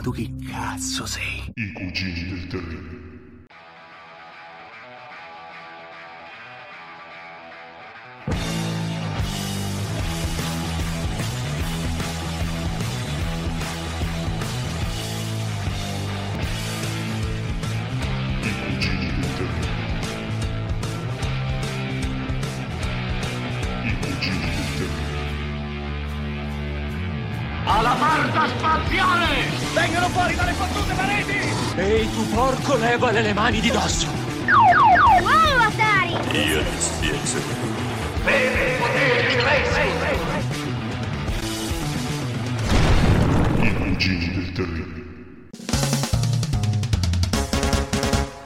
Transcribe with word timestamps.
Ma 0.00 0.06
tu 0.06 0.12
chi 0.12 0.34
cazzo 0.50 1.04
sei? 1.04 1.52
I 1.56 1.72
cugini 1.72 2.24
del 2.30 2.46
terribile. 2.46 2.99
Levale 32.90 33.22
le 33.22 33.32
mani 33.32 33.60
di 33.60 33.70
dosso! 33.70 34.08
Wow, 35.20 35.60
Atari! 35.60 36.10
Io 36.36 36.60
ti 36.64 36.80
spiego. 36.80 37.18
Bene, 38.24 38.78
poteri, 38.78 39.36
I 43.60 43.74
cugini 43.74 44.34
del 44.34 44.52
terribile. 44.52 45.04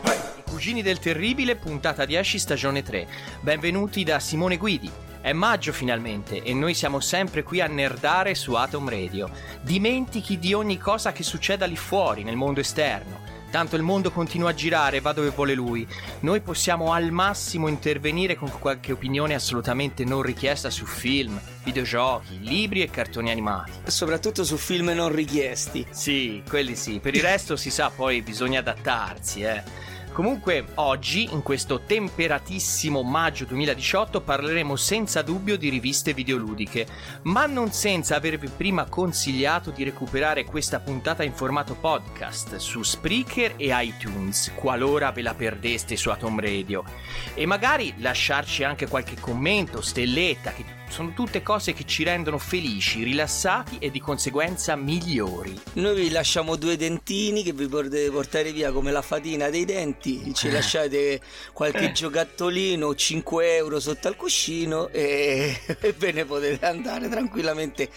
I 0.04 0.42
Cugini 0.44 0.82
del 0.82 0.98
Terribile, 0.98 1.56
puntata 1.56 2.04
10, 2.04 2.38
stagione 2.38 2.82
3. 2.82 3.08
Benvenuti 3.40 4.04
da 4.04 4.18
Simone 4.18 4.58
Guidi. 4.58 4.90
È 5.22 5.32
maggio 5.32 5.72
finalmente 5.72 6.42
e 6.42 6.52
noi 6.52 6.74
siamo 6.74 7.00
sempre 7.00 7.42
qui 7.42 7.62
a 7.62 7.66
nerdare 7.66 8.34
su 8.34 8.52
Atom 8.52 8.90
Radio. 8.90 9.30
Dimentichi 9.62 10.38
di 10.38 10.52
ogni 10.52 10.76
cosa 10.76 11.12
che 11.12 11.22
succeda 11.22 11.64
lì 11.64 11.76
fuori, 11.76 12.24
nel 12.24 12.36
mondo 12.36 12.60
esterno. 12.60 13.33
Tanto 13.54 13.76
il 13.76 13.82
mondo 13.82 14.10
continua 14.10 14.50
a 14.50 14.52
girare, 14.52 14.98
va 14.98 15.12
dove 15.12 15.28
vuole 15.28 15.54
lui. 15.54 15.86
Noi 16.22 16.40
possiamo 16.40 16.92
al 16.92 17.12
massimo 17.12 17.68
intervenire 17.68 18.34
con 18.34 18.50
qualche 18.58 18.90
opinione 18.90 19.32
assolutamente 19.32 20.04
non 20.04 20.22
richiesta 20.22 20.70
su 20.70 20.84
film, 20.84 21.40
videogiochi, 21.62 22.40
libri 22.40 22.82
e 22.82 22.90
cartoni 22.90 23.30
animati. 23.30 23.70
soprattutto 23.84 24.42
su 24.42 24.56
film 24.56 24.88
non 24.88 25.14
richiesti. 25.14 25.86
Sì, 25.90 26.42
quelli 26.48 26.74
sì. 26.74 26.98
Per 26.98 27.14
il 27.14 27.22
resto 27.22 27.54
si 27.54 27.70
sa, 27.70 27.90
poi 27.94 28.22
bisogna 28.22 28.58
adattarsi, 28.58 29.42
eh. 29.42 29.62
Comunque, 30.14 30.64
oggi, 30.74 31.28
in 31.32 31.42
questo 31.42 31.80
temperatissimo 31.80 33.02
maggio 33.02 33.46
2018, 33.46 34.20
parleremo 34.20 34.76
senza 34.76 35.22
dubbio 35.22 35.56
di 35.56 35.68
riviste 35.68 36.14
videoludiche, 36.14 36.86
ma 37.22 37.46
non 37.46 37.72
senza 37.72 38.14
avervi 38.14 38.48
prima 38.48 38.84
consigliato 38.84 39.72
di 39.72 39.82
recuperare 39.82 40.44
questa 40.44 40.78
puntata 40.78 41.24
in 41.24 41.32
formato 41.32 41.74
podcast 41.74 42.54
su 42.58 42.84
Spreaker 42.84 43.54
e 43.56 43.70
iTunes, 43.72 44.52
qualora 44.54 45.10
ve 45.10 45.22
la 45.22 45.34
perdeste 45.34 45.96
su 45.96 46.10
Atom 46.10 46.38
Radio. 46.38 46.84
E 47.34 47.44
magari 47.44 47.92
lasciarci 47.96 48.62
anche 48.62 48.86
qualche 48.86 49.16
commento, 49.18 49.80
stelletta, 49.80 50.52
che 50.52 50.64
sono 50.94 51.12
tutte 51.12 51.42
cose 51.42 51.72
che 51.72 51.82
ci 51.86 52.04
rendono 52.04 52.38
felici, 52.38 53.02
rilassati 53.02 53.78
e 53.80 53.90
di 53.90 53.98
conseguenza 53.98 54.76
migliori. 54.76 55.52
Noi 55.72 55.96
vi 55.96 56.08
lasciamo 56.08 56.54
due 56.54 56.76
dentini 56.76 57.42
che 57.42 57.52
vi 57.52 57.66
potete 57.66 58.08
portare 58.12 58.52
via 58.52 58.70
come 58.70 58.92
la 58.92 59.02
fatina 59.02 59.50
dei 59.50 59.64
denti. 59.64 60.32
Ci 60.32 60.52
lasciate 60.52 61.20
qualche 61.52 61.90
giocattolino, 61.90 62.94
5 62.94 63.56
euro 63.56 63.80
sotto 63.80 64.06
al 64.06 64.14
cuscino 64.14 64.86
e, 64.90 65.58
e 65.80 65.94
ve 65.98 66.12
ne 66.12 66.24
potete 66.26 66.64
andare 66.64 67.08
tranquillamente 67.08 67.90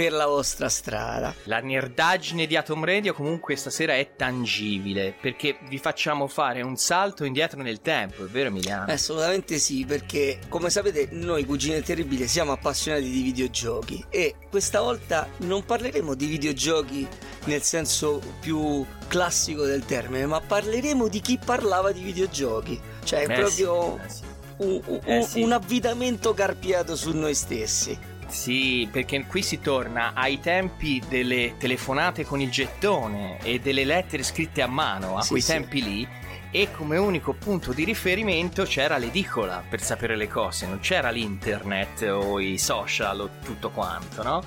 per 0.00 0.12
la 0.12 0.24
vostra 0.24 0.70
strada. 0.70 1.34
La 1.44 1.60
nerdaggine 1.60 2.46
di 2.46 2.56
Atom 2.56 2.86
Radio 2.86 3.12
comunque 3.12 3.54
stasera 3.54 3.94
è 3.96 4.16
tangibile 4.16 5.14
perché 5.20 5.58
vi 5.68 5.76
facciamo 5.76 6.26
fare 6.26 6.62
un 6.62 6.76
salto 6.76 7.24
indietro 7.24 7.60
nel 7.60 7.82
tempo, 7.82 8.24
è 8.24 8.28
vero 8.28 8.48
Emiliano? 8.48 8.90
Assolutamente 8.90 9.58
sì, 9.58 9.84
perché 9.84 10.38
come 10.48 10.70
sapete 10.70 11.08
noi 11.10 11.44
Cugine 11.44 11.82
Terribili 11.82 12.26
siamo 12.28 12.52
appassionati 12.52 13.10
di 13.10 13.20
videogiochi 13.20 14.02
e 14.08 14.36
questa 14.48 14.80
volta 14.80 15.28
non 15.40 15.66
parleremo 15.66 16.14
di 16.14 16.24
videogiochi 16.24 17.06
nel 17.44 17.60
senso 17.60 18.22
più 18.40 18.82
classico 19.06 19.66
del 19.66 19.84
termine, 19.84 20.24
ma 20.24 20.40
parleremo 20.40 21.08
di 21.08 21.20
chi 21.20 21.38
parlava 21.44 21.92
di 21.92 22.00
videogiochi. 22.00 22.80
Cioè 23.04 23.24
Eh 23.28 23.34
proprio 23.34 24.00
sì, 24.00 24.06
eh 24.06 24.08
sì. 24.08 24.22
un, 24.64 24.80
un- 24.86 25.00
Eh 25.04 25.22
sì. 25.24 25.42
un 25.42 25.52
avvitamento 25.52 26.32
carpiato 26.32 26.96
su 26.96 27.14
noi 27.14 27.34
stessi. 27.34 28.08
Sì, 28.30 28.88
perché 28.90 29.24
qui 29.26 29.42
si 29.42 29.60
torna 29.60 30.12
ai 30.14 30.40
tempi 30.40 31.02
delle 31.08 31.54
telefonate 31.58 32.24
con 32.24 32.40
il 32.40 32.50
gettone 32.50 33.38
e 33.42 33.58
delle 33.58 33.84
lettere 33.84 34.22
scritte 34.22 34.62
a 34.62 34.66
mano, 34.66 35.16
a 35.16 35.22
Sì, 35.22 35.30
quei 35.30 35.40
sì. 35.42 35.52
tempi 35.52 35.82
lì. 35.82 36.08
E 36.52 36.68
come 36.72 36.96
unico 36.96 37.32
punto 37.32 37.72
di 37.72 37.84
riferimento 37.84 38.64
c'era 38.64 38.96
l'edicola 38.96 39.62
per 39.68 39.80
sapere 39.80 40.16
le 40.16 40.26
cose, 40.26 40.66
non 40.66 40.80
c'era 40.80 41.10
l'internet 41.10 42.02
o 42.02 42.40
i 42.40 42.58
social 42.58 43.20
o 43.20 43.30
tutto 43.44 43.70
quanto, 43.70 44.22
no? 44.24 44.42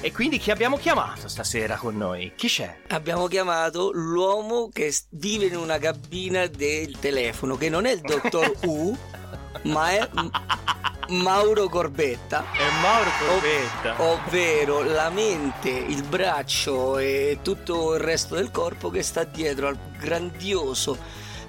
E 0.00 0.12
quindi 0.12 0.38
chi 0.38 0.50
abbiamo 0.50 0.76
chiamato 0.76 1.28
stasera 1.28 1.76
con 1.76 1.96
noi? 1.96 2.32
Chi 2.34 2.46
c'è? 2.48 2.76
Abbiamo 2.88 3.26
chiamato 3.26 3.90
l'uomo 3.92 4.68
che 4.70 4.92
vive 5.10 5.46
in 5.46 5.56
una 5.56 5.78
cabina 5.78 6.46
del 6.46 6.98
telefono, 6.98 7.56
che 7.56 7.68
non 7.70 7.86
è 7.86 7.92
il 7.92 8.00
dottor 8.00 8.54
U, 8.64 8.96
ma 9.62 9.90
è 9.90 10.08
Mauro 11.08 11.68
Corbetta. 11.68 12.44
È 12.52 12.80
Mauro 12.80 13.10
Corbetta. 13.26 14.02
Ovvero 14.02 14.82
la 14.82 15.10
mente, 15.10 15.70
il 15.70 16.02
braccio 16.02 16.98
e 16.98 17.38
tutto 17.42 17.94
il 17.94 18.00
resto 18.00 18.34
del 18.34 18.50
corpo 18.50 18.90
che 18.90 19.02
sta 19.02 19.24
dietro 19.24 19.68
al 19.68 19.78
grandioso, 19.98 20.96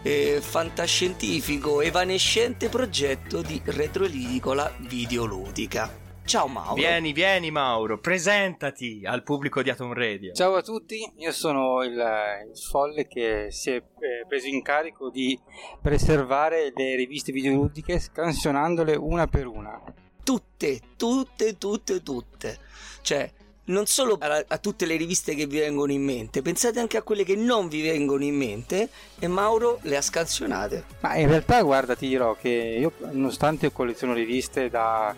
eh, 0.02 0.40
fantascientifico, 0.42 1.82
evanescente 1.82 2.70
progetto 2.70 3.42
di 3.42 3.62
retrolidicola 3.64 4.72
videoludica. 4.80 6.05
Ciao 6.26 6.48
Mauro. 6.48 6.74
Vieni, 6.74 7.14
vieni 7.14 7.52
Mauro, 7.52 8.00
presentati 8.00 9.04
al 9.06 9.22
pubblico 9.22 9.62
di 9.62 9.70
Atom 9.70 9.94
Radio. 9.94 10.34
Ciao 10.34 10.56
a 10.56 10.64
tutti, 10.64 11.08
io 11.18 11.32
sono 11.32 11.84
il, 11.84 11.92
il 11.92 12.58
folle 12.58 13.08
che 13.08 13.50
si 13.52 13.70
è 13.70 13.76
eh, 13.76 14.26
preso 14.28 14.48
in 14.48 14.64
carico 14.64 15.12
di 15.12 15.40
preservare 15.80 16.74
le 16.76 16.96
riviste 16.96 17.32
videoludiche 17.32 18.00
scansionandole 18.00 18.96
una 18.96 19.28
per 19.28 19.46
una. 19.46 19.80
tutte, 20.24 20.80
tutte, 20.98 21.60
tutte, 21.60 22.02
tutte. 22.02 22.58
Cioè, 23.02 23.32
non 23.66 23.86
solo 23.86 24.18
a, 24.20 24.44
a 24.48 24.58
tutte 24.58 24.88
le 24.88 24.96
riviste 24.96 25.36
che 25.36 25.46
vi 25.46 25.60
vengono 25.60 25.92
in 25.92 26.04
mente, 26.04 26.42
pensate 26.42 26.80
anche 26.80 26.98
a 26.98 27.04
quelle 27.04 27.24
che 27.24 27.36
non 27.36 27.68
vi 27.68 27.84
vengono 27.84 28.24
in 28.24 28.36
mente 28.36 28.90
e 29.20 29.28
Mauro 29.28 29.78
le 29.84 29.96
ha 29.96 30.02
scansionate. 30.02 30.86
Ma 31.02 31.18
in 31.18 31.28
realtà, 31.28 31.62
guarda, 31.62 31.96
ti 31.96 32.08
dirò 32.08 32.34
che 32.34 32.50
io, 32.50 32.94
nonostante 33.12 33.72
colleziono 33.72 34.14
riviste 34.14 34.70
da, 34.70 35.16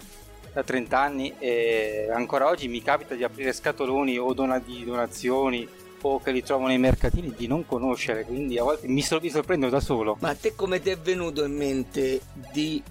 da 0.57 0.63
30 0.63 0.99
anni, 0.99 1.35
e 1.37 2.09
ancora 2.11 2.47
oggi 2.47 2.67
mi 2.67 2.81
capita 2.81 3.13
di 3.13 3.23
aprire 3.23 3.53
scatoloni 3.53 4.17
o 4.17 4.33
dona- 4.33 4.57
di 4.57 4.83
donazioni 4.83 5.67
o 6.01 6.19
che 6.19 6.31
li 6.31 6.41
trovo 6.41 6.65
nei 6.65 6.79
mercatini 6.79 7.31
di 7.35 7.45
non 7.45 7.63
conoscere, 7.65 8.23
quindi 8.23 8.57
a 8.57 8.63
volte 8.63 8.87
mi, 8.87 9.01
sor- 9.01 9.21
mi 9.21 9.29
sorprendo 9.29 9.69
da 9.69 9.79
solo. 9.79 10.17
Ma 10.19 10.29
a 10.29 10.35
te 10.35 10.55
come 10.55 10.81
ti 10.81 10.89
è 10.89 10.97
venuto 10.97 11.43
in 11.43 11.55
mente 11.55 12.21
di 12.51 12.81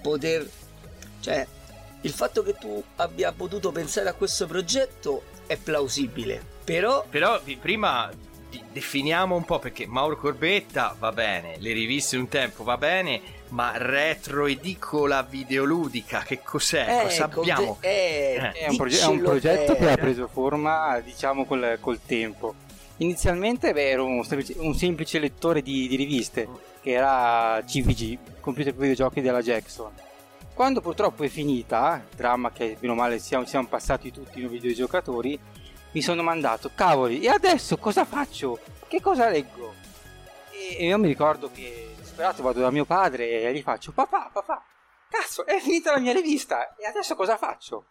poter... 0.00 0.48
Cioè, 1.20 1.44
il 2.02 2.10
fatto 2.12 2.44
che 2.44 2.54
tu 2.54 2.80
abbia 2.96 3.32
potuto 3.32 3.72
pensare 3.72 4.08
a 4.08 4.12
questo 4.12 4.46
progetto 4.46 5.22
è 5.46 5.56
plausibile, 5.56 6.40
però... 6.62 7.04
Però 7.10 7.40
prima 7.60 8.08
definiamo 8.70 9.34
un 9.34 9.44
po' 9.44 9.58
perché 9.58 9.86
Mauro 9.86 10.16
Corbetta 10.16 10.94
va 10.96 11.10
bene, 11.10 11.56
le 11.58 11.72
riviste 11.72 12.16
un 12.16 12.28
tempo 12.28 12.62
va 12.62 12.76
bene, 12.76 13.20
ma 13.48 13.72
retroedicola 13.76 15.22
videoludica 15.22 16.22
che 16.22 16.42
cos'è? 16.42 17.02
Cosa 17.02 17.24
ecco, 17.26 17.40
abbiamo? 17.40 17.78
ve- 17.80 18.34
eh, 18.34 18.52
È 18.52 18.68
un, 18.68 18.76
proge- 18.76 19.00
è 19.00 19.06
un 19.06 19.20
progetto 19.22 19.72
te. 19.74 19.78
che 19.78 19.90
ha 19.90 19.96
preso 19.96 20.28
forma, 20.28 20.98
diciamo, 21.00 21.44
col, 21.44 21.78
col 21.80 22.00
tempo. 22.04 22.54
Inizialmente 22.98 23.72
beh, 23.72 23.90
ero 23.90 24.04
un 24.06 24.24
semplice, 24.24 24.54
un 24.58 24.74
semplice 24.74 25.18
lettore 25.18 25.62
di, 25.62 25.86
di 25.86 25.96
riviste, 25.96 26.48
che 26.80 26.92
era 26.92 27.62
CVG, 27.64 28.18
Computer 28.40 28.72
per 28.72 28.80
Videogiochi 28.86 29.20
della 29.20 29.42
Jackson. 29.42 29.92
Quando 30.54 30.80
purtroppo 30.80 31.22
è 31.22 31.28
finita, 31.28 32.02
dramma 32.16 32.50
che 32.50 32.76
bene 32.80 32.92
o 32.94 32.96
male 32.96 33.18
siamo, 33.18 33.44
siamo 33.44 33.66
passati 33.66 34.10
tutti 34.10 34.40
noi 34.40 34.48
videogiocatori, 34.50 35.38
mi 35.92 36.00
sono 36.00 36.22
mandato, 36.22 36.70
cavoli, 36.74 37.20
e 37.20 37.28
adesso 37.28 37.76
cosa 37.76 38.04
faccio? 38.06 38.58
Che 38.88 39.00
cosa 39.00 39.28
leggo? 39.28 39.74
E 40.78 40.86
io 40.86 40.98
mi 40.98 41.08
ricordo 41.08 41.50
che 41.52 41.94
disperato 42.16 42.42
vado 42.42 42.60
da 42.60 42.70
mio 42.70 42.86
padre 42.86 43.42
e 43.42 43.52
gli 43.52 43.60
faccio 43.60 43.92
papà, 43.92 44.30
papà, 44.32 44.62
cazzo, 45.10 45.44
è 45.44 45.58
finita 45.60 45.92
la 45.92 45.98
mia 45.98 46.12
rivista 46.12 46.74
e 46.76 46.86
adesso 46.86 47.14
cosa 47.14 47.36
faccio? 47.36 47.84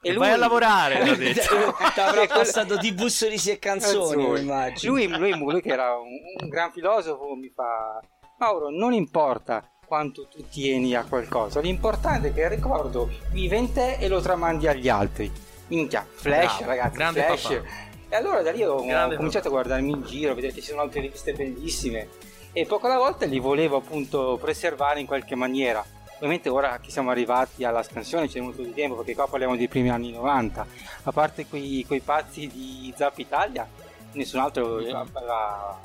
E 0.00 0.14
Vai 0.14 0.30
a 0.30 0.36
lavorare, 0.36 1.04
l'ho 1.04 1.16
detto. 1.16 1.74
T'avrà 1.94 2.24
passato 2.26 2.76
di 2.76 2.92
bussolici 2.92 3.50
e 3.50 3.58
canzoni, 3.58 4.24
Lui, 4.24 4.40
immagino. 4.40 4.92
lui, 4.92 5.08
lui, 5.08 5.36
lui 5.36 5.60
che 5.60 5.70
era 5.70 5.96
un, 5.96 6.06
un 6.40 6.48
gran 6.48 6.70
filosofo 6.70 7.34
mi 7.34 7.50
fa 7.54 8.00
Mauro, 8.38 8.70
non 8.70 8.92
importa 8.92 9.68
quanto 9.84 10.28
tu 10.28 10.48
tieni 10.48 10.94
a 10.94 11.04
qualcosa, 11.04 11.60
l'importante 11.60 12.28
è 12.28 12.32
che 12.32 12.42
il 12.42 12.50
ricordo 12.50 13.10
vive 13.32 13.56
in 13.56 13.72
te 13.72 13.96
e 13.98 14.08
lo 14.08 14.20
tramandi 14.20 14.66
agli 14.68 14.88
altri. 14.88 15.30
Minchia, 15.66 16.06
flash 16.08 16.56
Bravo, 16.58 16.64
ragazzi, 16.70 16.96
grande 16.96 17.22
flash. 17.24 17.42
papà. 17.42 17.86
E 18.10 18.16
allora 18.16 18.40
da 18.40 18.52
lì 18.52 18.62
ho, 18.64 18.74
ho 18.76 19.16
cominciato 19.16 19.48
a 19.48 19.50
guardarmi 19.50 19.90
in 19.90 20.02
giro, 20.04 20.30
a 20.30 20.34
vedere 20.34 20.54
che 20.54 20.60
ci 20.62 20.68
sono 20.68 20.80
altre 20.80 21.00
riviste 21.00 21.34
bellissime 21.34 22.08
e 22.52 22.66
poco 22.66 22.86
alla 22.86 22.98
volta 22.98 23.26
li 23.26 23.38
volevo 23.38 23.76
appunto 23.76 24.38
preservare 24.40 25.00
in 25.00 25.06
qualche 25.06 25.34
maniera. 25.34 25.84
Ovviamente 26.16 26.48
ora 26.48 26.78
che 26.80 26.90
siamo 26.90 27.10
arrivati 27.10 27.62
alla 27.62 27.82
scansione 27.82 28.26
c'è 28.26 28.40
molto 28.40 28.62
di 28.62 28.74
tempo 28.74 28.96
perché 28.96 29.14
qua 29.14 29.28
parliamo 29.28 29.56
dei 29.56 29.68
primi 29.68 29.90
anni 29.90 30.10
90, 30.10 30.66
a 31.04 31.12
parte 31.12 31.46
quei, 31.46 31.84
quei 31.86 32.00
pazzi 32.00 32.48
di 32.48 32.92
Zap 32.96 33.16
Italia, 33.18 33.68
nessun 34.12 34.40
altro 34.40 34.78
aveva 34.78 35.78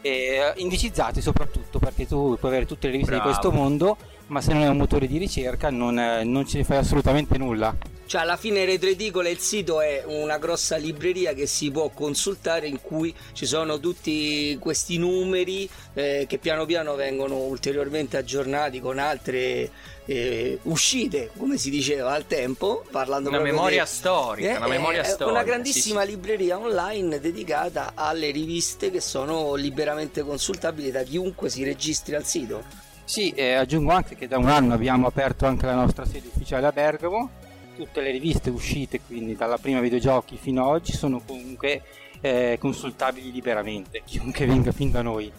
e 0.00 0.52
indicizzate 0.56 1.20
soprattutto 1.20 1.78
perché 1.78 2.06
tu 2.06 2.36
puoi 2.38 2.50
avere 2.50 2.66
tutte 2.66 2.86
le 2.86 2.92
riviste 2.92 3.14
Bravo. 3.14 3.28
di 3.28 3.34
questo 3.36 3.56
mondo, 3.56 3.96
ma 4.28 4.40
se 4.40 4.52
non 4.52 4.62
è 4.62 4.68
un 4.68 4.78
motore 4.78 5.06
di 5.06 5.18
ricerca 5.18 5.70
non, 5.70 5.98
eh, 5.98 6.24
non 6.24 6.46
ci 6.46 6.64
fai 6.64 6.78
assolutamente 6.78 7.36
nulla. 7.36 7.76
Cioè, 8.04 8.20
alla 8.22 8.36
fine 8.36 8.64
Retro 8.66 8.90
Edicola 8.90 9.30
il 9.30 9.38
sito 9.38 9.80
è 9.80 10.02
una 10.06 10.36
grossa 10.36 10.76
libreria 10.76 11.32
che 11.32 11.46
si 11.46 11.70
può 11.70 11.88
consultare 11.88 12.66
in 12.66 12.80
cui 12.82 13.14
ci 13.32 13.46
sono 13.46 13.80
tutti 13.80 14.56
questi 14.60 14.98
numeri 14.98 15.66
eh, 15.94 16.26
che 16.28 16.36
piano 16.36 16.66
piano 16.66 16.94
vengono 16.94 17.36
ulteriormente 17.36 18.18
aggiornati 18.18 18.80
con 18.80 18.98
altre 18.98 19.70
eh, 20.04 20.58
uscite, 20.62 21.30
come 21.36 21.56
si 21.58 21.70
diceva 21.70 22.12
al 22.12 22.26
tempo, 22.26 22.84
parlando 22.90 23.28
Una 23.28 23.40
memoria 23.40 23.84
di- 23.84 23.88
storica, 23.88 24.56
una 24.56 24.66
Eh, 24.66 24.70
memoria 24.70 25.00
è 25.02 25.04
storica. 25.04 25.30
Una 25.30 25.42
grandissima 25.42 26.00
sì, 26.02 26.06
sì. 26.08 26.14
libreria 26.14 26.58
online 26.58 27.20
dedicata 27.20 27.92
alle 27.94 28.30
riviste 28.30 28.90
che 28.90 29.00
sono 29.00 29.54
liberamente 29.54 30.22
consultabili 30.22 30.90
da 30.90 31.02
chiunque 31.02 31.48
si 31.48 31.62
registri 31.64 32.14
al 32.14 32.24
sito. 32.24 32.62
Sì, 33.04 33.30
eh, 33.30 33.54
aggiungo 33.54 33.92
anche 33.92 34.14
che 34.16 34.28
da 34.28 34.38
un 34.38 34.48
anno 34.48 34.74
abbiamo 34.74 35.06
aperto 35.06 35.46
anche 35.46 35.66
la 35.66 35.74
nostra 35.74 36.04
sede 36.04 36.28
ufficiale 36.32 36.66
a 36.66 36.72
Bergamo. 36.72 37.30
Tutte 37.76 38.00
le 38.00 38.10
riviste 38.10 38.50
uscite 38.50 39.00
quindi 39.06 39.34
dalla 39.34 39.56
prima 39.58 39.80
videogiochi 39.80 40.36
fino 40.40 40.62
ad 40.62 40.68
oggi 40.68 40.92
sono 40.92 41.20
comunque 41.26 41.82
eh, 42.20 42.56
consultabili 42.60 43.32
liberamente, 43.32 44.02
chiunque 44.04 44.46
venga 44.46 44.70
fin 44.72 44.90
da 44.90 45.02
noi. 45.02 45.32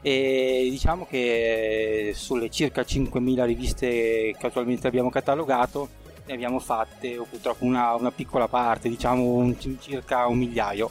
E 0.00 0.68
diciamo 0.70 1.06
che 1.08 2.12
sulle 2.14 2.50
circa 2.50 2.84
5.000 2.84 3.44
riviste 3.44 4.34
che 4.38 4.46
attualmente 4.46 4.86
abbiamo 4.86 5.10
catalogato 5.10 5.88
ne 6.26 6.34
abbiamo 6.34 6.58
fatte 6.58 7.16
o 7.18 7.24
purtroppo 7.24 7.64
una, 7.64 7.94
una 7.94 8.10
piccola 8.10 8.48
parte, 8.48 8.88
diciamo 8.90 9.22
un- 9.24 9.56
circa 9.80 10.26
un 10.26 10.36
migliaio. 10.38 10.90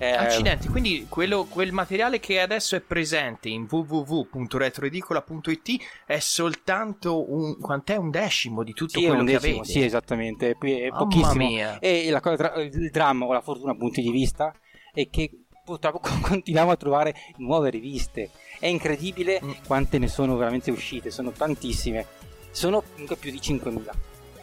Eh, 0.00 0.12
Accidenti, 0.12 0.68
quindi 0.68 1.06
quello- 1.08 1.44
quel 1.46 1.72
materiale 1.72 2.20
che 2.20 2.40
adesso 2.40 2.76
è 2.76 2.80
presente 2.80 3.48
in 3.48 3.66
www.retroedicola.it 3.68 5.76
è 6.06 6.18
soltanto 6.18 7.32
un, 7.32 7.58
quant'è 7.58 7.96
un 7.96 8.10
decimo 8.10 8.62
di 8.62 8.72
tutto 8.72 8.98
Sì, 9.00 9.06
quello 9.06 9.20
un 9.22 9.26
che 9.26 9.32
decimo, 9.38 9.58
avete? 9.60 9.72
sì, 9.72 9.82
esattamente, 9.84 10.50
è 10.50 10.56
pochissimo. 10.88 11.46
mia. 11.46 11.78
E 11.80 12.10
la 12.10 12.20
cosa- 12.20 12.54
il 12.54 12.90
dramma 12.90 13.24
o 13.26 13.32
la 13.32 13.40
fortuna, 13.40 13.74
punti 13.74 14.02
di 14.02 14.10
vista, 14.10 14.54
è 14.92 15.08
che 15.08 15.30
purtroppo 15.68 16.00
continuiamo 16.22 16.70
a 16.70 16.76
trovare 16.76 17.14
nuove 17.36 17.68
riviste. 17.68 18.30
È 18.58 18.66
incredibile 18.66 19.40
Mm. 19.44 19.50
quante 19.66 19.98
ne 19.98 20.08
sono 20.08 20.36
veramente 20.36 20.70
uscite, 20.70 21.10
sono 21.10 21.30
tantissime. 21.30 22.06
Sono 22.50 22.82
comunque 22.82 23.16
più 23.16 23.30
di 23.30 23.38
5.000. 23.38 23.90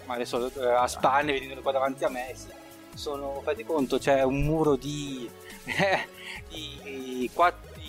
Ma 0.06 0.14
adesso 0.14 0.52
eh, 0.54 0.68
a 0.68 0.88
spanne, 0.88 1.34
vedendole 1.34 1.62
qua 1.62 1.72
davanti 1.72 2.04
a 2.04 2.10
me, 2.10 2.32
sì. 2.36 2.48
Sono, 2.94 3.42
fate 3.44 3.66
conto, 3.66 3.98
c'è 3.98 4.24
un 4.24 4.44
muro 4.44 4.76
di, 4.76 5.30
di, 6.48 7.30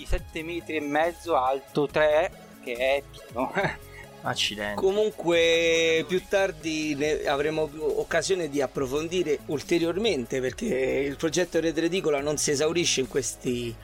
7 0.05 0.43
metri 0.43 0.77
e 0.77 0.81
mezzo 0.81 1.37
alto 1.37 1.87
3 1.87 2.59
che 2.65 2.75
è 2.75 3.03
pieno. 3.11 3.53
Accidenti. 4.27 4.81
Comunque 4.81 6.05
più 6.09 6.21
tardi 6.29 6.97
avremo 7.27 7.71
occasione 7.79 8.49
di 8.49 8.61
approfondire 8.61 9.39
ulteriormente 9.47 10.41
perché 10.41 10.67
il 10.67 11.17
progetto 11.17 11.61
Retro 11.61 11.85
Edicola 11.85 12.21
non 12.21 12.37
si 12.37 12.51
esaurisce 12.51 13.01
in 13.01 13.09
questi 13.09 13.75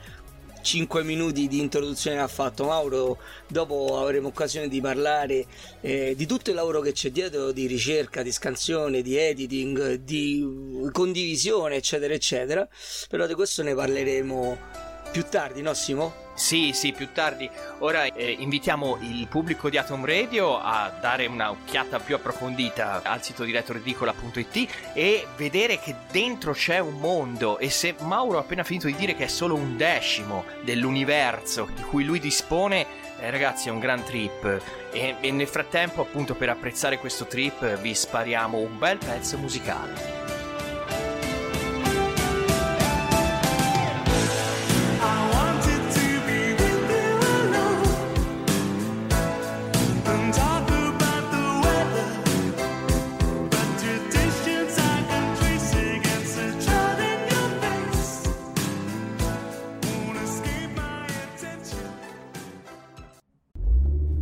5 0.63 1.03
minuti 1.03 1.47
di 1.47 1.59
introduzione 1.59 2.17
che 2.17 2.23
ha 2.23 2.27
fatto 2.27 2.65
Mauro, 2.65 3.19
dopo 3.47 3.99
avremo 3.99 4.29
occasione 4.29 4.67
di 4.67 4.81
parlare 4.81 5.45
eh, 5.81 6.13
di 6.15 6.25
tutto 6.25 6.49
il 6.49 6.55
lavoro 6.55 6.81
che 6.81 6.93
c'è 6.93 7.09
dietro 7.09 7.51
di 7.51 7.65
ricerca, 7.65 8.21
di 8.21 8.31
scansione, 8.31 9.01
di 9.01 9.17
editing, 9.17 9.95
di 9.95 10.89
condivisione, 10.91 11.75
eccetera, 11.75 12.13
eccetera. 12.13 12.67
Però 13.09 13.27
di 13.27 13.33
questo 13.33 13.61
ne 13.63 13.75
parleremo 13.75 14.91
più 15.13 15.25
tardi, 15.29 15.61
no 15.61 15.75
Simo? 15.75 16.21
Sì, 16.33 16.71
sì, 16.73 16.91
più 16.91 17.11
tardi. 17.11 17.47
Ora 17.79 18.05
eh, 18.05 18.31
invitiamo 18.31 18.97
il 19.01 19.27
pubblico 19.27 19.69
di 19.69 19.77
Atom 19.77 20.03
Radio 20.03 20.59
a 20.59 20.91
dare 20.99 21.27
un'occhiata 21.27 21.99
più 21.99 22.15
approfondita 22.15 23.03
al 23.03 23.21
sito 23.21 23.43
di 23.43 23.51
retroedicola.it 23.51 24.69
e 24.93 25.27
vedere 25.37 25.77
che 25.77 25.93
dentro 26.09 26.53
c'è 26.53 26.79
un 26.79 26.95
mondo 26.95 27.59
e 27.59 27.69
se 27.69 27.93
Mauro 27.99 28.39
ha 28.39 28.41
appena 28.41 28.63
finito 28.63 28.87
di 28.87 28.95
dire 28.95 29.13
che 29.13 29.25
è 29.25 29.27
solo 29.27 29.53
un 29.53 29.77
decimo 29.77 30.45
dell'universo 30.63 31.69
di 31.75 31.83
cui 31.83 32.03
lui 32.03 32.19
dispone, 32.19 32.87
eh, 33.19 33.29
ragazzi 33.29 33.67
è 33.67 33.71
un 33.71 33.77
gran 33.77 34.03
trip 34.03 34.61
e, 34.91 35.15
e 35.21 35.31
nel 35.31 35.47
frattempo 35.47 36.01
appunto 36.01 36.33
per 36.33 36.49
apprezzare 36.49 36.97
questo 36.97 37.27
trip 37.27 37.77
vi 37.81 37.93
spariamo 37.93 38.57
un 38.57 38.79
bel 38.79 38.97
pezzo 38.97 39.37
musicale. 39.37 40.32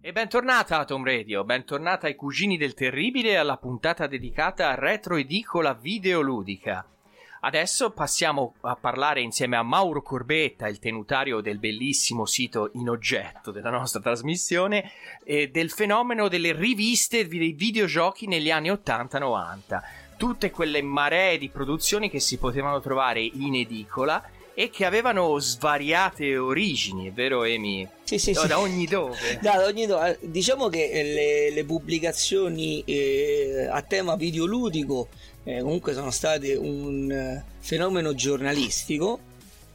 E 0.00 0.12
bentornata 0.12 0.78
a 0.78 0.84
Tom 0.84 1.04
Radio, 1.04 1.42
bentornata 1.42 2.06
ai 2.06 2.14
Cugini 2.14 2.56
del 2.56 2.72
Terribile 2.72 3.36
alla 3.36 3.56
puntata 3.56 4.06
dedicata 4.06 4.68
a 4.68 4.76
retroedicola 4.76 5.74
videoludica. 5.74 6.86
Adesso 7.40 7.90
passiamo 7.90 8.54
a 8.60 8.76
parlare 8.76 9.22
insieme 9.22 9.56
a 9.56 9.64
Mauro 9.64 10.00
Corbetta, 10.00 10.68
il 10.68 10.78
tenutario 10.78 11.40
del 11.40 11.58
bellissimo 11.58 12.26
sito 12.26 12.70
in 12.74 12.88
oggetto 12.88 13.50
della 13.50 13.70
nostra 13.70 14.00
trasmissione, 14.00 14.88
eh, 15.24 15.48
del 15.48 15.72
fenomeno 15.72 16.28
delle 16.28 16.52
riviste 16.52 17.26
dei 17.26 17.50
videogiochi 17.52 18.28
negli 18.28 18.52
anni 18.52 18.70
80-90. 18.70 19.82
Tutte 20.16 20.52
quelle 20.52 20.80
maree 20.80 21.38
di 21.38 21.48
produzioni 21.48 22.08
che 22.08 22.20
si 22.20 22.38
potevano 22.38 22.80
trovare 22.80 23.20
in 23.20 23.56
edicola 23.56 24.22
e 24.58 24.70
che 24.70 24.84
avevano 24.84 25.38
svariate 25.38 26.36
origini, 26.36 27.10
vero 27.10 27.44
Emi? 27.44 27.88
Sì, 28.02 28.18
sì, 28.18 28.32
da, 28.32 28.40
sì. 28.40 28.46
da 28.48 28.58
ogni 28.58 28.86
dove. 28.86 29.16
Da 29.40 29.64
ogni 29.64 29.86
dove. 29.86 30.18
Diciamo 30.20 30.68
che 30.68 30.90
le, 30.92 31.52
le 31.52 31.64
pubblicazioni 31.64 32.82
eh, 32.84 33.68
a 33.70 33.80
tema 33.82 34.16
videoludico 34.16 35.10
eh, 35.44 35.60
comunque 35.60 35.92
sono 35.92 36.10
state 36.10 36.56
un 36.56 37.08
eh, 37.08 37.44
fenomeno 37.60 38.16
giornalistico 38.16 39.20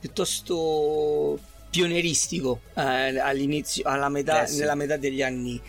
piuttosto 0.02 1.40
pionieristico 1.70 2.60
eh, 2.74 3.18
all'inizio, 3.20 3.84
alla 3.86 4.10
metà, 4.10 4.44
Eh, 4.44 4.48
sì. 4.48 4.60
nella 4.60 4.76
metà 4.76 4.98
degli 4.98 5.22
anni 5.22 5.62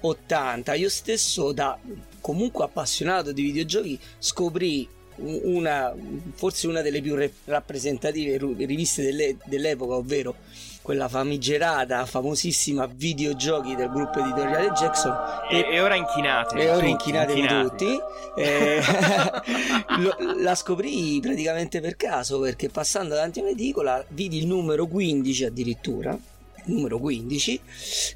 80. 0.00 0.72
Io 0.72 0.88
stesso, 0.88 1.52
da 1.52 1.78
comunque 2.22 2.64
appassionato 2.64 3.32
di 3.32 3.42
videogiochi, 3.42 3.98
scoprì 4.18 4.88
una, 5.22 5.92
forse 6.34 6.66
una 6.66 6.80
delle 6.82 7.00
più 7.00 7.14
re- 7.14 7.32
rappresentative 7.44 8.38
riviste 8.64 9.02
delle- 9.02 9.36
dell'epoca, 9.44 9.94
ovvero 9.94 10.34
quella 10.82 11.08
famigerata, 11.08 12.04
famosissima 12.06 12.86
videogiochi 12.92 13.76
del 13.76 13.88
gruppo 13.88 14.18
editoriale 14.18 14.70
Jackson 14.72 15.14
E, 15.48 15.64
e 15.70 15.80
ora 15.80 15.94
inchinate. 15.94 16.58
e 16.58 16.70
ora 16.70 16.86
inchinate. 16.86 17.34
tutti. 17.68 17.98
Eh, 18.36 18.80
lo- 19.98 20.16
la 20.40 20.54
scoprì 20.56 21.20
praticamente 21.20 21.80
per 21.80 21.96
caso 21.96 22.40
perché 22.40 22.68
passando 22.68 23.14
davanti 23.14 23.38
a 23.38 23.42
un'edicola 23.42 24.04
vidi 24.08 24.38
il 24.38 24.46
numero 24.46 24.86
15 24.86 25.44
addirittura. 25.44 26.18
Numero 26.64 26.98
15 26.98 27.60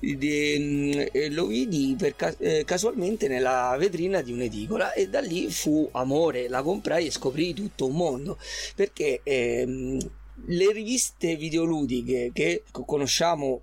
di- 0.00 1.08
e 1.12 1.30
lo 1.30 1.46
vidi 1.46 1.96
per 1.98 2.14
eh, 2.38 2.64
casualmente 2.64 3.28
nella 3.28 3.74
vetrina 3.78 4.20
di 4.22 4.32
un'edicola 4.32 4.92
e 4.92 5.08
da 5.08 5.20
lì 5.20 5.50
fu 5.50 5.88
amore, 5.92 6.48
la 6.48 6.62
comprai 6.62 7.06
e 7.06 7.10
scoprì 7.10 7.54
tutto 7.54 7.86
un 7.86 7.96
mondo 7.96 8.38
perché 8.74 9.20
ehm, 9.22 9.98
le 10.48 10.72
riviste 10.72 11.36
videoludiche 11.36 12.30
che 12.32 12.62
conosciamo 12.70 13.62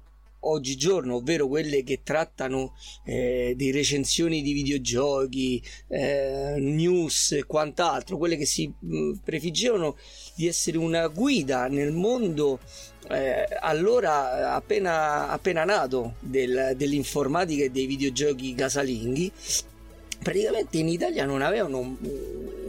oggigiorno, 0.49 1.15
ovvero 1.15 1.47
quelle 1.47 1.83
che 1.83 2.01
trattano 2.03 2.75
eh, 3.05 3.53
di 3.55 3.71
recensioni 3.71 4.41
di 4.41 4.53
videogiochi, 4.53 5.61
eh, 5.87 6.55
news 6.57 7.31
e 7.33 7.45
quant'altro, 7.45 8.17
quelle 8.17 8.37
che 8.37 8.45
si 8.45 8.71
mh, 8.77 9.19
prefiggevano 9.23 9.97
di 10.35 10.47
essere 10.47 10.77
una 10.77 11.07
guida 11.07 11.67
nel 11.67 11.91
mondo 11.91 12.59
eh, 13.09 13.45
allora 13.59 14.53
appena, 14.53 15.29
appena 15.29 15.65
nato 15.65 16.15
del- 16.19 16.73
dell'informatica 16.75 17.65
e 17.65 17.69
dei 17.69 17.85
videogiochi 17.85 18.55
casalinghi. 18.55 19.31
Praticamente 20.23 20.77
in 20.77 20.87
Italia 20.87 21.25
non 21.25 21.41
avevano 21.41 21.79
un- 21.79 21.97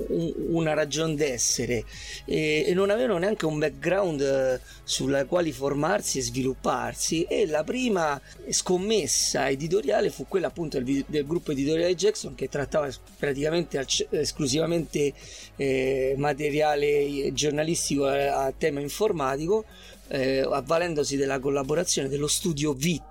un- 0.09 0.33
una 0.49 0.75
ragione 0.75 1.15
d'essere 1.15 1.85
e, 2.27 2.65
e 2.67 2.75
non 2.75 2.91
avevano 2.91 3.19
neanche 3.19 3.47
un 3.47 3.59
background 3.59 4.21
eh, 4.21 4.61
sulla 4.85 5.25
quale 5.25 5.51
formarsi 5.53 6.19
e 6.19 6.23
svilupparsi 6.23 7.23
e 7.23 7.47
la 7.47 7.65
prima 7.65 8.21
scommessa 8.51 9.49
editoriale 9.49 10.11
fu 10.11 10.27
quella 10.29 10.49
appunto 10.49 10.81
del, 10.81 11.05
del 11.07 11.27
gruppo 11.27 11.53
editoriale 11.53 11.95
Jackson 11.95 12.35
che 12.35 12.49
trattava 12.49 12.89
praticamente 13.19 13.85
esclusivamente 14.11 15.13
eh, 15.57 16.15
materiale 16.17 17.33
giornalistico 17.33 18.05
a, 18.07 18.45
a 18.45 18.53
tema 18.57 18.81
informatico 18.81 19.65
eh, 20.09 20.41
avvalendosi 20.41 21.17
della 21.17 21.39
collaborazione 21.41 22.09
dello 22.09 22.27
studio 22.29 22.73
VIT 22.75 23.03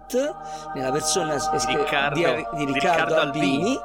nella 0.75 0.91
persona 0.91 1.35
es- 1.35 1.65
Riccardo- 1.65 2.19
di, 2.19 2.23
di 2.57 2.65
di 2.65 2.71
Riccardo 2.73 2.73
Riccardo 2.73 3.15
Albini. 3.15 3.77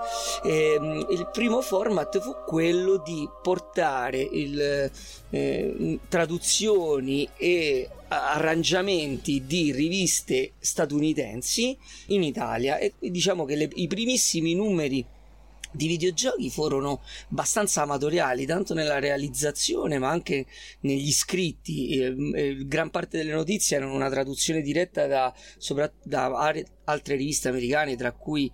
Ehm, 0.44 1.06
il 1.10 1.28
primo 1.32 1.60
format 1.62 2.18
fu 2.20 2.34
quello 2.46 2.98
di 3.04 3.28
portare 3.42 4.20
il, 4.20 4.90
eh, 5.30 5.98
traduzioni 6.08 7.28
e 7.36 7.88
arrangiamenti 8.08 9.44
di 9.46 9.70
riviste 9.72 10.52
statunitensi 10.58 11.76
in 12.08 12.22
Italia. 12.22 12.78
E 12.78 12.94
diciamo 12.98 13.44
che 13.44 13.54
le- 13.56 13.70
i 13.74 13.86
primissimi 13.86 14.54
numeri 14.54 15.04
di 15.70 15.86
videogiochi 15.86 16.50
furono 16.50 17.02
abbastanza 17.30 17.82
amatoriali, 17.82 18.46
tanto 18.46 18.74
nella 18.74 18.98
realizzazione 18.98 19.98
ma 19.98 20.08
anche 20.08 20.46
negli 20.80 21.12
scritti. 21.12 21.88
Eh, 21.98 22.14
eh, 22.34 22.56
gran 22.66 22.90
parte 22.90 23.18
delle 23.18 23.32
notizie 23.32 23.76
erano 23.76 23.94
una 23.94 24.10
traduzione 24.10 24.60
diretta 24.62 25.06
da, 25.06 25.34
sopra- 25.58 25.92
da 26.02 26.26
are- 26.36 26.66
altre 26.84 27.16
riviste 27.16 27.48
americane, 27.48 27.96
tra 27.96 28.12
cui 28.12 28.50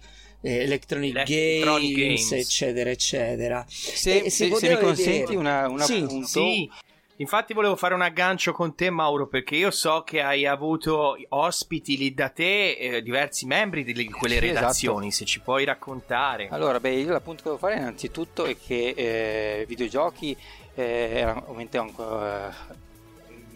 eh, 0.47 0.57
Electronic, 0.59 1.15
Electronic 1.31 1.97
Games, 1.97 2.29
Games. 2.29 2.33
eccetera, 2.33 2.91
eccetera. 2.91 3.65
Se, 3.69 4.17
E 4.19 4.23
se- 4.25 4.31
se 4.31 4.49
poteva 4.49 4.75
mi 4.75 4.81
consenti 4.83 5.19
vedere. 5.21 5.37
una, 5.37 5.69
un 5.69 5.79
Sì, 5.81 5.93
appunto, 6.03 6.27
Sì, 6.27 6.71
infatti 7.17 7.53
volevo 7.55 7.77
fare 7.77 7.95
un 7.95 8.03
aggancio 8.03 8.53
con 8.53 8.75
te 8.75 8.91
Mauro 8.91 9.27
perché 9.27 9.57
io 9.57 9.71
so 9.71 10.03
che 10.03 10.21
hai 10.21 10.47
avuto 10.47 11.17
ospiti 11.29 11.97
lì 11.97 12.13
da 12.15 12.29
te 12.31 12.73
eh, 12.73 13.03
diversi 13.03 13.47
membri 13.47 13.85
di 13.85 13.93
quelle 14.11 14.35
Sì, 14.35 14.41
redazioni, 14.41 15.11
se 15.13 15.25
ci 15.25 15.41
puoi 15.41 15.65
raccontare. 15.65 16.49
Allora, 16.51 16.81
beh, 16.81 16.91
io 16.91 17.13
l'appunto 17.13 17.43
che 17.43 17.49
devo 17.51 17.59
fare 17.59 17.77
innanzitutto 17.77 18.45
è 18.47 18.57
che 18.59 18.95
eh, 18.97 19.65
videogiochi 19.67 20.37
eh, 20.75 21.11
era 21.15 21.37
ovviamente 21.37 21.79
ancora, 21.79 22.49
eh, 22.51 22.75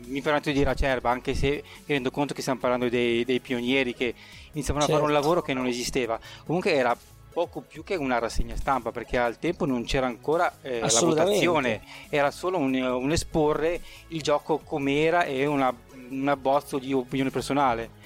mi 0.06 0.22
permetto 0.22 0.50
di 0.50 0.56
dire 0.56 0.70
acerba, 0.70 1.10
anche 1.10 1.34
se 1.34 1.48
mi 1.48 1.94
rendo 1.94 2.10
conto 2.10 2.32
che 2.34 2.40
stiamo 2.40 2.60
parlando 2.60 2.88
dei, 2.88 3.24
dei 3.24 3.40
pionieri 3.40 3.94
che 3.94 4.14
iniziavano 4.52 4.84
a 4.86 4.88
fare 4.88 5.00
un 5.02 5.08
Certo. 5.08 5.20
lavoro 5.22 5.42
che 5.42 5.52
non 5.52 5.66
esisteva. 5.66 6.18
Comunque 6.46 6.72
era 6.72 6.96
poco 7.32 7.60
più 7.60 7.84
che 7.84 7.94
una 7.94 8.18
rassegna 8.18 8.56
stampa 8.56 8.90
perché 8.90 9.18
al 9.18 9.38
tempo 9.38 9.64
non 9.66 9.84
c'era 9.84 10.06
ancora 10.06 10.52
eh, 10.62 10.80
la 10.80 11.00
votazione, 11.00 11.82
era 12.08 12.30
solo 12.30 12.58
un, 12.58 12.74
un 12.74 13.12
esporre 13.12 13.80
il 14.08 14.22
gioco 14.22 14.58
com'era 14.58 15.24
e 15.24 15.46
una, 15.46 15.74
un 16.10 16.28
abbozzo 16.28 16.78
di 16.78 16.92
opinione 16.92 17.30
personale 17.30 17.96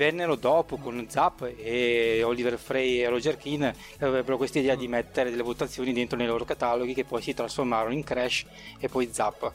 vennero 0.00 0.34
dopo 0.34 0.78
con 0.78 1.04
Zap 1.10 1.52
e 1.58 2.22
Oliver 2.22 2.56
Frey 2.58 3.02
e 3.02 3.08
Roger 3.10 3.36
Keane 3.36 3.74
che 3.98 4.04
avrebbero 4.06 4.38
questa 4.38 4.58
idea 4.58 4.74
di 4.74 4.88
mettere 4.88 5.28
delle 5.28 5.42
votazioni 5.42 5.92
dentro 5.92 6.16
nei 6.16 6.26
loro 6.26 6.46
cataloghi 6.46 6.94
che 6.94 7.04
poi 7.04 7.20
si 7.20 7.34
trasformarono 7.34 7.92
in 7.92 8.02
Crash 8.02 8.46
e 8.78 8.88
poi 8.88 9.10
Zap. 9.12 9.52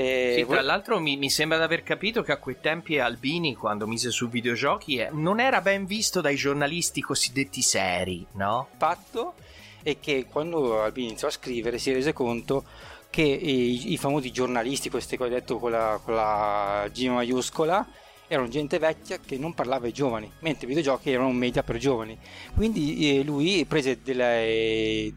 E 0.00 0.34
Sì, 0.36 0.46
tra 0.46 0.62
l'altro 0.62 1.00
mi, 1.00 1.16
mi 1.16 1.28
sembra 1.28 1.58
di 1.58 1.64
aver 1.64 1.82
capito 1.82 2.22
che 2.22 2.30
a 2.30 2.36
quei 2.36 2.58
tempi 2.60 3.00
Albini, 3.00 3.56
quando 3.56 3.84
mise 3.84 4.12
su 4.12 4.28
videogiochi, 4.28 4.98
eh, 4.98 5.08
non 5.10 5.40
era 5.40 5.60
ben 5.60 5.86
visto 5.86 6.20
dai 6.20 6.36
giornalisti 6.36 7.00
cosiddetti 7.00 7.62
seri, 7.62 8.24
no? 8.34 8.68
fatto 8.76 9.34
è 9.82 9.98
che 9.98 10.26
quando 10.30 10.82
Albini 10.82 11.08
iniziò 11.08 11.26
a 11.26 11.32
scrivere 11.32 11.78
si 11.78 11.92
rese 11.92 12.12
conto 12.12 12.64
che 13.10 13.22
i, 13.22 13.92
i 13.92 13.96
famosi 13.96 14.30
giornalisti, 14.30 14.88
questi 14.88 15.16
che 15.16 15.24
ho 15.24 15.28
detto 15.28 15.58
con 15.58 15.72
la, 15.72 15.98
con 16.00 16.14
la 16.14 16.88
G 16.92 17.08
maiuscola, 17.08 17.84
erano 18.28 18.48
gente 18.48 18.78
vecchia 18.78 19.18
che 19.18 19.36
non 19.38 19.54
parlava 19.54 19.86
ai 19.86 19.92
giovani, 19.92 20.30
mentre 20.40 20.66
i 20.66 20.68
videogiochi 20.68 21.10
erano 21.10 21.28
un 21.28 21.36
media 21.36 21.62
per 21.62 21.78
giovani. 21.78 22.16
Quindi 22.54 23.18
eh, 23.18 23.24
lui 23.24 23.64
prese 23.64 24.00
delle, 24.02 25.12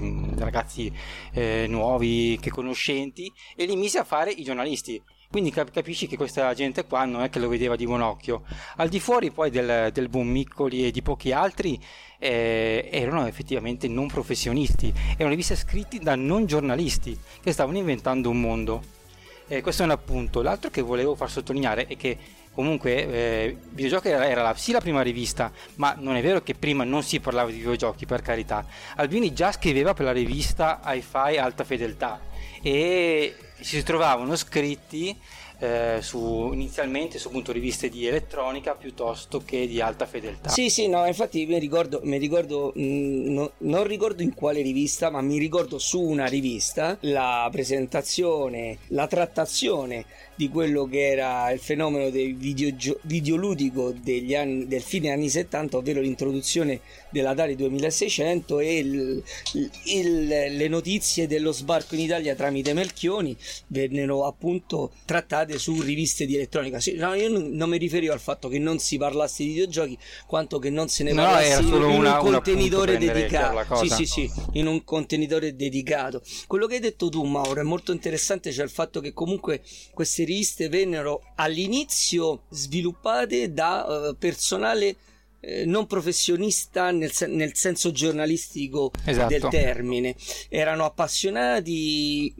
mm, 0.00 0.38
ragazzi 0.38 0.92
eh, 1.32 1.66
nuovi, 1.68 2.38
che 2.40 2.50
conoscenti, 2.50 3.30
e 3.54 3.66
li 3.66 3.76
mise 3.76 3.98
a 3.98 4.04
fare 4.04 4.30
i 4.30 4.42
giornalisti. 4.42 5.00
Quindi 5.28 5.50
cap- 5.50 5.70
capisci 5.70 6.06
che 6.06 6.16
questa 6.16 6.54
gente 6.54 6.86
qua 6.86 7.04
non 7.04 7.22
è 7.22 7.28
che 7.28 7.38
lo 7.38 7.48
vedeva 7.48 7.76
di 7.76 7.84
buon 7.84 8.00
occhio. 8.00 8.44
Al 8.76 8.88
di 8.88 9.00
fuori 9.00 9.30
poi 9.30 9.50
del, 9.50 9.90
del 9.92 10.08
buon 10.08 10.28
Miccoli 10.28 10.86
e 10.86 10.90
di 10.90 11.02
pochi 11.02 11.32
altri, 11.32 11.78
eh, 12.18 12.88
erano 12.90 13.26
effettivamente 13.26 13.88
non 13.88 14.06
professionisti, 14.06 14.92
erano 15.14 15.30
riviste 15.30 15.56
scritte 15.56 15.98
da 15.98 16.14
non 16.14 16.46
giornalisti 16.46 17.18
che 17.42 17.52
stavano 17.52 17.78
inventando 17.78 18.30
un 18.30 18.40
mondo. 18.40 18.95
Eh, 19.48 19.62
questo 19.62 19.82
è 19.82 19.84
un 19.84 19.92
appunto. 19.92 20.42
L'altro 20.42 20.70
che 20.70 20.82
volevo 20.82 21.14
far 21.14 21.30
sottolineare 21.30 21.86
è 21.86 21.96
che 21.96 22.18
comunque 22.52 23.06
eh, 23.06 23.56
videogiochi 23.70 24.08
era, 24.08 24.26
era 24.26 24.42
la- 24.42 24.54
sì 24.56 24.72
la 24.72 24.80
prima 24.80 25.02
rivista, 25.02 25.52
ma 25.76 25.94
non 25.98 26.16
è 26.16 26.22
vero 26.22 26.42
che 26.42 26.54
prima 26.54 26.82
non 26.84 27.02
si 27.02 27.20
parlava 27.20 27.50
di 27.50 27.58
videogiochi, 27.58 28.06
per 28.06 28.22
carità. 28.22 28.66
Albini 28.96 29.32
già 29.32 29.52
scriveva 29.52 29.94
per 29.94 30.06
la 30.06 30.12
rivista 30.12 30.80
Hi-Fi 30.84 31.36
Alta 31.38 31.62
Fedeltà 31.64 32.20
e 32.60 33.36
si 33.60 33.82
trovavano 33.84 34.34
scritti 34.34 35.16
eh, 35.58 35.98
su, 36.00 36.50
inizialmente 36.52 37.18
su 37.18 37.28
appunto 37.28 37.52
riviste 37.52 37.88
di 37.88 38.06
elettronica 38.06 38.74
piuttosto 38.74 39.42
che 39.44 39.66
di 39.66 39.80
alta 39.80 40.06
fedeltà. 40.06 40.48
Sì, 40.50 40.68
sì, 40.68 40.88
no, 40.88 41.06
infatti 41.06 41.46
mi 41.46 41.58
ricordo, 41.58 42.00
mi 42.02 42.18
ricordo 42.18 42.72
mh, 42.74 43.32
no, 43.32 43.52
non 43.58 43.86
ricordo 43.86 44.22
in 44.22 44.34
quale 44.34 44.60
rivista, 44.60 45.10
ma 45.10 45.20
mi 45.20 45.38
ricordo 45.38 45.78
su 45.78 46.00
una 46.00 46.26
rivista 46.26 46.98
la 47.00 47.48
presentazione, 47.50 48.78
la 48.88 49.06
trattazione 49.06 50.04
di 50.34 50.48
quello 50.50 50.84
che 50.84 51.08
era 51.08 51.50
il 51.50 51.58
fenomeno 51.58 52.10
del 52.10 52.36
videogio- 52.36 52.98
videoludico 53.02 53.94
anni, 54.34 54.66
del 54.66 54.82
fine 54.82 55.10
anni 55.10 55.30
70, 55.30 55.78
ovvero 55.78 56.00
l'introduzione 56.00 56.80
dell'Atari 57.10 57.56
2600 57.56 58.60
e 58.60 58.78
il, 58.78 59.22
il, 59.84 60.26
le 60.26 60.68
notizie 60.68 61.26
dello 61.26 61.52
sbarco 61.52 61.94
in 61.94 62.02
Italia 62.02 62.34
tramite 62.34 62.74
Melchioni 62.74 63.34
vennero 63.68 64.26
appunto 64.26 64.92
trattate 65.06 65.45
su 65.58 65.80
riviste 65.80 66.26
di 66.26 66.34
elettronica. 66.34 66.80
Sì, 66.80 66.94
no, 66.94 67.14
io 67.14 67.28
non, 67.28 67.68
mi 67.68 67.78
riferivo 67.78 68.12
al 68.12 68.20
fatto 68.20 68.48
che 68.48 68.58
non 68.58 68.78
si 68.78 68.98
parlasse 68.98 69.44
di 69.44 69.50
videogiochi, 69.50 69.98
quanto 70.26 70.58
che 70.58 70.70
non 70.70 70.88
se 70.88 71.04
ne 71.04 71.12
no, 71.12 71.22
parlasse 71.22 71.62
in, 71.62 71.72
una, 71.72 72.20
un 72.20 72.32
contenitore 72.32 72.98
dedicato. 72.98 73.76
Sì, 73.76 73.88
sì, 73.88 74.06
sì, 74.06 74.30
in 74.52 74.66
un 74.66 74.84
contenitore 74.84 75.54
dedicato. 75.54 76.22
Quello 76.46 76.66
che 76.66 76.74
hai 76.74 76.80
detto 76.80 77.08
tu, 77.08 77.22
Mauro, 77.24 77.60
è 77.60 77.64
molto 77.64 77.92
interessante, 77.92 78.52
cioè 78.52 78.64
il 78.64 78.70
fatto 78.70 79.00
che 79.00 79.12
comunque 79.12 79.62
queste 79.92 80.24
riviste 80.24 80.68
vennero 80.68 81.22
all'inizio 81.36 82.42
sviluppate 82.50 83.52
da 83.52 84.10
uh, 84.10 84.16
personale 84.16 84.96
eh, 85.40 85.64
non 85.64 85.86
professionista 85.86 86.90
nel, 86.90 87.12
nel 87.28 87.54
senso 87.54 87.92
giornalistico 87.92 88.90
esatto. 89.04 89.28
del 89.28 89.46
termine. 89.48 90.16
Erano 90.48 90.84
appassionati 90.84 92.34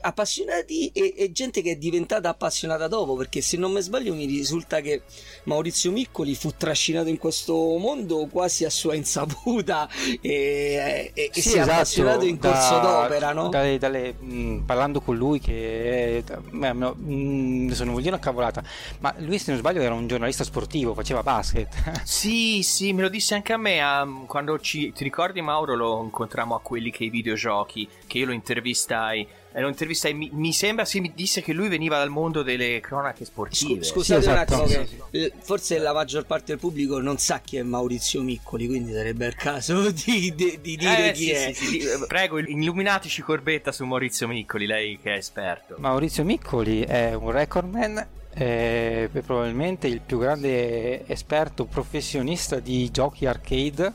appassionati 0.00 0.88
e, 0.88 1.14
e, 1.16 1.32
gente 1.32 1.62
che 1.62 1.72
è 1.72 1.76
diventata 1.76 2.28
appassionata 2.28 2.88
dopo 2.88 3.16
perché 3.16 3.40
se 3.40 3.56
non 3.56 3.72
mi 3.72 3.80
sbaglio 3.80 4.14
mi 4.14 4.26
risulta 4.26 4.80
che 4.80 5.02
Maurizio 5.44 5.90
Miccoli 5.90 6.34
fu 6.34 6.52
trascinato 6.56 7.08
in 7.08 7.18
questo 7.18 7.54
mondo 7.78 8.26
quasi 8.26 8.64
a 8.64 8.70
sua 8.70 8.94
insaputa 8.94 9.88
e, 10.20 11.10
e, 11.14 11.30
sì, 11.32 11.38
e 11.38 11.42
si 11.42 11.56
è 11.56 11.60
esatto, 11.60 11.70
appassionato 11.70 12.24
in 12.24 12.38
corso 12.38 12.74
da, 12.80 13.02
d'opera 13.02 13.32
no? 13.32 13.48
dalle, 13.48 13.78
dalle, 13.78 14.12
mh, 14.12 14.62
parlando 14.64 15.00
con 15.00 15.16
lui 15.16 15.40
che 15.40 16.24
beh, 16.50 16.72
no, 16.72 16.94
mh, 16.94 17.66
adesso 17.66 17.84
non 17.84 17.92
voglio 17.92 18.04
dire 18.04 18.14
una 18.14 18.24
cavolata 18.24 18.62
ma 19.00 19.14
lui 19.18 19.38
se 19.38 19.50
non 19.50 19.60
sbaglio 19.60 19.80
era 19.80 19.94
un 19.94 20.06
giornalista 20.06 20.44
sportivo 20.44 20.94
faceva 20.94 21.22
basket 21.22 22.02
sì 22.04 22.62
sì 22.62 22.92
me 22.92 23.02
lo 23.02 23.08
disse 23.08 23.34
anche 23.34 23.52
a 23.52 23.56
me 23.56 23.82
um, 23.82 24.26
quando 24.26 24.58
ci, 24.60 24.92
ti 24.92 25.04
ricordi 25.04 25.40
Mauro 25.40 25.74
lo 25.74 26.02
incontrammo 26.02 26.54
a 26.54 26.60
quelli 26.60 26.90
che 26.90 27.04
i 27.04 27.10
videogiochi 27.10 27.88
che 28.06 28.18
io 28.18 28.26
lo 28.26 28.32
intervistai 28.32 29.40
e 29.52 29.60
lo 29.60 29.68
intervistai 29.68 30.14
mi, 30.14 30.30
mi, 30.32 30.52
sembra 30.52 30.84
si 30.84 31.00
mi 31.00 31.12
disse 31.14 31.42
che 31.42 31.52
lui 31.52 31.68
veniva 31.68 31.98
dal 31.98 32.08
mondo 32.08 32.42
delle 32.42 32.80
cronache 32.80 33.24
sportive. 33.24 33.84
Scusate 33.84 34.22
sì, 34.22 34.28
un 34.28 34.34
esatto. 34.34 34.62
attimo 34.62 34.86
che 35.10 35.32
forse 35.40 35.78
la 35.78 35.92
maggior 35.92 36.24
parte 36.24 36.46
del 36.46 36.58
pubblico 36.58 37.00
non 37.00 37.18
sa 37.18 37.40
chi 37.40 37.58
è 37.58 37.62
Maurizio 37.62 38.22
Miccoli 38.22 38.66
quindi 38.66 38.92
sarebbe 38.92 39.26
il 39.26 39.34
caso 39.34 39.90
di, 39.92 40.34
di, 40.34 40.58
di 40.60 40.76
dire 40.76 41.10
eh, 41.10 41.12
chi 41.12 41.24
sì, 41.24 41.30
è. 41.30 41.52
sì, 41.52 41.80
sì, 41.80 42.04
prego 42.06 42.38
illuminatici 42.38 43.22
Corbetta 43.22 43.72
su 43.72 43.84
Maurizio 43.84 44.26
Miccoli 44.26 44.66
lei 44.66 44.98
che 45.00 45.14
è 45.14 45.16
esperto. 45.16 45.76
Maurizio 45.78 46.24
Miccoli 46.24 46.82
è 46.82 47.14
un 47.14 47.30
recordman 47.30 48.06
è 48.34 49.10
probabilmente 49.26 49.86
il 49.88 50.00
più 50.00 50.18
grande 50.18 51.06
esperto 51.06 51.66
professionista 51.66 52.60
di 52.60 52.90
giochi 52.90 53.26
arcade 53.26 53.92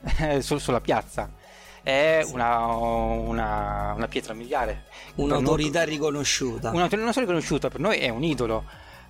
eh, 0.18 0.42
sulla 0.42 0.82
piazza 0.82 1.36
è 1.88 2.22
una, 2.32 2.66
una, 2.66 3.94
una 3.96 4.08
pietra 4.08 4.34
miliare. 4.34 4.84
Un'autorità 5.14 5.84
noi, 5.84 5.88
riconosciuta. 5.88 6.68
Una, 6.70 6.86
non 6.90 7.12
solo 7.14 7.24
riconosciuta, 7.24 7.70
per 7.70 7.80
noi 7.80 7.96
è 7.96 8.10
un 8.10 8.22
idolo. 8.22 8.64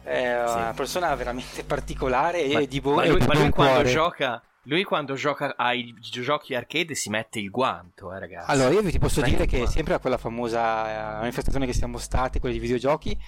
È 0.04 0.44
sì. 0.46 0.54
una 0.54 0.72
persona 0.76 1.12
veramente 1.16 1.64
particolare 1.64 2.46
ma, 2.52 2.60
e 2.60 2.68
di 2.68 2.80
buon 2.80 2.94
Ma 2.94 3.06
lui, 3.06 3.26
ma 3.26 3.34
lui 3.34 3.50
quando 3.50 3.82
gioca 3.82 4.40
lui 4.62 4.84
quando 4.84 5.14
gioca 5.14 5.54
ai 5.56 5.94
giochi 5.98 6.54
arcade 6.54 6.94
si 6.94 7.10
mette 7.10 7.40
il 7.40 7.50
guanto, 7.50 8.12
eh, 8.12 8.18
ragazzi. 8.20 8.50
Allora, 8.50 8.70
io 8.70 8.82
vi 8.82 8.98
posso 8.98 9.20
Prende 9.20 9.38
dire 9.38 9.48
che 9.48 9.56
guanto. 9.56 9.74
sempre 9.74 9.94
a 9.94 9.98
quella 9.98 10.18
famosa 10.18 11.16
eh, 11.16 11.18
manifestazione 11.20 11.66
che 11.66 11.72
siamo 11.72 11.98
stati, 11.98 12.38
quella 12.38 12.54
di 12.54 12.60
videogiochi, 12.60 13.18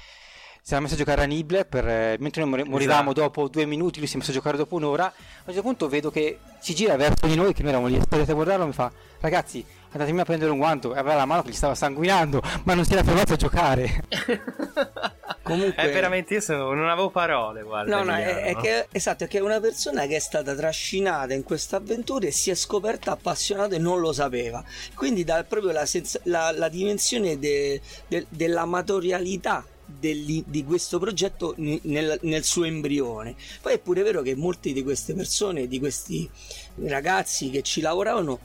si 0.62 0.73
era 0.73 0.81
messo 0.83 0.95
a 0.95 0.97
giocare 0.99 1.23
a 1.23 1.25
Nibble 1.26 1.64
per, 1.64 1.87
eh, 1.88 2.17
mentre 2.21 2.43
noi 2.43 2.50
mor- 2.50 2.67
morivamo 2.69 3.11
Esatto. 3.11 3.21
dopo 3.21 3.49
due 3.49 3.64
minuti, 3.67 3.99
lui 3.99 4.07
si 4.09 4.14
è 4.14 4.19
messo 4.19 4.31
a 4.31 4.35
giocare 4.35 4.57
dopo 4.57 4.77
un'ora. 4.77 5.07
A 5.07 5.12
un 5.44 5.44
certo 5.46 5.62
punto 5.62 5.88
vedo 5.88 6.11
che 6.11 6.38
si 6.59 6.75
gira 6.75 6.96
verso 6.96 7.27
di 7.27 7.35
noi, 7.35 7.53
che 7.53 7.62
noi 7.62 7.70
eravamo 7.70 7.90
lì 7.90 7.99
aspettati 7.99 8.31
a 8.31 8.35
guardarlo, 8.35 8.64
e 8.64 8.66
mi 8.66 8.73
fa: 8.73 8.90
Ragazzi, 9.20 9.64
andatemi 9.92 10.20
a 10.20 10.25
prendere 10.25 10.51
un 10.51 10.59
guanto. 10.59 10.94
E 10.94 10.99
aveva 10.99 11.14
la 11.16 11.25
mano 11.25 11.42
che 11.42 11.51
gli 11.51 11.55
stava 11.55 11.75
sanguinando, 11.75 12.42
ma 12.64 12.75
non 12.75 12.85
si 12.85 12.92
era 12.92 13.03
fermato 13.03 13.33
a 13.33 13.37
giocare. 13.37 14.05
Comunque- 15.42 15.83
è 15.83 15.90
veramente 15.90 16.35
io 16.35 16.40
sono- 16.40 16.74
non 16.74 16.88
avevo 16.88 17.09
parole, 17.11 17.62
guarda. 17.62 17.96
No, 17.96 18.05
no, 18.05 18.14
è, 18.14 18.42
è 18.42 18.57
che, 18.57 18.87
esatto, 18.92 19.24
è 19.24 19.26
che 19.29 19.38
è 19.38 19.40
una 19.40 19.59
persona 19.59 20.07
che 20.07 20.16
è 20.16 20.18
stata 20.20 20.55
trascinata 20.55 21.33
in 21.35 21.42
questa 21.42 21.76
avventura 21.76 22.26
e 22.26 22.31
si 22.31 22.50
è 22.50 22.55
scoperta 22.55 23.12
appassionata 23.12 23.74
e 23.74 23.79
non 23.79 24.00
lo 24.00 24.12
sapeva. 24.12 24.62
Quindi 24.94 25.24
dà 25.24 25.42
proprio 25.44 25.72
la, 25.72 25.87
senza- 25.87 26.20
la- 26.24 26.53
la 26.53 26.68
dimensione 26.68 27.38
de- 27.38 27.81
de- 28.07 28.26
dell'amatorialità 28.29 29.64
degli- 29.87 30.44
di 30.46 30.64
questo 30.64 30.98
progetto 31.00 31.55
nel, 31.57 32.18
nel 32.22 32.44
suo 32.44 32.64
embrione. 32.64 33.35
Poi 33.61 33.72
è 33.74 33.79
pure 33.79 34.03
vero 34.03 34.22
che 34.22 34.37
molte 34.37 34.72
di 34.72 34.83
queste 34.85 35.14
persone, 35.14 35.66
di 35.66 35.79
questi 35.81 36.31
ragazzi 36.85 37.50
che 37.50 37.62
ci 37.62 37.81
lavoravano, 37.81 38.38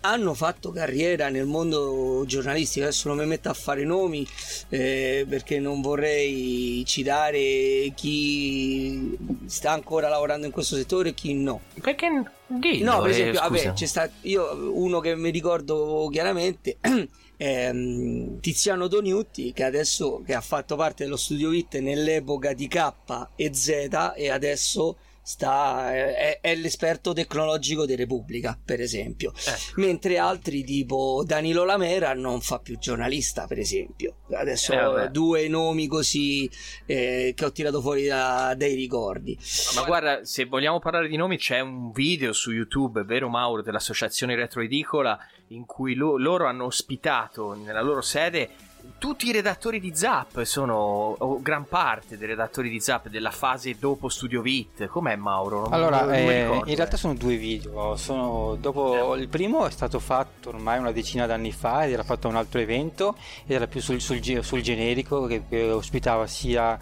hanno 0.00 0.34
fatto 0.34 0.70
carriera 0.70 1.28
nel 1.28 1.46
mondo 1.46 2.24
giornalistico. 2.26 2.86
Adesso 2.86 3.08
non 3.08 3.18
mi 3.18 3.26
metto 3.26 3.48
a 3.48 3.54
fare 3.54 3.84
nomi 3.84 4.26
eh, 4.68 5.26
perché 5.28 5.58
non 5.58 5.80
vorrei 5.80 6.82
citare 6.86 7.92
chi 7.94 9.16
sta 9.46 9.72
ancora 9.72 10.08
lavorando 10.08 10.46
in 10.46 10.52
questo 10.52 10.76
settore 10.76 11.10
e 11.10 11.14
chi 11.14 11.34
no. 11.34 11.60
Perché 11.80 12.08
dillo, 12.46 12.92
No, 12.92 13.00
per 13.02 13.10
eh, 13.10 13.12
esempio, 13.12 13.40
scusa. 13.40 13.48
vabbè, 13.48 13.72
c'è 13.72 13.86
stato 13.86 14.12
io 14.22 14.72
uno 14.74 15.00
che 15.00 15.16
mi 15.16 15.30
ricordo 15.30 16.08
chiaramente 16.10 16.78
è 17.36 17.72
mm, 17.72 18.38
Tiziano 18.40 18.88
Doniutti 18.88 19.52
che 19.52 19.64
adesso 19.64 20.22
che 20.24 20.34
ha 20.34 20.40
fatto 20.40 20.76
parte 20.76 21.04
dello 21.04 21.16
studio 21.16 21.50
Vit 21.50 21.78
nell'epoca 21.78 22.52
di 22.52 22.66
K 22.68 22.92
e 23.36 23.54
Z 23.54 24.12
e 24.16 24.30
adesso 24.30 24.96
sta 25.28 25.92
è, 25.92 26.38
è 26.40 26.54
l'esperto 26.54 27.12
tecnologico 27.12 27.84
di 27.84 27.94
Repubblica, 27.94 28.58
per 28.64 28.80
esempio. 28.80 29.30
Ecco. 29.36 29.78
Mentre 29.80 30.16
altri 30.16 30.64
tipo 30.64 31.22
Danilo 31.26 31.64
Lamera 31.64 32.14
non 32.14 32.40
fa 32.40 32.60
più 32.60 32.78
giornalista, 32.78 33.46
per 33.46 33.58
esempio. 33.58 34.20
Adesso 34.32 35.02
Eh, 35.02 35.08
due 35.10 35.46
nomi 35.48 35.86
così 35.86 36.48
eh, 36.86 37.34
che 37.36 37.44
ho 37.44 37.52
tirato 37.52 37.82
fuori 37.82 38.06
da- 38.06 38.54
dai 38.56 38.74
ricordi. 38.74 39.38
Ma 39.74 39.82
guarda, 39.84 40.24
se 40.24 40.46
vogliamo 40.46 40.78
parlare 40.78 41.08
di 41.08 41.16
nomi, 41.16 41.36
c'è 41.36 41.60
un 41.60 41.90
video 41.92 42.32
su 42.32 42.50
YouTube, 42.50 43.02
vero 43.04 43.28
Mauro, 43.28 43.60
dell'associazione 43.60 44.34
Retroedicola, 44.34 45.18
in 45.48 45.66
cui 45.66 45.94
lo- 45.94 46.16
loro 46.16 46.46
hanno 46.46 46.64
ospitato 46.64 47.52
nella 47.52 47.82
loro 47.82 48.00
sede 48.00 48.48
tutti 48.96 49.28
i 49.28 49.32
redattori 49.32 49.80
di 49.80 49.94
Zap, 49.94 50.42
sono 50.42 50.74
o 51.18 51.40
gran 51.42 51.66
parte 51.66 52.16
dei 52.16 52.26
redattori 52.26 52.70
di 52.70 52.80
Zap 52.80 53.08
della 53.08 53.30
fase 53.30 53.76
dopo 53.78 54.08
Studio 54.08 54.40
Vit. 54.40 54.86
Com'è 54.86 55.16
Mauro? 55.16 55.62
Non- 55.62 55.72
Allora, 55.72 56.02
non 56.02 56.14
eh, 56.14 56.62
in 56.64 56.74
realtà 56.74 56.94
eh. 56.94 56.98
sono 56.98 57.14
due 57.14 57.36
video. 57.36 57.96
Sono, 57.96 58.56
dopo, 58.60 59.14
il 59.16 59.28
primo 59.28 59.66
è 59.66 59.70
stato 59.70 59.98
fatto 59.98 60.48
ormai 60.48 60.78
una 60.78 60.92
decina 60.92 61.26
d'anni 61.26 61.52
fa 61.52 61.84
ed 61.84 61.92
era 61.92 62.02
fatto 62.02 62.26
a 62.26 62.30
un 62.30 62.36
altro 62.36 62.60
evento 62.60 63.16
ed 63.44 63.52
era 63.52 63.66
più 63.66 63.80
sul, 63.80 64.00
sul 64.00 64.16
sul 64.42 64.62
generico 64.62 65.26
che, 65.26 65.44
che 65.48 65.70
ospitava 65.70 66.26
sia 66.26 66.78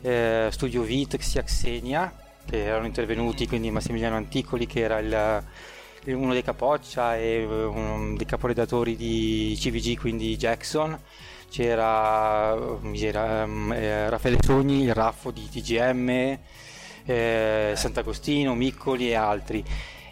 eh, 0.00 0.48
Studio 0.50 0.82
Vit 0.82 1.18
sia 1.18 1.42
Xenia 1.42 2.12
che 2.48 2.64
erano 2.64 2.86
intervenuti, 2.86 3.46
quindi 3.46 3.70
Massimiliano 3.70 4.16
Anticoli 4.16 4.66
che 4.66 4.80
era 4.80 4.98
il, 4.98 5.44
uno 6.14 6.32
dei 6.32 6.42
capoccia 6.42 7.16
e 7.16 7.42
eh, 7.42 7.44
uno 7.44 8.16
dei 8.16 8.26
caporedatori 8.26 8.96
di 8.96 9.54
CVG, 9.58 9.98
quindi 9.98 10.36
Jackson. 10.36 10.98
C'era, 11.50 12.56
c'era, 12.92 13.42
ehm, 13.42 13.72
eh, 13.72 14.10
Raffaele 14.10 14.38
Sogni, 14.40 14.82
il 14.82 14.94
Raffo 14.94 15.30
di 15.30 15.48
TGM, 15.48 16.38
eh, 17.04 17.72
Sant'Agostino, 17.74 18.54
Miccoli 18.54 19.08
e 19.10 19.14
altri. 19.14 19.64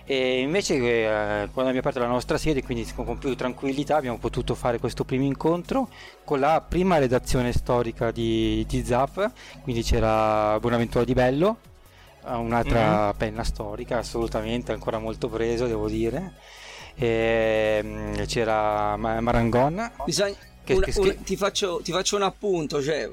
E 0.08 0.40
invece 0.40 0.74
eh, 0.76 1.48
quando 1.52 1.70
abbiamo 1.70 1.78
aperto 1.80 1.98
la 1.98 2.06
nostra 2.06 2.38
sede, 2.38 2.62
quindi 2.62 2.88
con, 2.94 3.18
più 3.18 3.34
tranquillità, 3.34 3.96
abbiamo 3.96 4.18
potuto 4.18 4.54
fare 4.54 4.78
questo 4.78 5.04
primo 5.04 5.24
incontro 5.24 5.88
con 6.24 6.38
la 6.38 6.64
prima 6.66 6.98
redazione 6.98 7.52
storica 7.52 8.12
di, 8.12 8.64
di 8.68 8.84
Zap, 8.84 9.32
quindi 9.62 9.82
c'era 9.82 10.58
Bonaventura 10.60 11.02
Di 11.04 11.12
Bello, 11.12 11.56
eh, 12.24 12.34
un'altra 12.34 13.12
penna 13.14 13.42
storica, 13.42 13.98
assolutamente 13.98 14.70
ancora 14.72 14.98
molto 14.98 15.28
preso, 15.28 15.66
devo 15.66 15.88
dire. 15.88 16.34
E, 16.94 17.80
mm, 17.82 18.14
c'era 18.26 18.96
Ma- 18.96 19.20
Marangon. 19.20 19.90
Bisogna- 20.04 20.54
Che- 20.66 20.74
una- 20.74 20.86
che- 20.86 20.98
una- 20.98 21.12
che- 21.12 21.22
ti, 21.22 21.36
faccio, 21.36 21.80
ti 21.80 21.92
faccio 21.92 22.16
un 22.16 22.22
appunto, 22.22 22.82
cioè 22.82 23.08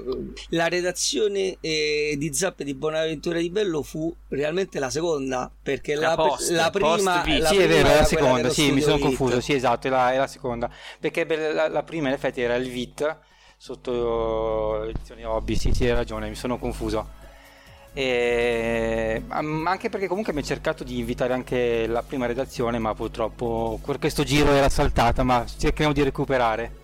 la 0.48 0.66
redazione 0.66 1.56
eh, 1.60 2.16
di 2.18 2.34
Zap 2.34 2.58
e 2.60 2.64
di 2.64 2.74
Bonaventura 2.74 3.38
di 3.38 3.48
Bello 3.48 3.82
fu 3.82 4.12
realmente 4.30 4.80
la 4.80 4.90
seconda, 4.90 5.48
perché 5.62 5.94
la, 5.94 6.08
La 6.08 6.14
post, 6.16 6.50
la 6.50 6.70
prima, 6.70 6.88
post-V. 6.88 7.38
la 7.38 7.48
sì, 7.48 7.56
è 7.58 7.64
prima 7.66 7.74
vero, 7.74 7.88
è 7.88 7.94
la 7.94 8.04
seconda, 8.04 8.50
sì, 8.50 8.72
mi 8.72 8.80
sono 8.80 8.98
confuso, 8.98 9.40
sì, 9.40 9.52
esatto, 9.54 9.86
è 9.86 9.90
la, 9.90 10.12
è 10.12 10.16
la 10.16 10.26
seconda. 10.26 10.68
Perché 10.98 11.26
per 11.26 11.54
la, 11.54 11.68
la 11.68 11.82
prima 11.84 12.08
in 12.08 12.14
effetti 12.14 12.40
era 12.40 12.56
il 12.56 12.68
VIT, 12.68 13.16
sotto 13.56 14.82
edizioni 14.88 15.24
hobby, 15.24 15.54
sì, 15.54 15.72
sì, 15.72 15.84
hai 15.84 15.94
ragione, 15.94 16.28
mi 16.28 16.34
sono 16.34 16.58
confuso. 16.58 17.08
E, 17.96 19.22
anche 19.28 19.88
perché 19.88 20.08
comunque 20.08 20.32
mi 20.32 20.40
ha 20.40 20.42
cercato 20.42 20.82
di 20.82 20.98
invitare 20.98 21.32
anche 21.32 21.86
la 21.86 22.02
prima 22.02 22.26
redazione, 22.26 22.80
ma 22.80 22.92
purtroppo 22.94 23.78
questo 24.00 24.24
giro 24.24 24.50
era 24.50 24.68
saltata, 24.68 25.22
ma 25.22 25.46
cerchiamo 25.56 25.92
di 25.92 26.02
recuperare. 26.02 26.82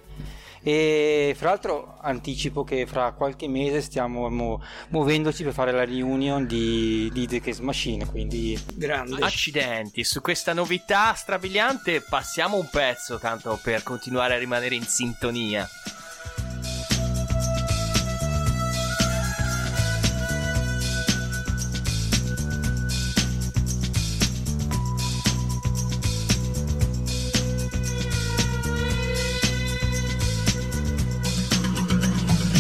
E 0.62 1.34
fra 1.36 1.50
l'altro 1.50 1.96
anticipo 2.00 2.64
che 2.64 2.86
fra 2.86 3.12
qualche 3.12 3.48
mese 3.48 3.80
stiamo 3.80 4.28
mu- 4.28 4.60
muovendoci 4.88 5.42
per 5.42 5.52
fare 5.52 5.72
la 5.72 5.84
reunion 5.84 6.46
di, 6.46 7.10
di 7.12 7.26
The 7.26 7.40
Case 7.40 7.62
Machine, 7.62 8.06
quindi 8.06 8.58
Grande. 8.74 9.22
Accidenti, 9.24 10.04
su 10.04 10.20
questa 10.20 10.52
novità 10.52 11.14
strabiliante 11.14 12.02
passiamo 12.02 12.56
un 12.56 12.68
pezzo 12.70 13.18
tanto 13.18 13.58
per 13.62 13.82
continuare 13.82 14.34
a 14.34 14.38
rimanere 14.38 14.74
in 14.74 14.84
sintonia. 14.84 15.68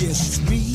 It's 0.02 0.40
me. 0.48 0.69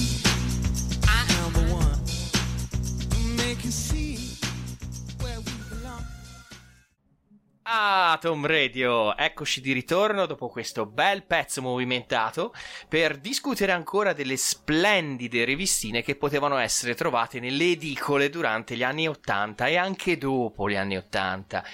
Ah, 8.15 8.17
Tom 8.17 8.45
Radio, 8.45 9.17
eccoci 9.17 9.59
di 9.59 9.73
ritorno 9.73 10.25
dopo 10.25 10.47
questo 10.47 10.85
bel 10.85 11.23
pezzo 11.23 11.61
movimentato 11.61 12.53
per 12.87 13.17
discutere 13.17 13.73
ancora 13.73 14.13
delle 14.13 14.37
splendide 14.37 15.43
rivistine 15.43 16.01
che 16.01 16.15
potevano 16.15 16.55
essere 16.55 16.95
trovate 16.95 17.41
nelle 17.41 17.71
edicole 17.71 18.29
durante 18.29 18.77
gli 18.77 18.83
anni 18.83 19.09
80 19.09 19.65
e 19.65 19.75
anche 19.75 20.17
dopo 20.17 20.69
gli 20.69 20.77
anni 20.77 20.95
80. 20.95 21.65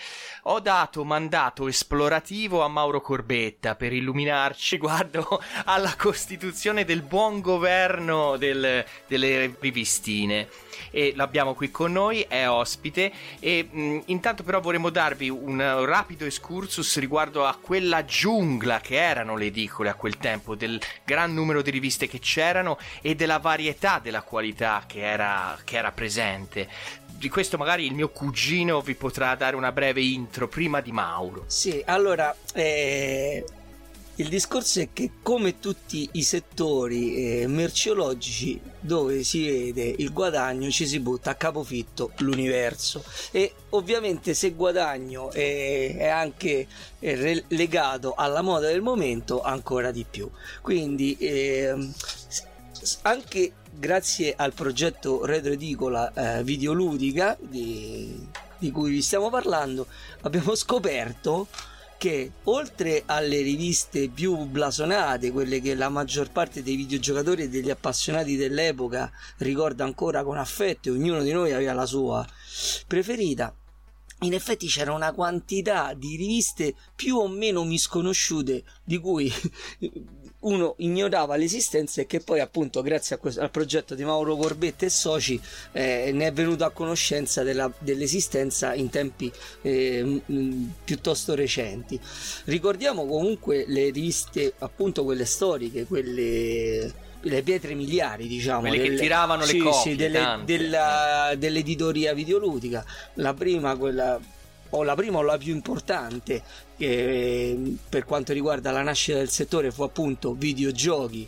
Ho 0.45 0.59
dato 0.59 1.03
mandato 1.03 1.67
esplorativo 1.67 2.63
a 2.63 2.67
Mauro 2.67 3.01
Corbetta 3.01 3.75
per 3.75 3.93
illuminarci 3.93 4.77
riguardo 4.81 5.39
alla 5.65 5.95
costituzione 5.95 6.85
del 6.85 7.03
buon 7.03 7.41
governo 7.41 8.35
del- 8.37 8.83
delle 9.05 9.55
rivistine 9.59 10.49
e 10.91 11.13
l'abbiamo 11.15 11.53
qui 11.55 11.71
con 11.71 11.91
noi, 11.91 12.21
è 12.27 12.47
ospite 12.47 13.11
e 13.39 13.67
mh, 13.69 13.99
intanto 14.05 14.43
però 14.43 14.59
vorremmo 14.59 14.89
darvi 14.89 15.29
un 15.29 15.85
rapido 15.85 16.25
excursus 16.25 16.99
riguardo 16.99 17.45
a 17.45 17.57
quella 17.59 18.05
giungla 18.05 18.79
che 18.79 18.95
erano 18.95 19.35
le 19.35 19.45
edicole 19.45 19.89
a 19.89 19.95
quel 19.95 20.17
tempo, 20.17 20.55
del 20.55 20.79
gran 21.03 21.33
numero 21.33 21.61
di 21.61 21.71
riviste 21.71 22.07
che 22.07 22.19
c'erano 22.19 22.77
e 23.01 23.15
della 23.15 23.39
varietà 23.39 23.99
della 23.99 24.21
qualità 24.21 24.83
che 24.85 25.01
era, 25.01 25.57
che 25.63 25.77
era 25.77 25.91
presente. 25.91 26.67
Di 27.07 27.29
questo 27.29 27.57
magari 27.57 27.85
il 27.85 27.93
mio 27.93 28.09
cugino 28.09 28.81
vi 28.81 28.95
potrà 28.95 29.35
dare 29.35 29.55
una 29.55 29.71
breve 29.71 30.01
intro 30.01 30.47
prima 30.47 30.81
di 30.81 30.91
Mauro. 30.91 31.43
Sì, 31.45 31.81
allora, 31.85 32.35
eh, 32.53 33.45
il 34.21 34.29
discorso 34.29 34.79
è 34.81 34.89
che 34.93 35.13
come 35.23 35.59
tutti 35.59 36.07
i 36.13 36.21
settori 36.21 37.41
eh, 37.41 37.47
merceologici 37.47 38.59
dove 38.79 39.23
si 39.23 39.47
vede 39.47 39.95
il 39.97 40.13
guadagno 40.13 40.69
ci 40.69 40.85
si 40.87 40.99
butta 40.99 41.31
a 41.31 41.35
capofitto 41.35 42.11
l'universo 42.17 43.03
e 43.31 43.53
ovviamente 43.69 44.35
se 44.35 44.51
guadagno 44.51 45.31
è, 45.31 45.95
è 45.97 46.07
anche 46.07 46.67
eh, 46.99 47.15
re- 47.15 47.43
legato 47.47 48.13
alla 48.15 48.43
moda 48.43 48.67
del 48.67 48.81
momento 48.81 49.41
ancora 49.41 49.89
di 49.89 50.05
più. 50.07 50.29
Quindi 50.61 51.17
s- 51.19 52.99
anche 53.01 53.53
grazie 53.71 54.35
al 54.37 54.53
progetto 54.53 55.25
Retro 55.25 55.53
Edicola 55.53 56.13
eh, 56.13 56.43
videoludica 56.43 57.35
di, 57.39 58.27
di 58.59 58.69
cui 58.69 58.91
vi 58.91 59.01
stiamo 59.01 59.31
parlando 59.31 59.87
abbiamo 60.21 60.53
scoperto 60.53 61.47
che 62.01 62.31
oltre 62.45 63.03
alle 63.05 63.41
riviste 63.41 64.09
più 64.09 64.35
blasonate, 64.45 65.29
quelle 65.29 65.61
che 65.61 65.75
la 65.75 65.87
maggior 65.87 66.31
parte 66.31 66.63
dei 66.63 66.75
videogiocatori 66.75 67.43
e 67.43 67.49
degli 67.49 67.69
appassionati 67.69 68.35
dell'epoca 68.35 69.11
ricorda 69.37 69.83
ancora 69.83 70.23
con 70.23 70.35
affetto, 70.35 70.87
e 70.89 70.93
ognuno 70.93 71.21
di 71.21 71.31
noi 71.31 71.51
aveva 71.51 71.73
la 71.73 71.85
sua 71.85 72.27
preferita, 72.87 73.55
in 74.21 74.33
effetti 74.33 74.65
c'era 74.65 74.93
una 74.93 75.13
quantità 75.13 75.93
di 75.93 76.15
riviste 76.15 76.73
più 76.95 77.17
o 77.17 77.27
meno 77.27 77.63
misconosciute 77.63 78.63
di 78.83 78.97
cui 78.97 79.31
uno 80.41 80.75
ignorava 80.77 81.35
l'esistenza 81.35 82.01
e 82.01 82.05
che 82.05 82.19
poi 82.19 82.39
appunto 82.39 82.81
grazie 82.81 83.17
questo- 83.17 83.41
al 83.41 83.51
progetto 83.51 83.95
di 83.95 84.03
Mauro 84.03 84.35
Corbetta 84.35 84.85
e 84.85 84.89
soci 84.89 85.39
eh, 85.71 86.11
ne 86.13 86.27
è 86.27 86.33
venuto 86.33 86.63
a 86.65 86.71
conoscenza 86.71 87.43
della- 87.43 87.71
dell'esistenza 87.79 88.73
in 88.73 88.89
tempi 88.89 89.31
eh, 89.61 90.21
mh, 90.25 90.73
piuttosto 90.83 91.35
recenti. 91.35 91.99
Ricordiamo 92.45 93.05
comunque 93.05 93.65
le 93.67 93.89
riviste 93.91 94.53
appunto 94.59 95.03
quelle 95.03 95.25
storiche, 95.25 95.85
quelle 95.85 96.93
le 97.23 97.43
pietre 97.43 97.75
miliari 97.75 98.25
diciamo 98.27 98.61
Quelle 98.61 98.77
che 98.77 98.83
delle- 98.89 98.99
tiravano 98.99 99.41
le 99.41 99.47
sì, 99.47 99.57
copie, 99.59 99.91
sì, 99.91 99.95
delle- 99.95 100.39
della- 100.43 101.33
dell'editoria 101.37 102.15
videoludica 102.15 102.83
la 103.15 103.33
prima 103.35 103.75
quella 103.77 104.19
o 104.71 104.83
la 104.83 104.95
prima 104.95 105.19
o 105.19 105.21
la 105.21 105.37
più 105.37 105.53
importante 105.53 106.43
che 106.77 107.77
per 107.87 108.05
quanto 108.05 108.33
riguarda 108.33 108.71
la 108.71 108.81
nascita 108.81 109.17
del 109.17 109.29
settore 109.29 109.71
fu 109.71 109.83
appunto 109.83 110.33
videogiochi 110.33 111.27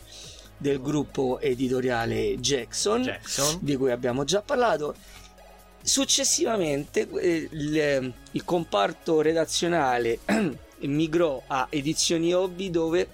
del 0.58 0.82
gruppo 0.82 1.40
editoriale 1.40 2.40
Jackson, 2.40 3.02
Jackson. 3.02 3.58
di 3.62 3.76
cui 3.76 3.92
abbiamo 3.92 4.24
già 4.24 4.42
parlato 4.42 4.96
successivamente 5.82 7.08
eh, 7.20 7.50
il, 7.52 8.14
il 8.32 8.44
comparto 8.46 9.22
redazionale 9.22 10.20
migrò 10.82 11.42
a 11.48 11.68
edizioni 11.70 12.34
hobby 12.34 12.70
dove 12.70 13.08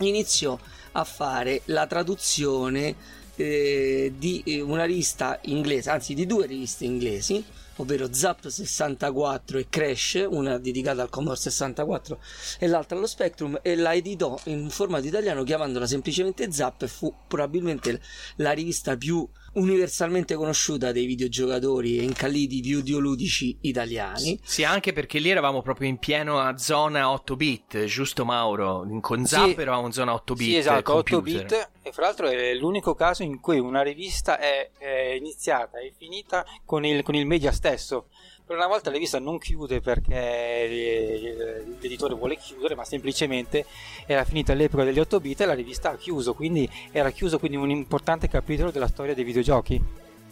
iniziò 0.00 0.58
a 0.92 1.04
fare 1.04 1.62
la 1.66 1.86
traduzione 1.86 2.94
eh, 3.36 4.12
di 4.16 4.42
eh, 4.44 4.60
una 4.60 4.84
rivista 4.84 5.38
inglese, 5.42 5.90
anzi 5.90 6.14
di 6.14 6.26
due 6.26 6.46
riviste 6.46 6.84
inglesi, 6.84 7.42
ovvero 7.80 8.12
Zap 8.12 8.46
64 8.46 9.58
e 9.58 9.68
Crash, 9.68 10.26
una 10.28 10.58
dedicata 10.58 11.02
al 11.02 11.08
Commodore 11.08 11.40
64 11.40 12.20
e 12.58 12.66
l'altra 12.66 12.96
allo 12.96 13.06
Spectrum, 13.06 13.58
e 13.62 13.74
la 13.74 13.94
editò 13.94 14.38
in 14.44 14.68
formato 14.70 15.06
italiano 15.06 15.42
chiamandola 15.42 15.86
semplicemente 15.86 16.52
Zap 16.52 16.82
e 16.82 16.88
fu 16.88 17.12
probabilmente 17.26 18.00
la 18.36 18.52
rivista 18.52 18.96
più 18.96 19.26
universalmente 19.52 20.34
conosciuta 20.34 20.92
dei 20.92 21.06
videogiocatori 21.06 21.98
e 21.98 22.02
incalliti 22.02 22.60
videoludici 22.60 23.58
italiani. 23.62 24.38
Sì, 24.42 24.64
anche 24.64 24.92
perché 24.92 25.18
lì 25.18 25.30
eravamo 25.30 25.62
proprio 25.62 25.88
in 25.88 25.98
pieno 25.98 26.38
a 26.38 26.56
zona 26.56 27.10
8 27.10 27.36
bit, 27.36 27.84
giusto 27.84 28.24
Mauro? 28.24 28.86
Con 29.00 29.26
Zap 29.26 29.54
Sì. 29.54 29.60
eravamo 29.60 29.86
in 29.86 29.92
zona 29.92 30.12
8 30.14 30.34
bit. 30.34 30.48
Sì, 30.48 30.56
esatto, 30.56 30.94
8 30.94 31.14
computer. 31.14 31.42
bit 31.46 31.70
e 31.82 31.92
fra 31.92 32.04
l'altro 32.04 32.28
è 32.28 32.54
l'unico 32.54 32.94
caso 32.94 33.22
in 33.22 33.40
cui 33.40 33.58
una 33.58 33.82
rivista 33.82 34.38
è, 34.38 34.70
è 34.78 35.14
iniziata 35.18 35.78
e 35.78 35.92
finita 35.96 36.44
con 36.64 36.84
il, 36.84 37.02
con 37.02 37.14
il 37.14 37.26
media 37.26 37.52
stesso. 37.52 38.06
Per 38.50 38.58
una 38.58 38.66
volta 38.66 38.88
la 38.88 38.96
rivista 38.96 39.20
non 39.20 39.38
chiude 39.38 39.80
perché 39.80 40.12
eh, 40.12 41.64
l'editore 41.80 42.16
vuole 42.16 42.36
chiudere, 42.36 42.74
ma 42.74 42.84
semplicemente 42.84 43.64
era 44.06 44.24
finita 44.24 44.54
l'epoca 44.54 44.82
degli 44.82 44.98
8 44.98 45.20
bit 45.20 45.42
e 45.42 45.46
la 45.46 45.54
rivista 45.54 45.90
ha 45.90 45.96
chiuso, 45.96 46.34
quindi 46.34 46.68
era 46.90 47.12
chiuso 47.12 47.38
quindi 47.38 47.56
un 47.56 47.70
importante 47.70 48.26
capitolo 48.26 48.72
della 48.72 48.88
storia 48.88 49.14
dei 49.14 49.22
videogiochi. 49.22 49.80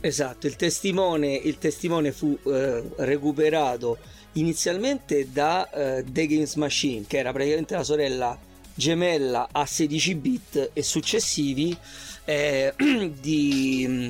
Esatto, 0.01 0.49
il 0.49 0.57
testimone, 0.57 1.33
il 1.33 1.59
testimone 1.59 2.11
fu 2.11 2.37
eh, 2.43 2.91
recuperato 2.97 3.99
inizialmente 4.33 5.31
da 5.31 5.71
eh, 5.71 6.05
The 6.05 6.27
Games 6.27 6.57
Machine, 6.57 7.05
che 7.07 7.19
era 7.19 7.31
praticamente 7.31 7.77
la 7.77 7.85
sorella 7.85 8.37
gemella 8.75 9.49
a 9.53 9.65
16 9.65 10.15
bit 10.17 10.71
e 10.73 10.83
successivi 10.83 11.77
eh, 12.25 12.75
di, 13.21 14.09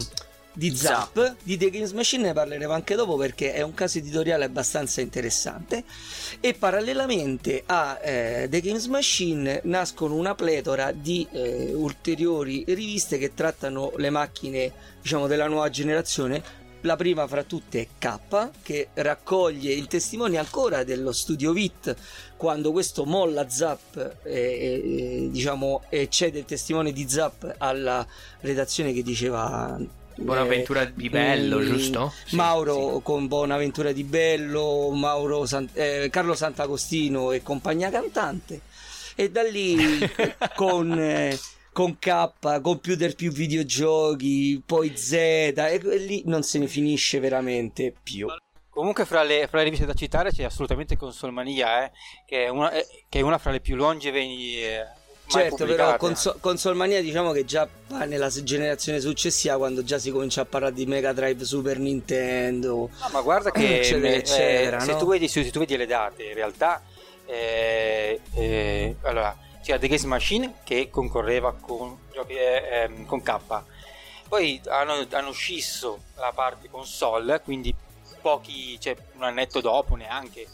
di 0.58 0.74
Zap. 0.74 1.36
Di 1.40 1.56
The 1.56 1.70
Games 1.70 1.92
Machine 1.92 2.24
ne 2.24 2.32
parleremo 2.32 2.72
anche 2.72 2.96
dopo 2.96 3.16
perché 3.16 3.52
è 3.52 3.62
un 3.62 3.74
caso 3.74 3.98
editoriale 3.98 4.44
abbastanza 4.44 5.00
interessante. 5.00 5.84
E 6.40 6.54
parallelamente 6.54 7.62
a 7.64 8.00
eh, 8.02 8.48
The 8.50 8.60
Games 8.60 8.86
Machine 8.86 9.60
nascono 9.64 10.16
una 10.16 10.34
pletora 10.34 10.90
di 10.90 11.24
eh, 11.30 11.72
ulteriori 11.72 12.64
riviste 12.66 13.18
che 13.18 13.34
trattano 13.34 13.92
le 13.96 14.10
macchine 14.10 14.72
diciamo 15.00 15.28
della 15.28 15.46
nuova 15.46 15.70
generazione 15.70 16.66
la 16.82 16.96
prima 16.96 17.26
fra 17.26 17.42
tutte 17.42 17.80
è 17.80 17.88
K 17.98 18.50
che 18.62 18.88
raccoglie 18.94 19.72
il 19.72 19.88
testimone 19.88 20.38
ancora 20.38 20.84
dello 20.84 21.10
studio 21.10 21.52
VIT 21.52 21.96
quando 22.36 22.70
questo 22.70 23.04
molla 23.04 23.48
Zap 23.48 24.18
e, 24.22 24.32
e, 24.32 25.28
diciamo 25.30 25.82
e 25.88 26.08
cede 26.08 26.38
il 26.38 26.44
testimone 26.44 26.92
di 26.92 27.08
Zap 27.08 27.56
alla 27.58 28.06
redazione 28.40 28.92
che 28.92 29.02
diceva 29.02 29.76
Buonaventura 30.18 30.84
di 30.84 31.08
Bello, 31.08 31.58
mm, 31.58 31.64
giusto? 31.64 32.12
Sì, 32.24 32.36
Mauro 32.36 33.00
con 33.00 33.28
Bonaventura 33.28 33.92
di 33.92 34.02
Bello, 34.02 34.90
Mauro 34.90 35.46
San- 35.46 35.68
eh, 35.72 36.08
Carlo 36.10 36.34
Sant'Agostino 36.34 37.30
e 37.30 37.42
compagnia 37.42 37.88
cantante. 37.90 38.60
E 39.14 39.30
da 39.30 39.42
lì 39.42 39.76
con, 40.56 40.92
eh, 40.98 41.38
con 41.72 41.98
K, 41.98 42.60
computer 42.60 43.14
più 43.14 43.30
videogiochi, 43.30 44.60
poi 44.64 44.96
Z, 44.96 45.12
e 45.12 45.80
lì 45.98 46.22
non 46.26 46.42
se 46.42 46.58
ne 46.58 46.66
finisce 46.66 47.20
veramente 47.20 47.94
più. 48.02 48.26
Comunque 48.68 49.04
fra 49.06 49.22
le, 49.22 49.46
fra 49.48 49.58
le 49.58 49.64
riviste 49.64 49.86
da 49.86 49.94
citare 49.94 50.30
c'è 50.30 50.44
assolutamente 50.44 50.96
Consolmania, 50.96 51.84
eh, 51.84 51.90
che, 52.26 52.44
è 52.44 52.48
una, 52.48 52.70
eh, 52.70 52.86
che 53.08 53.18
è 53.18 53.22
una 53.22 53.38
fra 53.38 53.50
le 53.50 53.60
più 53.60 53.74
longeve 53.74 54.20
eh, 54.20 54.86
Certo, 55.28 55.56
però 55.56 55.66
pubblicate. 55.66 55.98
console, 55.98 56.38
Consolmania 56.40 57.02
diciamo 57.02 57.32
che 57.32 57.44
già 57.44 57.68
va 57.88 58.04
nella 58.04 58.30
se- 58.30 58.44
generazione 58.44 58.98
successiva 58.98 59.58
quando 59.58 59.84
già 59.84 59.98
si 59.98 60.10
comincia 60.10 60.40
a 60.40 60.44
parlare 60.46 60.72
di 60.72 60.86
Mega 60.86 61.12
Drive, 61.12 61.44
Super 61.44 61.78
Nintendo. 61.78 62.88
No, 63.00 63.08
ma 63.12 63.20
guarda 63.20 63.50
che 63.50 63.80
eccetera, 63.80 64.08
eh, 64.08 64.16
eccetera, 64.16 64.80
se, 64.80 64.92
no? 64.92 64.98
tu 64.98 65.06
vedi, 65.06 65.28
se 65.28 65.50
tu 65.50 65.58
vedi 65.58 65.76
le 65.76 65.86
date, 65.86 66.24
in 66.24 66.34
realtà 66.34 66.82
eh, 67.26 68.20
eh, 68.32 68.96
allora, 69.02 69.36
c'era 69.62 69.78
The 69.78 69.86
Games 69.86 70.04
Machine 70.04 70.54
che 70.64 70.88
concorreva 70.88 71.54
con, 71.60 71.98
eh, 72.26 72.62
ehm, 72.72 73.04
con 73.04 73.22
K. 73.22 73.36
Poi 74.26 74.60
hanno, 74.66 75.06
hanno 75.10 75.32
scisso 75.32 76.04
la 76.16 76.32
parte 76.34 76.70
console, 76.70 77.42
quindi 77.42 77.74
pochi, 78.22 78.80
cioè 78.80 78.96
un 79.16 79.24
annetto 79.24 79.60
dopo 79.60 79.94
neanche. 79.94 80.46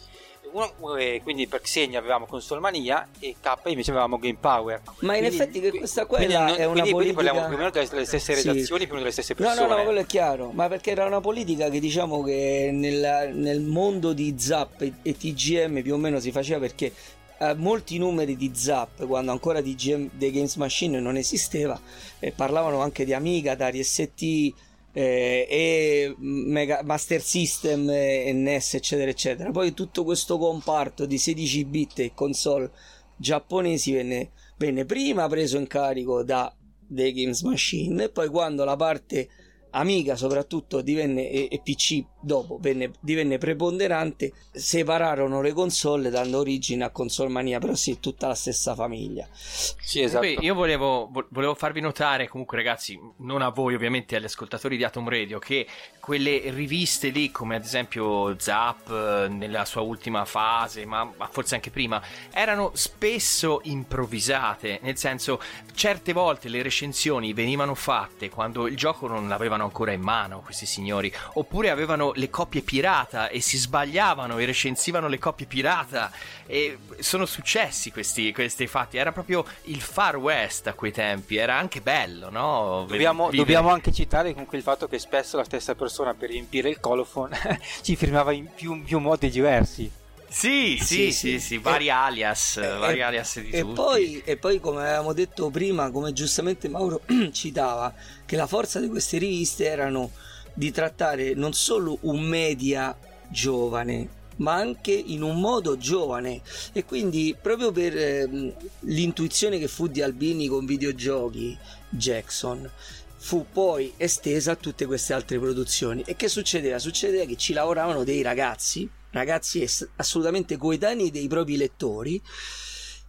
Uno- 0.55 0.97
eh, 0.97 1.21
quindi 1.25 1.49
per 1.49 1.63
Xenia 1.63 1.99
avevamo 1.99 2.27
Console 2.27 2.61
Mania 2.61 3.09
e 3.19 3.35
K 3.41 3.55
invece 3.67 3.91
avevamo 3.91 4.19
Game 4.19 4.37
Power. 4.41 4.81
Ma 5.01 5.17
in 5.17 5.21
Quindi- 5.23 5.37
effetti 5.37 5.61
che 5.61 5.71
questa 5.73 6.07
qua 6.07 6.19
quindi 6.19 6.35
era- 6.35 6.47
non- 6.47 6.55
è 6.55 6.65
una 6.65 6.73
quindi, 6.83 6.91
quindi 6.93 7.13
politica- 7.13 7.15
parliamo 7.17 7.47
più 7.47 7.55
o 7.55 7.59
meno 7.59 7.71
delle, 7.71 8.05
stesse 8.07 8.35
Sì. 8.37 8.49
redazioni, 8.49 8.85
più 8.85 8.93
o 8.93 8.97
meno 8.97 8.99
delle 9.01 9.11
stesse 9.11 9.35
No, 9.37 9.45
persone. 9.47 9.69
no, 9.69 9.77
no, 9.77 9.83
quello 9.83 9.99
è 10.01 10.07
chiaro, 10.07 10.51
ma 10.53 10.69
perché 10.69 10.91
era 10.93 11.07
una 11.07 11.21
politica 11.21 11.69
che 11.71 11.81
diciamo 11.81 12.23
che 12.23 12.71
nel, 12.73 13.33
nel 13.35 13.61
mondo 13.63 14.13
di 14.13 14.35
Zap 14.39 14.81
e, 14.83 14.93
e 15.03 15.17
TGM 15.17 15.83
più 15.83 15.95
o 15.95 15.97
meno 15.97 16.21
si 16.21 16.31
faceva 16.31 16.61
perché 16.61 16.93
eh, 17.39 17.55
molti 17.55 17.99
numeri 17.99 18.37
di 18.37 18.53
Zap, 18.55 19.05
quando 19.09 19.33
ancora 19.33 19.61
TGM 19.61 20.11
The 20.13 20.31
Games 20.31 20.55
Machine 20.55 21.01
non 21.01 21.17
esisteva, 21.17 21.79
eh, 22.21 22.31
parlavano 22.31 22.81
anche 22.81 23.05
di 23.05 23.13
Amiga, 23.13 23.53
Atari 23.53 23.83
ST 23.83 24.53
eh, 24.97 25.47
e 25.51 26.15
Mega- 26.19 26.83
Master 26.85 27.21
System 27.21 27.91
e 27.91 28.33
NES, 28.33 28.75
eccetera, 28.75 29.11
eccetera. 29.11 29.51
Poi 29.51 29.75
tutto 29.75 30.05
questo 30.05 30.39
comparto 30.39 31.05
di 31.05 31.19
16 31.19 31.65
bit 31.65 31.99
e 31.99 32.13
console 32.15 32.71
giapponesi 33.17 33.93
venne, 33.93 34.31
venne 34.57 34.85
prima 34.85 35.29
preso 35.29 35.59
in 35.59 35.67
carico 35.67 36.23
da 36.23 36.55
The 36.89 37.13
Games 37.13 37.43
Machine 37.43 38.05
e 38.05 38.09
poi 38.11 38.29
quando 38.29 38.65
la 38.65 38.77
parte 38.77 39.29
Amiga 39.71 40.15
soprattutto 40.15 40.81
divenne 40.83 41.29
e, 41.29 41.49
e 41.51 41.61
PC 41.61 42.05
dopo 42.25 42.59
venne- 42.61 42.93
divenne 43.01 43.39
preponderante 43.39 44.33
separarono 44.51 45.41
le 45.43 45.53
console 45.53 46.11
dando 46.11 46.39
origine 46.39 46.85
a 46.85 46.91
Console 46.91 47.31
Mania 47.31 47.59
però 47.59 47.75
sì 47.75 48.01
tutta 48.01 48.27
la 48.27 48.35
stessa 48.35 48.75
famiglia 48.75 49.29
Sì, 49.33 50.01
esatto. 50.01 50.21
Beh, 50.21 50.39
io 50.41 50.55
volevo, 50.55 51.09
vo- 51.11 51.27
volevo 51.31 51.55
farvi 51.55 51.81
notare, 51.81 52.27
comunque, 52.29 52.57
ragazzi, 52.57 52.99
non 53.19 53.43
a 53.43 53.51
voi, 53.51 53.75
ovviamente, 53.75 54.17
agli 54.17 54.25
ascoltatori 54.25 54.77
di 54.77 54.85
Atom 54.85 55.09
Radio, 55.09 55.39
che 55.39 55.67
quelle 56.01 56.51
riviste 56.51 57.09
lì, 57.09 57.31
come 57.31 57.57
ad 57.57 57.65
esempio 57.65 58.39
Zap 58.39 58.91
eh, 58.91 59.29
nella 59.29 59.65
sua 59.65 59.83
ultima 59.83 60.25
fase, 60.25 60.85
ma, 60.87 61.05
ma 61.17 61.29
forse 61.29 61.55
anche 61.55 61.71
prima, 61.71 62.03
erano 62.33 62.71
spesso 62.75 63.61
improvvisate. 63.65 64.81
Nel 64.83 64.97
senso, 64.97 65.41
certe 65.75 66.13
volte 66.13 66.49
le 66.49 66.63
recensioni 66.63 67.33
venivano 67.33 67.75
fatte 67.75 68.31
quando 68.31 68.67
il 68.67 68.77
gioco 68.77 69.07
non 69.07 69.29
l'avevano 69.29 69.65
ancora 69.65 69.93
in 69.93 70.01
mano, 70.01 70.41
questi 70.41 70.67
signori, 70.67 71.13
oppure 71.35 71.71
avevano 71.71 72.13
le 72.15 72.31
copie 72.31 72.63
pirata 72.63 73.29
e 73.29 73.41
si 73.41 73.57
sbagliavano 73.57 74.39
e 74.39 74.45
recensivano 74.45 75.09
le 75.09 75.19
copie 75.19 75.47
pirata. 75.47 76.11
E 76.47 76.79
sono 76.99 77.27
successi 77.27 77.91
questi, 77.91 78.33
questi 78.33 78.67
fatti. 78.67 78.97
Era 78.97 79.13
proprio 79.13 79.45
il 79.65 79.81
Far 79.81 80.17
West 80.17 80.67
a 80.67 80.75
quei 80.75 80.93
tempi. 80.93 81.37
Era 81.37 81.57
anche 81.57 81.81
bello, 81.81 82.31
no? 82.31 82.85
Dobbiamo, 82.89 83.31
dobbiamo 83.31 83.71
anche 83.71 83.93
citare 83.93 84.33
comunque 84.33 84.57
il 84.59 84.63
fatto 84.65 84.87
che 84.89 84.99
spesso 84.99 85.37
la 85.37 85.45
stessa 85.45 85.75
persona 85.75 86.15
per 86.15 86.31
riempire 86.31 86.69
il 86.69 86.81
colophon 86.81 87.31
ci 87.83 87.97
firmava 87.97 88.33
in 88.33 88.49
più, 88.55 88.83
più 88.83 88.99
modi 88.99 89.29
diversi. 89.31 89.91
Sì, 90.29 90.79
sì, 90.81 91.13
Sì, 91.13 91.13
sì, 91.13 91.39
sì. 91.39 91.41
sì, 91.41 91.59
vari 91.59 91.91
alias, 91.91 92.59
vari 92.79 92.99
e- 92.99 93.03
alias 93.03 93.39
di 93.41 93.51
e 93.51 93.61
tutti. 93.61 93.75
poi, 93.75 94.21
e 94.25 94.37
poi 94.37 94.59
come 94.59 94.81
avevamo 94.83 95.13
detto 95.13 95.49
prima 95.51 95.91
come 95.93 96.13
giustamente 96.13 96.69
Mauro 96.69 97.03
citava 97.31 97.95
che 98.27 98.35
la 98.35 98.49
forza 98.49 98.81
di 98.81 98.89
queste 98.89 99.19
riviste 99.19 99.65
erano 99.67 100.11
di 100.55 100.71
trattare 100.71 101.35
non 101.35 101.53
solo 101.53 101.99
un 102.03 102.23
media 102.23 102.97
giovane 103.29 104.23
ma 104.37 104.55
anche 104.55 104.93
in 104.93 105.23
un 105.23 105.39
modo 105.39 105.77
giovane 105.77 106.41
e 106.73 106.85
quindi 106.85 107.37
proprio 107.41 107.71
per 107.71 107.97
ehm, 107.97 108.53
l'intuizione 108.81 109.59
che 109.59 109.69
fu 109.69 109.87
di 109.87 110.03
Albini 110.03 110.49
con 110.49 110.67
videogiochi 110.67 111.57
Jackson 111.89 112.69
fu 113.17 113.47
poi 113.51 113.93
estesa 113.97 114.53
a 114.53 114.57
tutte 114.57 114.87
queste 114.87 115.13
altre 115.13 115.39
produzioni 115.39 116.03
e 116.05 116.17
che 116.17 116.29
succedeva? 116.29 116.79
Succedeva 116.79 117.25
che 117.25 117.37
ci 117.37 117.53
lavoravano 117.53 118.05
dei 118.05 118.23
ragazzi 118.23 118.89
ragazzi 119.11 119.65
assolutamente 119.97 120.57
coetanei 120.57 121.11
dei 121.11 121.29
propri 121.29 121.57
lettori 121.57 122.21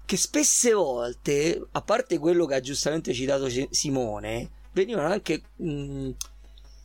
che 0.05 0.17
spesse 0.17 0.73
volte 0.73 1.59
a 1.71 1.81
parte 1.81 2.19
quello 2.19 2.45
che 2.45 2.55
ha 2.55 2.59
giustamente 2.59 3.11
citato 3.13 3.47
Simone 3.71 4.51
venivano 4.71 5.07
anche 5.07 5.41
mh, 5.55 6.11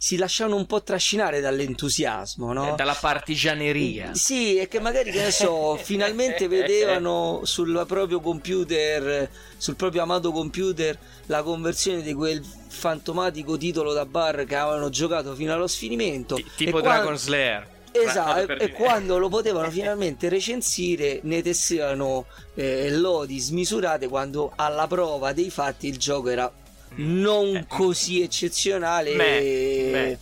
si 0.03 0.17
lasciavano 0.17 0.57
un 0.57 0.65
po' 0.65 0.83
trascinare 0.83 1.41
dall'entusiasmo 1.41 2.55
no? 2.55 2.73
Eh, 2.73 2.75
Dalla 2.75 2.95
partigianeria. 2.95 4.15
Sì, 4.15 4.57
e 4.57 4.67
che 4.67 4.81
magari, 4.81 5.11
che 5.11 5.25
ne 5.25 5.31
so, 5.31 5.77
finalmente 5.83 6.49
vedevano 6.49 7.43
sul 7.45 7.85
proprio 7.87 8.19
computer, 8.21 9.29
sul 9.59 9.77
proprio 9.77 10.01
amato 10.01 10.33
computer, 10.33 10.99
la 11.27 11.43
conversione 11.43 12.01
di 12.01 12.15
quel 12.15 12.43
fantomatico 12.43 13.59
titolo 13.59 13.93
da 13.93 14.07
bar 14.07 14.47
che 14.47 14.57
avevano 14.57 14.89
giocato 14.89 15.35
fino 15.35 15.53
allo 15.53 15.67
sfinimento. 15.67 16.37
Ti- 16.37 16.47
tipo 16.57 16.79
E 16.79 16.83
Dragon 16.83 17.19
Slayer. 17.19 17.69
Esatto, 17.93 18.53
e 18.53 18.57
dire. 18.57 18.73
quando 18.73 19.19
lo 19.19 19.29
potevano 19.29 19.69
finalmente 19.71 20.31
recensire 20.31 21.21
ne 21.25 21.43
tessevano 21.43 22.25
eh, 22.55 22.91
lodi 22.91 23.39
smisurate 23.39 24.09
quando 24.09 24.53
alla 24.57 24.87
prova 24.87 25.35
dei 25.35 25.51
fatti 25.51 25.89
il 25.89 25.99
gioco 25.99 26.31
era 26.31 26.51
non 26.97 27.65
così 27.69 28.23
eccezionale. 28.23 29.15
Beh, 29.15 29.39
e- 29.39 29.91
beh. 29.91 30.19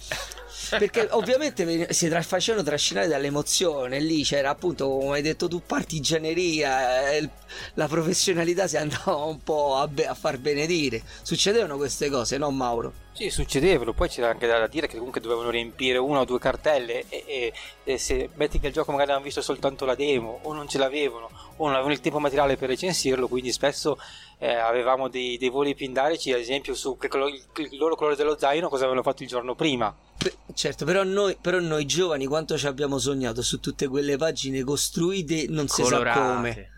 perché 0.78 1.09
ovviamente 1.12 1.92
si 1.94 2.09
tra- 2.09 2.20
facevano 2.22 2.62
trascinare 2.64 3.07
dall'emozione. 3.07 4.00
Lì 4.00 4.22
c'era 4.22 4.50
appunto 4.50 4.88
come 4.88 5.16
hai 5.16 5.22
detto 5.22 5.48
tu 5.48 5.62
partigianeria 5.64 7.11
eh, 7.12 7.28
la 7.74 7.87
professionalità 7.88 8.66
si 8.66 8.76
andava 8.76 9.14
un 9.16 9.42
po' 9.42 9.76
a, 9.76 9.88
be- 9.88 10.07
a 10.07 10.14
far 10.14 10.38
benedire. 10.38 11.02
Succedevano 11.22 11.76
queste 11.76 12.11
cose 12.11 12.37
no 12.38 12.50
Mauro? 12.50 12.92
Sì, 13.12 13.31
succedevano, 13.31 13.94
poi 13.94 14.09
c'era 14.09 14.28
anche 14.28 14.46
da 14.46 14.64
dire 14.68 14.87
che 14.87 14.96
comunque 14.96 15.20
dovevano 15.20 15.50
riempire 15.50 15.98
una 15.98 16.20
o 16.20 16.24
due 16.24 16.38
cartelle 16.38 17.04
e, 17.09 17.24
e- 17.26 17.52
e 17.83 17.98
se 17.98 18.28
metti 18.35 18.61
che 18.61 18.68
il 18.68 18.72
gioco 18.72 18.92
magari 18.92 19.09
avevano 19.11 19.24
visto 19.26 19.40
soltanto 19.42 19.85
la 19.85 19.96
demo 19.96 20.38
o 20.42 20.52
non 20.52 20.68
ce 20.68 20.78
l'avevano 20.78 21.28
o 21.58 21.64
non 21.64 21.74
avevano 21.74 21.92
il 21.92 22.00
tempo 22.00 22.18
materiale 22.18 22.56
per 22.56 22.68
recensirlo, 22.68 23.28
quindi 23.28 23.52
spesso 23.52 23.98
eh, 24.38 24.54
avevamo 24.54 25.08
dei, 25.08 25.38
dei 25.38 25.48
voli 25.48 25.74
pindarici, 25.74 26.32
ad 26.32 26.40
esempio 26.40 26.74
su 26.74 26.96
che 26.96 27.08
colo- 27.08 27.28
il, 27.28 27.42
il 27.56 27.78
loro 27.78 27.94
colore 27.94 28.16
dello 28.16 28.36
zaino, 28.38 28.68
cosa 28.68 28.82
avevano 28.82 29.02
fatto 29.02 29.22
il 29.22 29.28
giorno 29.28 29.54
prima. 29.54 29.94
Certo, 30.52 30.84
però 30.84 31.04
noi, 31.04 31.36
però 31.40 31.60
noi 31.60 31.84
giovani 31.86 32.26
quanto 32.26 32.58
ci 32.58 32.66
abbiamo 32.66 32.98
sognato 32.98 33.42
su 33.42 33.60
tutte 33.60 33.86
quelle 33.86 34.16
pagine 34.16 34.64
costruite 34.64 35.46
non 35.48 35.68
si 35.68 35.84
sa 35.84 35.90
Colorate. 35.90 36.20
come. 36.20 36.70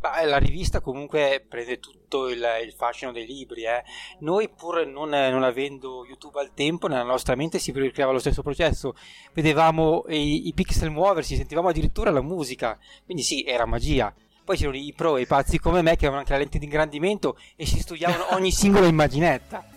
Beh, 0.00 0.24
la 0.24 0.38
rivista 0.38 0.80
comunque 0.80 1.44
prende 1.46 1.78
tutto 1.78 2.28
il, 2.30 2.42
il 2.64 2.72
fascino 2.72 3.12
dei 3.12 3.26
libri. 3.26 3.64
eh. 3.64 3.84
Noi, 4.20 4.48
pur 4.48 4.86
non, 4.86 5.10
non 5.10 5.42
avendo 5.42 6.06
YouTube 6.06 6.40
al 6.40 6.54
tempo, 6.54 6.86
nella 6.86 7.02
nostra 7.02 7.34
mente 7.34 7.58
si 7.58 7.70
ricreava 7.70 8.10
lo 8.10 8.18
stesso 8.18 8.40
processo. 8.42 8.94
Vedevamo 9.34 10.04
i, 10.08 10.48
i 10.48 10.54
pixel 10.54 10.88
muoversi, 10.90 11.36
sentivamo 11.36 11.68
addirittura 11.68 12.10
la 12.10 12.22
musica. 12.22 12.78
Quindi 13.04 13.22
sì, 13.22 13.44
era 13.44 13.66
magia. 13.66 14.12
Poi 14.42 14.56
c'erano 14.56 14.76
i 14.78 14.92
pro 14.96 15.18
e 15.18 15.22
i 15.22 15.26
pazzi 15.26 15.58
come 15.58 15.82
me 15.82 15.90
che 15.90 16.06
avevano 16.06 16.20
anche 16.20 16.32
la 16.32 16.38
lente 16.38 16.58
di 16.58 16.64
ingrandimento 16.64 17.36
e 17.54 17.66
si 17.66 17.78
studiavano 17.78 18.28
ogni 18.34 18.50
singola 18.50 18.86
immaginetta. 18.86 19.69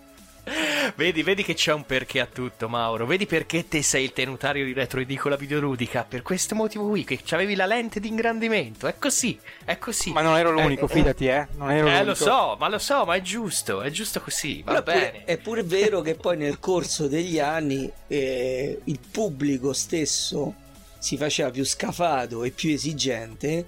Vedi, 0.96 1.24
vedi 1.24 1.44
che 1.44 1.54
c'è 1.54 1.72
un 1.72 1.86
perché 1.86 2.20
a 2.20 2.26
tutto, 2.26 2.68
Mauro. 2.68 3.06
Vedi 3.06 3.26
perché 3.26 3.68
te 3.68 3.82
sei 3.82 4.04
il 4.04 4.12
tenutario 4.14 4.66
di 4.66 4.74
retroedicola 4.74 5.38
videoludica. 5.38 6.04
Per 6.08 6.22
questo 6.22 6.54
motivo 6.54 6.88
qui, 6.90 7.06
che 7.06 7.22
avevi 7.30 7.56
la 7.56 7.66
lente 7.66 8.00
di 8.02 8.10
ingrandimento. 8.10 8.88
È 8.88 8.96
così, 9.00 9.40
è 9.64 9.78
così. 9.78 10.12
Ma 10.12 10.22
non 10.22 10.38
ero 10.38 10.52
l'unico, 10.52 10.88
Eh, 10.88 10.92
eh, 10.92 10.96
fidati, 10.96 11.28
eh. 11.28 11.48
Non 11.56 11.72
ero 11.72 11.88
Eh, 11.88 11.92
l'unico. 11.92 12.06
lo 12.10 12.16
so, 12.16 12.56
ma 12.60 12.68
lo 12.68 12.78
so, 12.78 13.06
ma 13.06 13.16
è 13.16 13.22
giusto, 13.22 13.82
è 13.82 13.90
giusto 13.90 14.20
così, 14.22 14.62
va 14.64 14.82
Però 14.82 14.98
bene. 15.00 15.24
è 15.24 15.38
pure 15.38 15.64
vero 15.64 16.02
che 16.02 16.16
poi 16.16 16.36
nel 16.38 16.60
corso 16.60 17.08
degli 17.08 17.40
anni 17.40 17.90
eh, 18.08 18.80
il 18.84 19.00
pubblico 19.12 19.72
stesso 19.72 20.54
si 21.00 21.16
faceva 21.18 21.52
più 21.52 21.64
scafato 21.66 22.44
e 22.44 22.52
più 22.52 22.72
esigente 22.72 23.68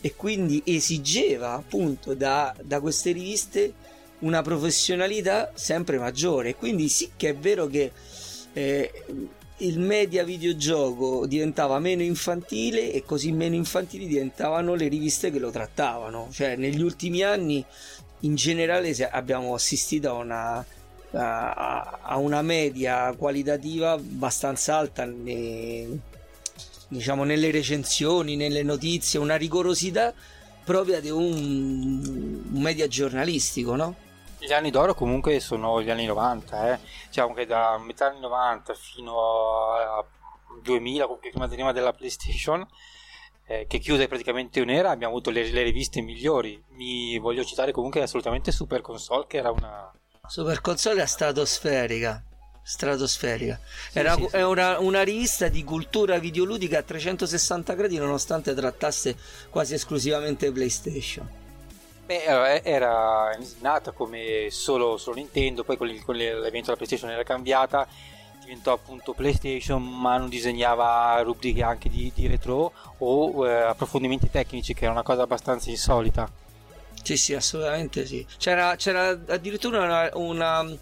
e 0.00 0.14
quindi 0.16 0.62
esigeva 0.66 1.52
appunto 1.52 2.14
da, 2.14 2.54
da 2.62 2.80
queste 2.80 3.12
riviste 3.12 3.72
una 4.24 4.42
professionalità 4.42 5.52
sempre 5.54 5.98
maggiore. 5.98 6.54
Quindi 6.54 6.88
sì 6.88 7.12
che 7.16 7.30
è 7.30 7.36
vero 7.36 7.66
che 7.66 7.92
eh, 8.52 8.92
il 9.58 9.78
media 9.78 10.24
videogioco 10.24 11.26
diventava 11.26 11.78
meno 11.78 12.02
infantile 12.02 12.92
e 12.92 13.04
così 13.04 13.30
meno 13.32 13.54
infantili 13.54 14.06
diventavano 14.06 14.74
le 14.74 14.88
riviste 14.88 15.30
che 15.30 15.38
lo 15.38 15.50
trattavano. 15.50 16.28
Cioè 16.32 16.56
negli 16.56 16.82
ultimi 16.82 17.22
anni 17.22 17.64
in 18.20 18.34
generale 18.34 18.92
abbiamo 19.10 19.54
assistito 19.54 20.10
a 20.10 20.12
una, 20.14 20.66
a, 21.12 21.98
a 22.02 22.16
una 22.16 22.42
media 22.42 23.14
qualitativa 23.16 23.92
abbastanza 23.92 24.76
alta 24.76 25.04
ne- 25.04 26.12
diciamo 26.88 27.24
nelle 27.24 27.50
recensioni, 27.50 28.36
nelle 28.36 28.62
notizie, 28.62 29.18
una 29.18 29.36
rigorosità 29.36 30.14
propria 30.64 31.00
di 31.00 31.10
un, 31.10 32.42
un 32.50 32.60
media 32.62 32.88
giornalistico, 32.88 33.76
no? 33.76 33.96
Gli 34.44 34.52
anni 34.52 34.70
d'oro 34.70 34.92
comunque 34.92 35.40
sono 35.40 35.80
gli 35.80 35.88
anni 35.88 36.04
90, 36.04 36.74
eh. 36.74 36.78
diciamo 37.06 37.32
che 37.32 37.46
da 37.46 37.78
metà 37.78 38.08
anni 38.08 38.20
90 38.20 38.74
fino 38.74 39.72
a 39.72 40.04
2000, 40.60 41.04
comunque 41.04 41.30
prima, 41.30 41.48
prima 41.48 41.72
della 41.72 41.94
PlayStation, 41.94 42.66
eh, 43.46 43.64
che 43.66 43.78
chiuse 43.78 44.06
praticamente 44.06 44.60
un'era, 44.60 44.90
abbiamo 44.90 45.14
avuto 45.14 45.30
le, 45.30 45.50
le 45.50 45.62
riviste 45.62 46.02
migliori. 46.02 46.62
Mi 46.72 47.18
voglio 47.18 47.42
citare 47.42 47.72
comunque 47.72 48.02
assolutamente 48.02 48.52
Super 48.52 48.82
Console, 48.82 49.24
che 49.26 49.38
era 49.38 49.50
una... 49.50 49.90
Super 50.26 50.60
console 50.60 50.96
era 50.96 51.06
stratosferica. 51.06 52.22
Stratosferica. 52.62 53.58
Era 53.94 54.14
sì, 54.14 54.26
sì. 54.28 54.36
è 54.36 54.44
una, 54.44 54.78
una 54.78 55.02
rivista 55.02 55.48
di 55.48 55.64
cultura 55.64 56.18
videoludica 56.18 56.80
a 56.80 56.82
360 56.82 57.72
gradi, 57.72 57.96
nonostante 57.96 58.52
trattasse 58.52 59.16
quasi 59.48 59.72
esclusivamente 59.72 60.52
PlayStation. 60.52 61.43
Beh, 62.06 62.22
era- 62.62 63.36
nata 63.60 63.92
come 63.92 64.48
solo, 64.50 64.98
solo 64.98 65.16
Nintendo, 65.16 65.64
poi 65.64 65.76
con, 65.78 65.88
il- 65.88 66.04
con 66.04 66.14
l'evento 66.16 66.66
della 66.66 66.76
PlayStation 66.76 67.10
era 67.10 67.22
cambiata, 67.22 67.86
diventò 68.40 68.72
appunto 68.72 69.14
PlayStation, 69.14 69.82
ma 69.82 70.18
non 70.18 70.28
disegnava 70.28 71.18
rubriche 71.22 71.62
anche 71.62 71.88
di, 71.88 72.12
di 72.14 72.26
retro 72.26 72.72
o 72.98 73.46
eh, 73.48 73.62
approfondimenti 73.62 74.28
tecnici, 74.30 74.74
che 74.74 74.84
era 74.84 74.92
una 74.92 75.02
cosa 75.02 75.22
abbastanza 75.22 75.70
insolita. 75.70 76.30
Sì, 77.02 77.16
sì, 77.16 77.34
assolutamente 77.34 78.04
sì. 78.06 78.26
C'era, 78.36 78.76
c'era 78.76 79.08
addirittura 79.08 79.82
una, 79.82 80.10
una, 80.14 80.78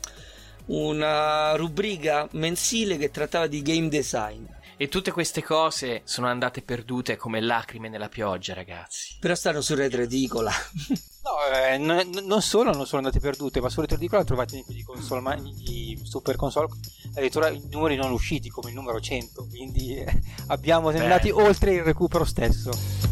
una 0.67 1.55
rubrica 1.57 2.27
mensile 2.33 2.97
che 2.97 3.11
trattava 3.13 3.47
di 3.47 3.63
game 3.63 3.89
design. 3.89 4.45
E 4.83 4.89
tutte 4.89 5.13
queste 5.13 5.45
cose 5.45 6.01
sono 6.03 6.27
andate 6.27 6.61
perdute 6.61 7.17
come 7.17 7.41
lacrime 7.41 7.89
nella 7.89 8.09
pioggia, 8.09 8.53
ragazzi. 8.53 9.17
Però 9.21 9.33
stanno 9.33 9.61
su 9.61 9.77
Retro 9.77 10.03
Edicola. 10.03 10.51
No, 11.23 11.37
eh, 11.55 11.79
non, 11.79 12.11
non 12.25 12.43
solo 12.43 12.73
non 12.73 12.85
sono 12.85 13.03
andate 13.03 13.21
perdute, 13.21 13.61
ma 13.61 13.69
su 13.69 13.81
Retro 13.81 13.95
Edicola 13.95 14.25
trovate 14.25 14.57
nei 14.57 14.65
di, 14.67 14.83
console, 14.83 15.21
ma- 15.21 15.37
di 15.37 15.97
Super 16.03 16.35
Console 16.35 16.67
addirittura 17.11 17.49
i 17.49 17.63
numeri 17.71 17.95
non 17.95 18.11
usciti 18.11 18.49
come 18.49 18.71
il 18.71 18.75
numero 18.75 19.01
100, 19.01 19.47
quindi 19.47 19.99
eh, 19.99 20.21
abbiamo 20.49 20.91
siamo 20.91 21.05
andati 21.05 21.31
oltre 21.31 21.75
il 21.75 21.85
recupero 21.85 22.25
stesso. 22.25 23.12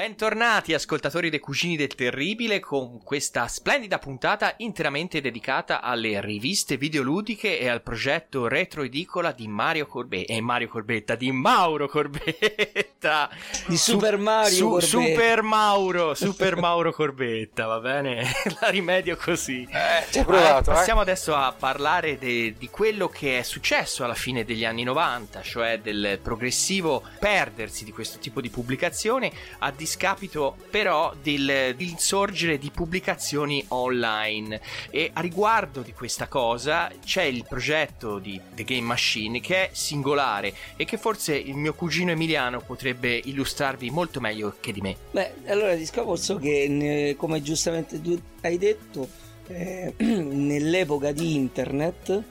Bentornati 0.00 0.72
ascoltatori 0.72 1.28
dei 1.28 1.40
Cugini 1.40 1.76
del 1.76 1.94
Terribile 1.94 2.58
con 2.58 3.02
questa 3.02 3.46
splendida 3.48 3.98
puntata 3.98 4.54
interamente 4.56 5.20
dedicata 5.20 5.82
alle 5.82 6.22
riviste 6.22 6.78
videoludiche 6.78 7.58
e 7.58 7.68
al 7.68 7.82
progetto 7.82 8.48
Retro 8.48 8.82
Edicola 8.82 9.32
di 9.32 9.46
Mario 9.46 9.86
Corbetta 9.86 10.32
e 10.32 10.40
Mario 10.40 10.68
Corbetta 10.68 11.16
di 11.16 11.30
Mauro 11.30 11.86
Corbetta 11.86 13.28
Di 13.66 13.76
Super 13.76 14.16
Mario 14.16 14.70
Corbetta. 14.70 14.86
Super 14.86 15.42
Mauro 15.42 16.14
Super 16.14 16.56
Mauro 16.56 16.92
Corbetta 16.94 17.66
va 17.66 17.80
bene 17.80 18.24
la 18.58 18.70
rimedio 18.70 19.18
così 19.18 19.68
ci 20.10 20.18
hai 20.18 20.24
provato, 20.24 20.70
Eh, 20.70 20.72
eh? 20.72 20.76
passiamo 20.76 21.02
adesso 21.02 21.34
a 21.34 21.52
parlare 21.52 22.16
de- 22.16 22.54
di 22.56 22.70
quello 22.70 23.08
che 23.08 23.40
è 23.40 23.42
successo 23.42 24.02
alla 24.02 24.14
fine 24.14 24.46
degli 24.46 24.64
anni 24.64 24.82
90 24.82 25.42
cioè 25.42 25.78
del 25.78 26.18
progressivo 26.22 27.02
perdersi 27.18 27.84
di 27.84 27.92
questo 27.92 28.18
tipo 28.18 28.40
di 28.40 28.48
pubblicazione 28.48 29.30
a 29.58 29.70
discapito 29.90 30.56
però 30.70 31.12
del, 31.20 31.74
dell'insorgere 31.76 32.58
di 32.58 32.70
pubblicazioni 32.70 33.64
online 33.68 34.60
e 34.90 35.10
a 35.12 35.20
riguardo 35.20 35.80
di 35.80 35.92
questa 35.92 36.28
cosa 36.28 36.88
c'è 37.04 37.24
il 37.24 37.44
progetto 37.48 38.20
di 38.20 38.40
The 38.54 38.62
Game 38.62 38.86
Machine 38.86 39.40
che 39.40 39.64
è 39.64 39.70
singolare 39.72 40.54
e 40.76 40.84
che 40.84 40.96
forse 40.96 41.34
il 41.34 41.56
mio 41.56 41.74
cugino 41.74 42.12
Emiliano 42.12 42.60
potrebbe 42.60 43.20
illustrarvi 43.24 43.90
molto 43.90 44.20
meglio 44.20 44.54
che 44.60 44.72
di 44.72 44.80
me. 44.80 44.96
Beh, 45.10 45.32
allora 45.46 45.74
discorso 45.74 46.36
che, 46.36 46.68
ne- 46.68 47.16
come 47.16 47.42
giustamente 47.42 48.00
tu 48.00 48.16
hai 48.42 48.58
detto, 48.58 49.08
eh, 49.48 49.92
nell'epoca 49.98 51.10
di 51.10 51.34
internet, 51.34 52.22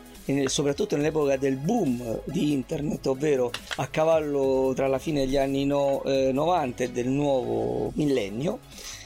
soprattutto 0.47 0.95
nell'epoca 0.95 1.37
del 1.37 1.55
boom 1.55 2.21
di 2.25 2.51
internet, 2.53 3.05
ovvero 3.07 3.51
a 3.77 3.87
cavallo 3.87 4.73
tra 4.75 4.87
la 4.87 4.99
fine 4.99 5.25
degli 5.25 5.37
anni 5.37 5.65
no- 5.65 6.03
eh, 6.03 6.31
90 6.31 6.83
e 6.83 6.91
del 6.91 7.07
nuovo 7.07 7.91
millennio, 7.95 8.59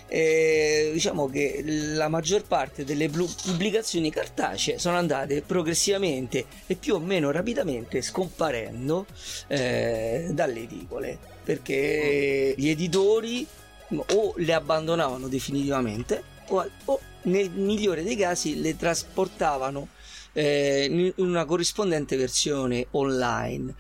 eh, 0.07 0.91
diciamo 0.93 1.27
che 1.27 1.63
la 1.65 2.07
maggior 2.07 2.43
parte 2.43 2.83
delle 2.83 3.09
pubblicazioni 3.09 4.11
cartacee 4.11 4.77
sono 4.77 4.97
andate 4.97 5.41
progressivamente 5.41 6.45
e 6.67 6.75
più 6.75 6.93
o 6.93 6.99
meno 6.99 7.31
rapidamente 7.31 8.01
scomparendo 8.03 9.07
eh, 9.47 10.27
dalle 10.31 10.59
edicole 10.61 11.17
perché 11.43 12.53
gli 12.55 12.69
editori 12.69 13.45
o 13.89 14.33
le 14.37 14.53
abbandonavano 14.53 15.27
definitivamente 15.27 16.21
o, 16.49 16.69
o 16.85 16.99
nel 17.23 17.49
migliore 17.49 18.03
dei 18.03 18.15
casi 18.15 18.61
le 18.61 18.75
trasportavano 18.75 19.87
eh, 20.33 20.85
in 20.89 21.13
una 21.17 21.45
corrispondente 21.45 22.17
versione 22.17 22.87
online. 22.91 23.73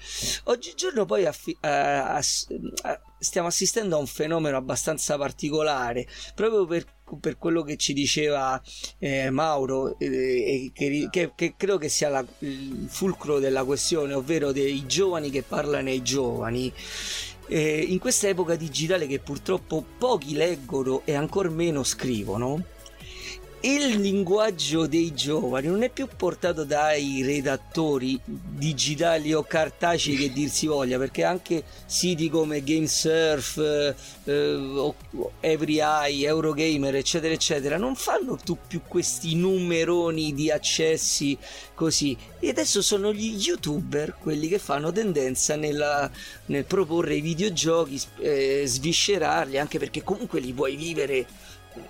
Oggigiorno 0.45 1.05
poi 1.05 1.25
affi- 1.25 1.57
eh, 1.59 1.67
ass- 1.67 2.47
eh, 2.49 2.99
stiamo 3.19 3.47
assistendo 3.47 3.95
a 3.95 3.99
un 3.99 4.07
fenomeno 4.07 4.57
abbastanza 4.57 5.17
particolare 5.17 6.05
proprio 6.35 6.65
per, 6.65 6.85
per 7.19 7.37
quello 7.37 7.63
che 7.63 7.77
ci 7.77 7.93
diceva 7.93 8.61
eh, 8.99 9.29
Mauro 9.29 9.97
eh, 9.99 10.71
che, 10.73 11.07
che- 11.09 11.31
che 11.35 11.53
credo 11.57 11.77
che 11.77 11.89
sia 11.89 12.09
la- 12.09 12.25
il 12.39 12.85
fulcro 12.89 13.39
della 13.39 13.63
questione 13.63 14.13
ovvero 14.13 14.51
dei 14.51 14.85
giovani 14.85 15.29
che 15.29 15.41
parlano 15.43 15.87
ai 15.89 16.01
giovani 16.01 16.71
eh, 17.47 17.79
in 17.81 17.99
questa 17.99 18.27
epoca 18.27 18.55
digitale 18.55 19.07
che 19.07 19.19
purtroppo 19.19 19.83
pochi 19.97 20.33
leggono 20.33 21.01
e 21.05 21.13
ancor 21.13 21.49
meno 21.49 21.83
scrivono, 21.83 22.63
il 23.65 24.01
linguaggio 24.01 24.87
dei 24.87 25.13
giovani 25.13 25.67
non 25.67 25.83
è 25.83 25.89
più 25.89 26.07
portato 26.17 26.65
dai 26.65 27.23
redattori 27.23 28.19
digitali 28.25 29.33
o 29.33 29.43
cartacei 29.43 30.15
che 30.17 30.33
dir 30.33 30.49
si 30.49 30.67
voglia, 30.67 30.97
perché 30.97 31.23
anche 31.23 31.63
siti 31.85 32.29
come 32.29 32.61
GameSurf, 32.61 33.57
eh, 33.57 33.95
eh, 34.25 34.53
o- 34.53 34.95
Every 35.39 35.79
Eye, 35.79 36.27
Eurogamer, 36.27 36.95
eccetera, 36.95 37.33
eccetera, 37.33 37.77
non 37.77 37.95
fanno 37.95 38.35
tu 38.35 38.57
più 38.67 38.81
questi 38.85 39.35
numeroni 39.35 40.33
di 40.33 40.51
accessi 40.51 41.37
così. 41.73 42.17
E 42.39 42.49
adesso 42.49 42.81
sono 42.81 43.13
gli 43.13 43.35
youtuber 43.37 44.15
quelli 44.19 44.49
che 44.49 44.59
fanno 44.59 44.91
tendenza 44.91 45.55
nella- 45.55 46.11
nel 46.47 46.65
proporre 46.65 47.15
i 47.15 47.21
videogiochi, 47.21 47.97
eh, 48.19 48.63
sviscerarli, 48.65 49.57
anche 49.57 49.79
perché 49.79 50.03
comunque 50.03 50.41
li 50.41 50.51
puoi 50.51 50.75
vivere 50.75 51.25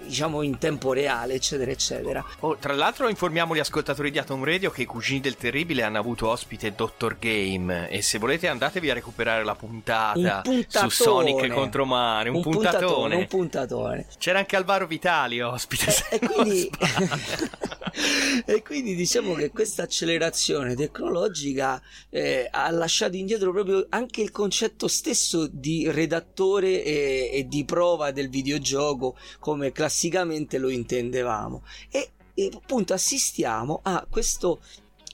diciamo 0.05 0.41
in 0.41 0.57
tempo 0.57 0.93
reale 0.93 1.33
eccetera 1.33 1.71
eccetera 1.71 2.23
Oh, 2.39 2.57
tra 2.57 2.73
l'altro 2.73 3.09
informiamo 3.09 3.55
gli 3.55 3.59
ascoltatori 3.59 4.11
di 4.11 4.17
Atom 4.17 4.43
Radio 4.43 4.71
che 4.71 4.83
i 4.83 4.85
cugini 4.85 5.19
del 5.19 5.35
terribile 5.35 5.83
hanno 5.83 5.99
avuto 5.99 6.29
ospite 6.29 6.73
Dr. 6.75 7.17
Game 7.19 7.89
e 7.89 8.01
se 8.01 8.17
volete 8.17 8.47
andatevi 8.47 8.89
a 8.89 8.93
recuperare 8.93 9.43
la 9.43 9.55
puntata 9.55 10.19
un 10.19 10.41
puntatone 10.43 10.89
su 10.89 11.03
Sonic 11.03 11.47
contro 11.47 11.85
Mario, 11.85 12.35
un, 12.35 12.41
puntatone. 12.41 13.15
un 13.15 13.27
puntatone 13.27 14.05
C'era 14.17 14.39
anche 14.39 14.55
Alvaro 14.55 14.87
Vitali 14.87 15.41
ospite. 15.41 15.91
se 15.91 16.05
e 16.09 16.19
non 16.21 16.33
quindi, 16.33 16.69
e 18.45 18.61
quindi 18.63 18.95
diciamo 18.95 19.33
che 19.33 19.51
questa 19.51 19.83
accelerazione 19.83 20.75
tecnologica 20.75 21.81
eh, 22.09 22.47
ha 22.49 22.69
lasciato 22.71 23.15
indietro 23.15 23.51
proprio 23.51 23.85
anche 23.89 24.21
il 24.21 24.31
concetto 24.31 24.87
stesso 24.87 25.47
di 25.47 25.89
redattore 25.89 26.83
e, 26.83 27.29
e 27.33 27.47
di 27.47 27.65
prova 27.65 28.11
del 28.11 28.29
videogioco 28.29 29.17
come 29.39 29.71
classicamente 29.73 30.57
lo 30.57 30.69
intendevamo. 30.69 31.63
E, 31.89 32.11
e 32.33 32.49
appunto 32.53 32.93
assistiamo 32.93 33.81
a 33.83 34.05
questo 34.09 34.61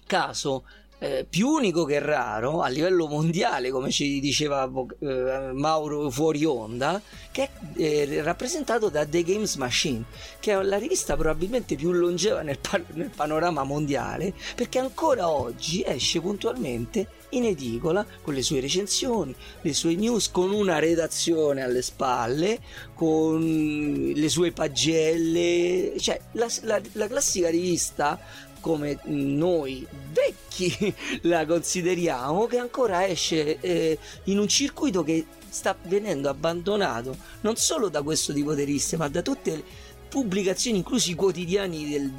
caso 0.06 0.66
eh, 1.00 1.26
più 1.30 1.48
unico 1.48 1.86
che 1.86 2.00
raro 2.00 2.62
a 2.62 2.68
livello 2.68 3.08
mondiale, 3.08 3.72
come 3.72 3.90
ci 3.90 4.20
diceva 4.20 4.70
eh, 5.00 5.52
Mauro 5.54 6.10
fuori 6.10 6.44
onda, 6.46 7.02
che 7.32 7.44
è 7.44 7.50
eh, 7.76 8.22
rappresentato 8.22 8.90
da 8.90 9.06
The 9.06 9.24
Games 9.24 9.56
Machine, 9.56 10.04
che 10.40 10.52
è 10.52 10.62
la 10.62 10.78
rivista 10.78 11.16
probabilmente 11.16 11.76
più 11.76 11.92
longeva 11.92 12.42
nel, 12.42 12.60
pa- 12.60 12.82
nel 12.94 13.12
panorama 13.16 13.64
mondiale, 13.64 14.34
perché 14.56 14.80
ancora 14.80 15.30
oggi 15.30 15.84
esce 15.86 16.20
puntualmente 16.20 17.08
in 17.30 17.46
edicola 17.46 18.06
con 18.22 18.34
le 18.34 18.42
sue 18.42 18.60
recensioni, 18.60 19.36
le 19.62 19.74
sue 19.74 19.96
news, 19.96 20.32
con 20.32 20.52
una 20.52 20.80
redazione 20.80 21.64
alle 21.64 21.82
spalle, 21.82 22.60
con 22.94 24.12
le 24.14 24.30
sue 24.30 24.52
pagelle, 24.52 25.94
cioè 26.00 26.20
la, 26.34 26.48
la, 26.64 26.82
la 26.94 27.08
classica 27.08 27.50
rivista 27.50 28.20
come 28.60 29.00
noi 29.06 29.86
vecchi 30.12 30.94
la 31.24 31.46
consideriamo, 31.46 32.48
che 32.48 32.58
ancora 32.58 33.08
esce 33.08 33.60
eh, 33.60 33.98
in 34.26 34.40
un 34.40 34.48
circuito 34.48 35.04
che 35.04 35.26
sta 35.50 35.76
venendo 35.84 36.30
abbandonato 36.30 37.18
non 37.42 37.56
solo 37.56 37.90
da 37.90 38.02
questo 38.02 38.34
tipo 38.34 38.54
di 38.54 38.64
riviste, 38.64 38.98
ma 38.98 39.08
da 39.08 39.22
tutte 39.22 39.52
le 39.52 39.64
pubblicazioni, 40.10 40.78
inclusi 40.78 41.12
i 41.12 41.16
quotidiani, 41.16 41.90
del, 41.90 42.12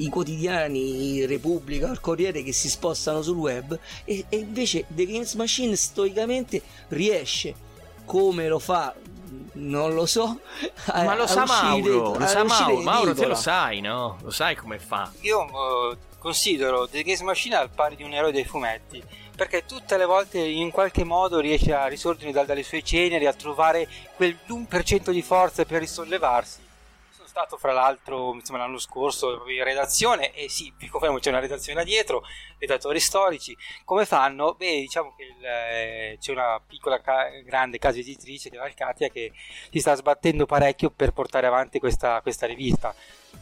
i 0.00 0.08
quotidiani 0.08 1.26
Repubblica, 1.26 1.90
il 1.90 2.00
Corriere 2.00 2.42
che 2.42 2.52
si 2.52 2.68
spostano 2.70 3.22
sul 3.22 3.36
web 3.36 3.78
e, 4.04 4.24
e 4.28 4.36
invece 4.36 4.86
The 4.88 5.06
Games 5.06 5.34
Machine 5.34 5.76
stoicamente 5.76 6.62
riesce 6.88 7.54
come 8.04 8.48
lo 8.48 8.58
fa 8.58 8.94
non 9.54 9.94
lo 9.94 10.06
so. 10.06 10.40
A, 10.86 11.02
Ma 11.04 11.14
lo 11.14 11.26
sa 11.26 11.42
uscire, 11.42 11.90
Mauro, 11.90 12.18
lo 12.18 12.26
sa 12.26 12.44
Mauro, 12.44 12.80
Mauro 12.80 13.14
te 13.14 13.26
lo 13.26 13.34
sai, 13.34 13.80
no? 13.80 14.18
Lo 14.22 14.30
sai 14.30 14.54
come 14.56 14.78
fa. 14.78 15.10
Io 15.20 15.42
eh, 15.92 15.96
considero 16.18 16.88
The 16.88 17.02
Games 17.02 17.20
Machine 17.20 17.56
al 17.56 17.70
pari 17.70 17.96
di 17.96 18.02
un 18.02 18.12
eroe 18.12 18.32
dei 18.32 18.44
fumetti. 18.44 19.02
Perché 19.36 19.64
tutte 19.66 19.96
le 19.96 20.04
volte 20.04 20.38
in 20.38 20.70
qualche 20.70 21.02
modo 21.02 21.40
riesce 21.40 21.72
a 21.74 21.86
risorgere 21.86 22.30
dal- 22.30 22.46
dalle 22.46 22.62
sue 22.62 22.82
ceneri, 22.82 23.26
a 23.26 23.32
trovare 23.32 23.88
quel 24.14 24.36
1% 24.46 25.10
di 25.10 25.22
forza 25.22 25.64
per 25.64 25.80
risollevarsi. 25.80 26.62
Stato 27.34 27.56
fra 27.56 27.72
l'altro 27.72 28.32
insomma, 28.34 28.60
l'anno 28.60 28.78
scorso 28.78 29.42
in 29.50 29.64
redazione 29.64 30.32
e 30.34 30.48
sì, 30.48 30.72
vi 30.78 30.86
confermo 30.86 31.18
c'è 31.18 31.30
una 31.30 31.40
redazione 31.40 31.80
là 31.80 31.84
dietro, 31.84 32.22
redattori 32.60 33.00
storici. 33.00 33.56
Come 33.84 34.06
fanno? 34.06 34.54
Beh, 34.54 34.78
diciamo 34.78 35.16
che 35.16 35.24
il, 35.24 35.44
eh, 35.44 36.16
c'è 36.20 36.30
una 36.30 36.62
piccola, 36.64 37.00
ca- 37.00 37.30
grande 37.44 37.78
casa 37.78 37.98
editrice 37.98 38.50
che 38.50 38.56
è 38.56 38.60
Valcatia 38.60 39.08
che 39.08 39.32
si 39.68 39.80
sta 39.80 39.96
sbattendo 39.96 40.46
parecchio 40.46 40.90
per 40.90 41.10
portare 41.10 41.48
avanti 41.48 41.80
questa, 41.80 42.20
questa 42.20 42.46
rivista. 42.46 42.94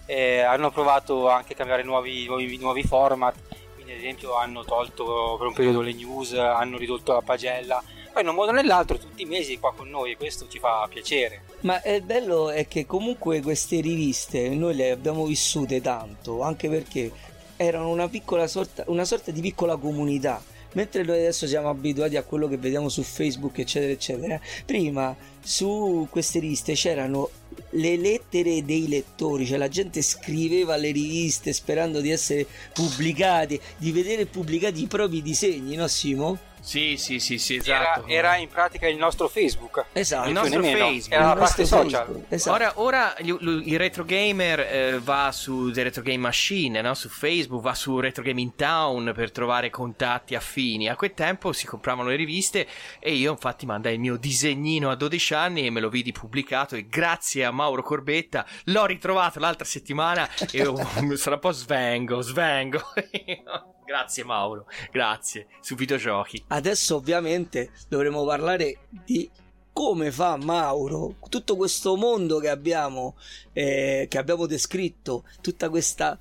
Eh, 0.07 0.41
hanno 0.41 0.71
provato 0.71 1.29
anche 1.29 1.53
a 1.53 1.57
cambiare 1.57 1.83
nuovi, 1.83 2.25
nuovi, 2.25 2.57
nuovi 2.57 2.83
format, 2.85 3.37
quindi 3.83 3.93
ad 3.93 3.99
esempio 3.99 4.37
hanno 4.37 4.65
tolto 4.65 5.37
per 5.37 5.49
un 5.49 5.53
periodo 5.53 5.81
le 5.81 5.93
news, 5.93 6.33
hanno 6.35 6.79
ridotto 6.79 7.13
la 7.13 7.21
pagella, 7.21 7.83
poi 8.13 8.23
in 8.23 8.29
un 8.29 8.35
modo 8.35 8.51
o 8.51 8.55
nell'altro 8.55 8.97
tutti 8.97 9.23
i 9.23 9.27
mesi 9.27 9.59
qua 9.59 9.73
con 9.75 9.89
noi 9.89 10.13
e 10.13 10.17
questo 10.17 10.47
ci 10.49 10.59
fa 10.59 10.87
piacere. 10.89 11.43
Ma 11.61 11.83
il 11.85 12.03
bello 12.03 12.51
è 12.51 12.69
che 12.69 12.87
comunque 12.87 13.41
queste 13.43 13.81
riviste 13.81 14.49
noi 14.51 14.75
le 14.75 14.91
abbiamo 14.91 15.25
vissute 15.25 15.81
tanto, 15.81 16.43
anche 16.43 16.69
perché 16.69 17.11
erano 17.57 17.89
una 17.89 18.09
sorta, 18.47 18.85
una 18.87 19.05
sorta 19.05 19.31
di 19.31 19.41
piccola 19.41 19.77
comunità. 19.77 20.43
Mentre 20.73 21.03
noi 21.03 21.19
adesso 21.19 21.47
siamo 21.47 21.69
abituati 21.69 22.17
a 22.17 22.23
quello 22.23 22.49
che 22.49 22.57
vediamo 22.57 22.89
su 22.89 23.03
Facebook, 23.03 23.59
eccetera, 23.59 23.93
eccetera, 23.93 24.41
prima 24.65 25.15
su 25.41 26.07
queste 26.11 26.39
riviste 26.39 26.75
c'erano 26.75 27.29
le 27.71 27.97
lettere 27.97 28.65
dei 28.65 28.89
lettori, 28.89 29.47
cioè 29.47 29.59
la 29.59 29.69
gente 29.69 30.03
scriveva 30.03 30.77
le 30.77 30.91
riviste 30.91 31.53
sperando 31.53 32.01
di 32.01 32.11
essere 32.11 32.47
pubblicati, 32.73 33.61
di 33.77 33.93
vedere 33.93 34.27
pubblicati 34.27 34.83
i 34.83 34.87
propri 34.87 35.23
disegni, 35.23 35.77
no 35.77 35.87
Simo? 35.89 36.51
Sì, 36.63 36.97
sì, 36.97 37.19
sì, 37.19 37.39
sì, 37.39 37.57
Era, 37.57 37.91
esatto. 37.93 38.07
era 38.07 38.37
in 38.37 38.49
pratica 38.49 38.87
il 38.87 38.97
nostro 38.97 39.27
Facebook. 39.27 39.85
Esatto. 39.93 40.29
Il 40.29 40.33
nostro 40.33 40.61
nemmeno. 40.61 40.87
Facebook. 40.87 41.13
Era 41.13 41.27
la 41.27 41.35
parte 41.35 41.65
social. 41.67 42.25
Esatto. 42.29 42.55
Ora, 42.55 42.73
ora 42.77 43.15
il 43.19 43.77
retro 43.77 44.05
gamer 44.05 44.61
eh, 44.61 45.01
va 45.01 45.33
su 45.33 45.73
The 45.73 45.83
Retro 45.83 46.03
Game 46.03 46.19
Machine, 46.19 46.81
no? 46.81 46.95
su 46.95 47.09
Facebook, 47.09 47.63
va 47.63 47.75
su 47.75 47.99
Retro 47.99 48.23
Game 48.23 48.41
in 48.41 48.55
Town 48.55 49.13
per 49.13 49.33
trovare 49.33 49.71
contatti 49.71 50.37
affini. 50.37 50.89
A 50.89 50.95
quel 50.95 51.15
tempo 51.15 51.53
si 51.53 51.67
compravano 51.67 52.09
le 52.09 52.17
riviste 52.17 52.69
e 53.01 53.13
io 53.13 53.33
infatti 53.33 53.67
mandai 53.67 53.95
il 53.95 54.01
mio 54.01 54.17
disegnino 54.17 54.89
a 54.89 54.95
12 54.95 55.35
anni 55.35 55.67
e 55.67 55.71
me 55.71 55.81
lo 55.81 55.89
vidi 55.89 56.13
pubblicato 56.13 56.77
e 56.77 56.87
grazie 56.87 57.45
a 57.45 57.51
Mauro 57.51 57.83
Corbetta 57.83 58.47
l'ho 58.67 58.87
ritrovato 58.87 59.41
l'altra 59.41 59.65
settimana 59.65 60.29
e 60.53 60.65
oh, 60.65 60.77
sarà 61.17 61.35
un 61.35 61.41
po' 61.41 61.51
svengo, 61.51 62.21
svengo. 62.21 62.81
grazie 63.85 64.25
Mauro, 64.25 64.67
grazie, 64.91 65.47
su 65.61 65.75
videogiochi. 65.75 66.45
Adesso 66.49 66.97
ovviamente 66.97 67.71
dovremo 67.89 68.25
parlare 68.25 68.79
di 68.89 69.31
come 69.73 70.13
fa 70.13 70.37
Mauro 70.37 71.17
tutto 71.29 71.57
questo 71.57 71.97
mondo 71.97 72.39
che 72.39 72.49
abbiamo, 72.49 73.17
eh, 73.53 74.07
che 74.09 74.19
abbiamo 74.19 74.47
descritto, 74.47 75.25
tutta 75.41 75.71
questa 75.71 76.19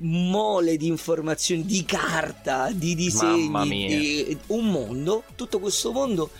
mole 0.00 0.76
di 0.76 0.86
informazioni, 0.86 1.64
di 1.64 1.84
carta, 1.84 2.70
di 2.72 2.94
disegni, 2.94 3.86
di- 3.86 4.38
un 4.48 4.70
mondo, 4.70 5.24
tutto 5.34 5.58
questo 5.58 5.92
mondo 5.92 6.30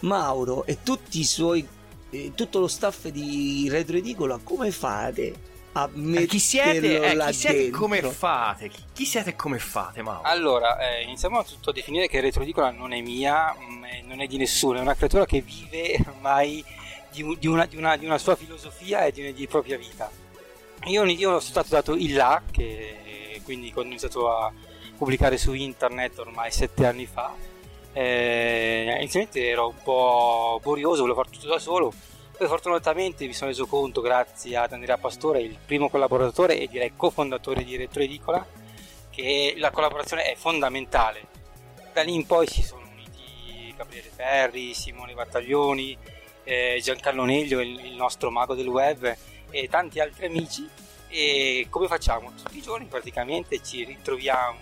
Mauro 0.00 0.64
e 0.64 0.78
tutti 0.82 1.20
i 1.20 1.24
suoi 1.24 1.66
eh, 2.10 2.32
tutto 2.34 2.60
lo 2.60 2.68
staff 2.68 3.08
di 3.08 3.68
Retro 3.68 3.96
Edicola 3.96 4.38
come 4.42 4.70
fate 4.70 5.56
a 5.72 5.88
Eh, 5.94 5.98
metterlo 5.98 6.26
chi 6.26 6.38
siete? 6.38 7.00
Eh, 7.00 7.16
chi 7.18 7.32
siete 7.32 7.56
e 7.56 7.62
dentro? 7.62 7.80
come 7.80 8.02
fate? 8.02 8.68
Chi, 8.68 8.82
chi 8.92 9.04
siete 9.04 9.30
e 9.30 9.36
come 9.36 9.58
fate, 9.58 10.02
Mauro? 10.02 10.22
Allora, 10.22 10.78
eh, 10.78 11.02
iniziamo 11.02 11.44
tutto 11.44 11.70
a 11.70 11.72
definire 11.72 12.08
che 12.08 12.16
il 12.18 12.22
retroedicola 12.22 12.70
non 12.70 12.92
è 12.92 13.00
mia, 13.00 13.54
mm, 13.58 13.84
eh, 13.84 14.02
non 14.06 14.20
è 14.20 14.26
di 14.26 14.36
nessuno, 14.36 14.78
è 14.78 14.80
una 14.80 14.94
creatura 14.94 15.24
che 15.26 15.40
vive 15.40 15.98
ormai 16.06 16.64
di, 17.10 17.36
di 17.38 17.46
una, 17.46 17.66
di 17.66 17.76
una- 17.76 17.96
di 17.96 18.04
una 18.06 18.18
sua 18.18 18.36
filosofia 18.36 19.04
e 19.04 19.12
di, 19.12 19.20
una- 19.22 19.30
di 19.32 19.46
propria 19.46 19.76
vita. 19.78 20.10
Io, 20.84 21.04
io 21.04 21.28
sono 21.28 21.40
stato 21.40 21.68
dato 21.70 21.94
il 21.94 22.14
là, 22.14 22.42
che 22.50 23.40
quindi 23.44 23.72
quando 23.72 23.90
ho 23.90 23.92
iniziato 23.92 24.30
a 24.30 24.52
pubblicare 24.96 25.36
su 25.38 25.52
internet 25.54 26.18
ormai 26.18 26.50
sette 26.52 26.86
anni 26.86 27.06
fa, 27.06 27.34
eh, 27.92 28.94
inizialmente 28.98 29.46
ero 29.48 29.68
un 29.68 29.82
po' 29.82 30.60
borioso, 30.62 31.02
volevo 31.02 31.22
fare 31.22 31.34
tutto 31.34 31.48
da 31.48 31.58
solo, 31.58 31.92
poi 32.38 32.46
fortunatamente 32.46 33.26
mi 33.26 33.32
sono 33.32 33.50
reso 33.50 33.66
conto, 33.66 34.00
grazie 34.00 34.56
ad 34.56 34.72
Andrea 34.72 34.96
Pastore, 34.96 35.40
il 35.40 35.58
primo 35.66 35.90
collaboratore 35.90 36.56
e 36.56 36.68
direi 36.68 36.92
cofondatore 36.94 37.64
di 37.64 37.76
Retroedicola, 37.76 38.46
che 39.10 39.54
la 39.56 39.72
collaborazione 39.72 40.22
è 40.22 40.36
fondamentale. 40.36 41.26
Da 41.92 42.02
lì 42.02 42.14
in 42.14 42.26
poi 42.26 42.46
si 42.46 42.62
sono 42.62 42.86
uniti 42.92 43.74
Gabriele 43.76 44.10
Ferri, 44.14 44.72
Simone 44.72 45.14
Battaglioni, 45.14 45.98
eh, 46.44 46.78
Giancarlo 46.80 47.24
Neglio, 47.24 47.58
il, 47.58 47.86
il 47.86 47.96
nostro 47.96 48.30
mago 48.30 48.54
del 48.54 48.68
web 48.68 49.16
e 49.50 49.68
tanti 49.68 49.98
altri 49.98 50.26
amici. 50.26 50.64
E 51.08 51.66
come 51.68 51.88
facciamo? 51.88 52.32
Tutti 52.40 52.58
i 52.58 52.62
giorni 52.62 52.86
praticamente 52.86 53.60
ci 53.64 53.82
ritroviamo 53.82 54.58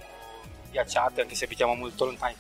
via 0.70 0.84
chat, 0.86 1.18
anche 1.18 1.34
se 1.34 1.44
abitiamo 1.44 1.74
molto 1.74 2.06
lontani, 2.06 2.34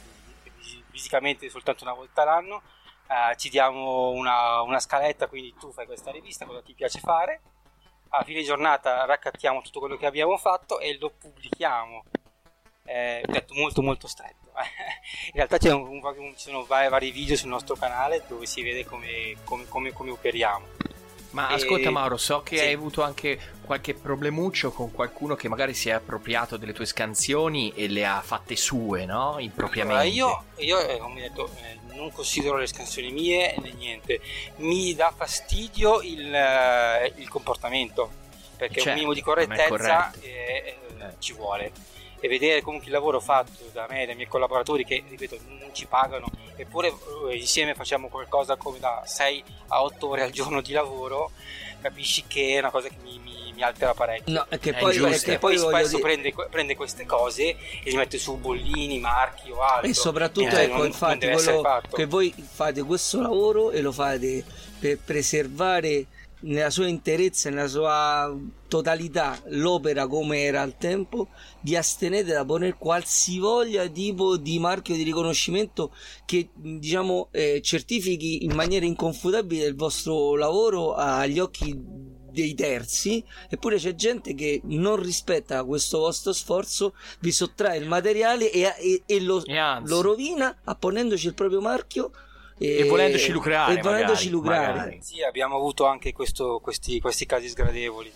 fisi- 0.56 0.82
fisicamente 0.90 1.50
soltanto 1.50 1.84
una 1.84 1.92
volta 1.92 2.24
l'anno. 2.24 2.62
Eh, 3.08 3.36
ci 3.36 3.48
diamo 3.48 4.10
una, 4.10 4.60
una 4.62 4.78
scaletta, 4.80 5.26
quindi 5.28 5.54
tu 5.58 5.72
fai 5.72 5.86
questa 5.86 6.10
rivista, 6.10 6.44
cosa 6.44 6.62
ti 6.62 6.74
piace 6.74 7.00
fare. 7.00 7.40
A 8.10 8.22
fine 8.22 8.42
giornata 8.42 9.04
raccattiamo 9.04 9.60
tutto 9.62 9.80
quello 9.80 9.96
che 9.96 10.06
abbiamo 10.06 10.36
fatto 10.38 10.78
e 10.78 10.96
lo 10.98 11.10
pubblichiamo 11.10 12.04
eh, 12.84 13.20
ho 13.26 13.32
detto 13.32 13.54
molto 13.54 13.82
molto 13.82 14.06
stretto 14.06 14.52
in 15.26 15.32
realtà 15.34 15.58
c'è 15.58 15.72
un- 15.72 15.88
un- 15.88 16.34
ci 16.36 16.44
sono 16.48 16.64
vari, 16.64 16.88
vari 16.88 17.10
video 17.10 17.36
sul 17.36 17.48
nostro 17.48 17.74
canale 17.74 18.22
dove 18.28 18.46
si 18.46 18.62
vede 18.62 18.84
come, 18.86 19.34
come- 19.42 19.66
come- 19.66 19.92
come 19.92 20.10
operiamo 20.12 20.66
Ma 21.30 21.48
ascolta 21.48 21.90
Mauro, 21.90 22.16
so 22.16 22.42
che 22.42 22.58
sì. 22.58 22.64
hai 22.64 22.72
avuto 22.72 23.02
anche 23.02 23.38
qualche 23.64 23.92
problemuccio 23.92 24.70
con 24.70 24.92
qualcuno 24.92 25.34
che 25.34 25.48
magari 25.48 25.74
si 25.74 25.88
è 25.88 25.92
appropriato 25.92 26.56
delle 26.56 26.72
tue 26.72 26.86
scansioni 26.86 27.72
e 27.74 27.88
le 27.88 28.06
ha 28.06 28.22
fatte 28.22 28.54
sue, 28.56 29.04
no? 29.04 29.36
Impropriamente. 29.38 30.18
Allora, 30.20 30.44
io, 30.56 30.64
io 30.64 30.88
eh, 30.88 30.98
come 30.98 31.20
detto 31.20 31.50
eh, 31.56 31.78
non 31.96 32.12
considero 32.12 32.56
le 32.56 32.66
scansioni 32.66 33.10
mie 33.10 33.54
né 33.58 33.72
niente. 33.72 34.20
Mi 34.56 34.94
dà 34.94 35.12
fastidio 35.14 36.00
il, 36.02 36.32
eh, 36.32 37.12
il 37.16 37.28
comportamento 37.28 38.24
perché 38.56 38.74
Certo, 38.74 38.88
un 38.88 38.94
minimo 38.94 39.12
di 39.12 39.20
correttezza 39.22 40.12
eh, 40.20 40.76
eh, 40.98 41.14
ci 41.18 41.32
vuole 41.32 41.72
e 42.26 42.28
vedere 42.28 42.60
comunque 42.62 42.88
il 42.88 42.92
lavoro 42.94 43.20
fatto 43.20 43.50
da 43.72 43.86
me 43.88 44.02
e 44.02 44.06
dai 44.06 44.14
miei 44.14 44.28
collaboratori 44.28 44.84
che 44.84 45.02
ripeto 45.08 45.38
non 45.60 45.70
ci 45.72 45.86
pagano 45.86 46.26
eppure 46.56 46.88
eh, 47.30 47.36
insieme 47.36 47.74
facciamo 47.74 48.08
qualcosa 48.08 48.56
come 48.56 48.78
da 48.78 49.02
6 49.04 49.44
a 49.68 49.82
8 49.82 50.08
ore 50.08 50.22
al 50.22 50.30
giorno 50.30 50.60
di 50.60 50.72
lavoro 50.72 51.30
capisci 51.80 52.24
che 52.26 52.54
è 52.54 52.58
una 52.58 52.70
cosa 52.70 52.88
che 52.88 52.96
mi, 53.02 53.18
mi- 53.18 53.34
mi 53.56 53.62
altera 53.62 53.94
parecchio. 53.94 54.34
No, 54.34 54.46
che 54.60 54.74
poi, 54.74 54.94
ingiusto. 54.94 55.30
è 55.30 55.32
che 55.32 55.38
poi 55.38 55.56
spesso 55.56 55.96
dire- 55.96 56.02
prende, 56.02 56.34
prende 56.50 56.76
queste 56.76 57.06
cose 57.06 57.42
e 57.48 57.56
li 57.84 57.96
mette 57.96 58.18
su 58.18 58.36
bollini, 58.36 58.98
marchi 58.98 59.50
o 59.50 59.62
altro. 59.62 59.88
E 59.88 59.94
soprattutto, 59.94 60.54
Eh, 60.56 60.62
ecco, 60.64 60.68
non- 60.72 60.76
non 60.78 60.86
infatti, 60.88 61.26
essere 61.26 61.56
quello 61.62 61.80
che 61.90 62.04
voi 62.04 62.34
fate 62.36 62.82
questo 62.82 63.18
lavoro 63.22 63.70
e 63.70 63.80
lo 63.80 63.92
fate 63.92 64.44
per 64.78 64.98
preservare 65.02 66.04
nella 66.40 66.70
sua 66.70 66.86
interezza, 66.86 67.48
nella 67.48 67.68
sua 67.68 68.34
totalità 68.68 69.40
l'opera 69.46 70.06
come 70.06 70.42
era 70.42 70.62
al 70.62 70.76
tempo, 70.76 71.28
vi 71.62 71.76
astenete 71.76 72.32
da 72.32 72.44
ponere 72.44 72.76
qualsivoglia 72.78 73.86
tipo 73.88 74.36
di 74.36 74.58
marchio 74.58 74.94
di 74.94 75.02
riconoscimento 75.02 75.94
che 76.24 76.50
diciamo 76.54 77.28
eh, 77.30 77.60
certifichi 77.62 78.44
in 78.44 78.52
maniera 78.52 78.84
inconfutabile 78.84 79.66
il 79.66 79.76
vostro 79.76 80.34
lavoro 80.36 80.94
agli 80.94 81.38
occhi 81.38 81.74
dei 82.36 82.54
terzi. 82.54 83.24
Eppure 83.48 83.78
c'è 83.78 83.94
gente 83.94 84.34
che 84.34 84.60
non 84.64 84.96
rispetta 84.96 85.64
questo 85.64 85.98
vostro 86.00 86.32
sforzo 86.32 86.94
vi 87.20 87.32
sottrae 87.32 87.78
il 87.78 87.88
materiale 87.88 88.52
e, 88.52 88.74
e- 88.78 89.02
e 89.06 89.20
lo, 89.22 89.42
E 89.84 89.88
lo 89.88 90.02
rovina 90.02 90.58
apponendoci 90.64 91.28
il 91.28 91.34
proprio 91.34 91.62
marchio 91.62 92.12
E 92.58 92.84
volendoci 92.84 93.32
lucrare, 93.32 93.78
e 93.78 93.82
volendoci 93.82 94.30
magari, 94.30 94.30
lucrare. 94.30 94.72
magari. 94.78 94.98
Sì, 95.02 95.22
abbiamo 95.22 95.56
avuto 95.56 95.84
anche 95.86 96.12
questo- 96.12 96.58
questi, 96.62 97.00
questi 97.00 97.26
casi 97.26 97.48
sgradevoli. 97.48 98.10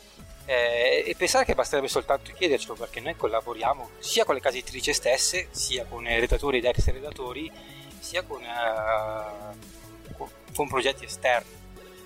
Eh, 0.46 1.04
e 1.06 1.14
pensare 1.14 1.44
che 1.44 1.54
basterebbe 1.54 1.86
soltanto 1.88 2.32
chiedercelo 2.32 2.74
perché 2.74 3.00
noi 3.00 3.14
collaboriamo 3.16 3.90
sia 3.98 4.24
con 4.24 4.34
le 4.34 4.40
case 4.40 4.58
editrici 4.58 4.92
stesse, 4.92 5.48
sia 5.50 5.84
con 5.84 6.06
i 6.06 6.18
redattori 6.18 6.58
ed 6.58 6.64
ex 6.64 6.86
redattori, 6.86 7.52
sia 8.00 8.22
con, 8.22 8.42
eh, 8.42 10.14
con- 10.16 10.30
con 10.54 10.68
progetti 10.68 11.04
esterni. 11.04 11.58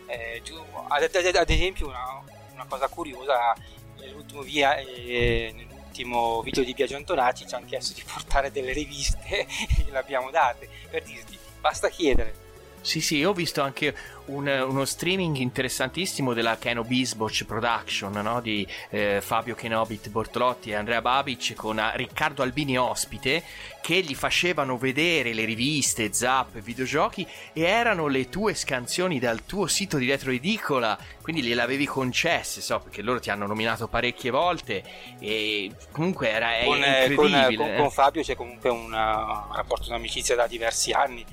Eh, 0.07 0.43
ad, 0.89 1.03
ad- 1.15 1.37
ad 1.37 1.51
esempio, 1.51 1.87
una, 1.87 2.23
una 2.53 2.67
cosa 2.69 2.89
curiosa, 2.89 3.55
nell'ultimo, 3.99 4.43
via, 4.43 4.77
eh, 4.77 5.53
nell'ultimo 5.55 6.43
video 6.43 6.65
di 6.65 6.75
Biagio 6.75 6.97
Antonacci 6.97 7.47
ci 7.47 7.55
hanno 7.55 7.67
chiesto 7.67 7.95
di 7.95 8.03
portare 8.13 8.51
delle 8.51 8.73
riviste 8.73 9.27
e 9.47 9.47
gliele 9.87 9.99
abbiamo 9.99 10.31
date 10.31 10.69
per 10.91 11.03
dirti 11.05 11.39
basta 11.65 11.89
chiedere. 11.89 12.44
Sì, 12.85 13.01
sì, 13.01 13.17
io 13.17 13.31
ho 13.31 13.33
visto 13.33 13.63
anche 13.63 13.95
un- 14.27 14.47
uno 14.47 14.85
streaming 14.85 15.37
interessantissimo 15.37 16.35
della 16.35 16.59
Keno 16.59 16.85
Bisboch 16.85 17.45
Production, 17.45 18.13
no? 18.13 18.43
Di 18.43 18.67
eh, 18.91 19.21
Fabio 19.23 19.55
Kenobit 19.55 20.11
Bortolotti 20.11 20.69
e 20.71 20.75
Andrea 20.75 21.01
Babic 21.01 21.55
con 21.55 21.79
eh, 21.79 21.93
Riccardo 21.97 22.43
Albini 22.43 22.77
ospite 22.77 23.43
che 23.81 24.01
gli 24.03 24.15
facevano 24.15 24.77
vedere 24.77 25.33
le 25.33 25.47
riviste, 25.47 26.13
zap, 26.13 26.59
videogiochi 26.61 27.27
e 27.55 27.63
erano 27.63 28.07
le 28.07 28.29
tue 28.29 28.53
scansioni 28.55 29.19
dal 29.19 29.47
tuo 29.47 29.67
sito 29.67 29.97
di 29.97 30.07
Retro 30.07 30.31
Edicola, 30.31 30.99
quindi 31.23 31.41
gliele 31.43 31.63
avevi 31.63 31.87
concesse, 31.87 32.61
so, 32.61 32.81
perché 32.81 33.01
loro 33.01 33.19
ti 33.19 33.31
hanno 33.31 33.47
nominato 33.47 33.89
parecchie 33.89 34.31
volte 34.31 34.83
e 35.21 35.71
comunque 35.91 36.29
era 36.31 36.51
con, 36.65 36.83
eh, 36.83 37.15
con, 37.15 37.25
incredibile. 37.29 37.57
con- 37.57 37.75
eh. 37.75 37.77
con 37.79 37.91
Fabio 37.91 38.23
c'è 38.23 38.35
comunque 38.37 38.69
una- 38.69 39.47
un 39.49 39.55
rapporto 39.55 39.87
di 39.89 39.93
amicizia 39.95 40.35
da 40.35 40.47
diversi 40.47 40.93
anni 40.93 41.25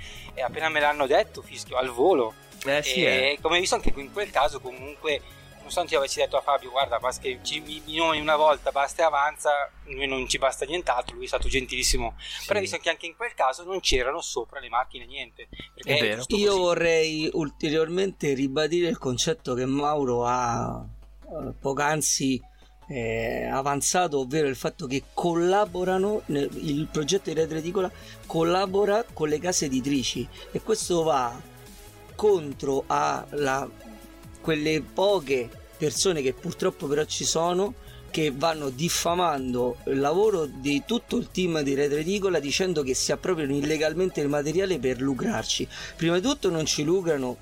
e 0.42 0.44
appena 0.44 0.70
me 0.70 0.80
l'hanno 0.80 1.06
detto 1.08 1.42
fischio 1.42 1.78
al 1.78 1.90
volo 1.90 2.34
Eh 2.66 2.82
sì, 2.84 3.04
e 3.04 3.32
eh. 3.34 3.38
come 3.42 3.56
hai 3.56 3.62
visto 3.62 3.76
anche 3.76 3.94
in 3.96 4.12
quel 4.12 4.30
caso 4.32 4.60
comunque 4.60 5.22
nonostante 5.58 5.94
io 5.94 6.00
avessi 6.00 6.20
detto 6.20 6.38
a 6.38 6.42
Fabio 6.42 6.72
guarda 6.72 6.98
basta 7.00 7.22
che 7.22 7.40
ci, 7.44 7.60
mi, 7.60 7.82
mi 7.86 7.96
nomini 7.98 8.20
una 8.22 8.36
volta 8.36 8.72
basta 8.72 9.04
e 9.04 9.06
avanza 9.06 9.70
noi 9.86 10.08
non 10.08 10.28
ci 10.28 10.38
basta 10.40 10.66
nient'altro 10.66 11.16
lui 11.16 11.26
è 11.26 11.28
stato 11.28 11.48
gentilissimo 11.48 12.16
però 12.48 12.56
hai 12.56 12.62
visto 12.66 12.78
che 12.80 12.90
anche 12.90 13.06
in 13.06 13.16
quel 13.16 13.34
caso 13.36 13.64
non 13.64 13.80
c'erano 13.80 14.22
sopra 14.22 14.60
le 14.60 14.70
macchine 14.70 15.06
niente 15.06 15.48
perché 15.76 15.98
È 15.98 16.02
vero. 16.02 16.16
giusto 16.18 16.36
Io 16.36 16.48
così. 16.50 16.60
vorrei 16.60 17.30
ulteriormente 17.34 18.34
ribadire 18.34 18.88
il 18.90 18.98
concetto 18.98 19.54
che 19.54 19.66
Mauro 19.66 20.26
ha 20.26 20.84
eh, 21.24 21.54
poc'anzi 21.60 22.42
eh, 22.92 23.46
avanzato, 23.46 24.20
ovvero 24.20 24.48
il 24.50 24.56
fatto 24.58 24.86
che 24.86 25.04
collaborano, 25.14 26.24
nel- 26.26 26.50
il 26.62 26.88
progetto 26.92 27.30
di 27.30 27.40
Retro 27.40 27.58
Edicola 27.58 27.90
collabora 28.26 29.06
con 29.14 29.30
le 29.30 29.40
case 29.40 29.66
editrici 29.66 30.28
e 30.52 30.62
questo 30.62 31.04
va 31.04 31.40
contro 32.16 32.84
a 32.88 33.26
la- 33.32 33.70
quelle 34.42 34.82
poche 34.82 35.50
persone 35.78 36.22
che 36.22 36.34
purtroppo 36.34 36.88
però 36.88 37.06
ci 37.06 37.24
sono 37.24 37.76
che 38.12 38.34
vanno 38.36 38.70
diffamando 38.70 39.78
il 39.86 40.00
lavoro 40.00 40.46
di 40.46 40.84
tutto 40.86 41.16
il 41.16 41.30
team 41.32 41.62
di 41.62 41.74
Retro 41.74 41.98
Edicola 41.98 42.40
dicendo 42.40 42.84
che 42.84 42.94
si 42.94 43.14
appropriano 43.14 43.56
illegalmente 43.56 44.20
il 44.20 44.28
materiale 44.28 44.80
per 44.80 45.00
lucrarci. 45.00 45.66
Prima 45.96 46.16
di 46.16 46.22
tutto 46.22 46.50
non 46.50 46.66
ci 46.66 46.84
lucrano 46.84 47.38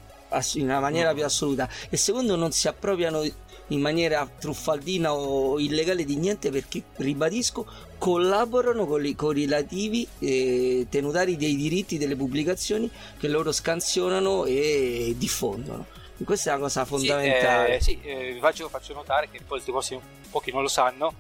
in 0.54 0.64
una 0.66 0.80
maniera 0.80 1.12
più 1.16 1.26
assoluta 1.26 1.68
e 1.90 1.98
secondo 1.98 2.36
non 2.36 2.52
si 2.52 2.68
appropriano 2.68 3.24
in 3.70 3.82
maniera 3.82 4.28
truffaldina 4.40 5.14
o 5.14 5.60
illegale 5.60 6.06
di 6.06 6.16
niente 6.16 6.50
perché 6.52 6.84
ribadisco 6.98 7.66
collaborano 7.98 8.86
con, 8.86 9.06
i- 9.06 9.16
con 9.16 9.38
i 9.38 9.42
relativi 9.42 10.08
eh, 10.20 10.88
tenutari 10.90 11.36
dei 11.38 11.56
diritti 11.56 11.98
delle 11.98 12.16
pubblicazioni 12.16 12.90
che 13.18 13.28
loro 13.28 13.52
scansionano 13.52 14.46
e 14.46 15.14
diffondono 15.18 15.86
E 16.20 16.24
questa 16.24 16.52
è 16.52 16.54
una 16.54 16.64
cosa 16.64 16.82
Sì, 16.84 16.90
fondamentale 16.90 17.76
eh, 17.76 17.82
sì, 17.82 18.00
eh, 18.02 18.34
vi 18.34 18.40
faccio, 18.40 18.68
faccio 18.70 18.94
notare 18.94 19.30
che 19.30 19.40
poi 19.46 19.60
forse 19.62 20.00
pochi 20.30 20.52
non 20.52 20.62
lo 20.64 20.68
sanno, 20.68 21.14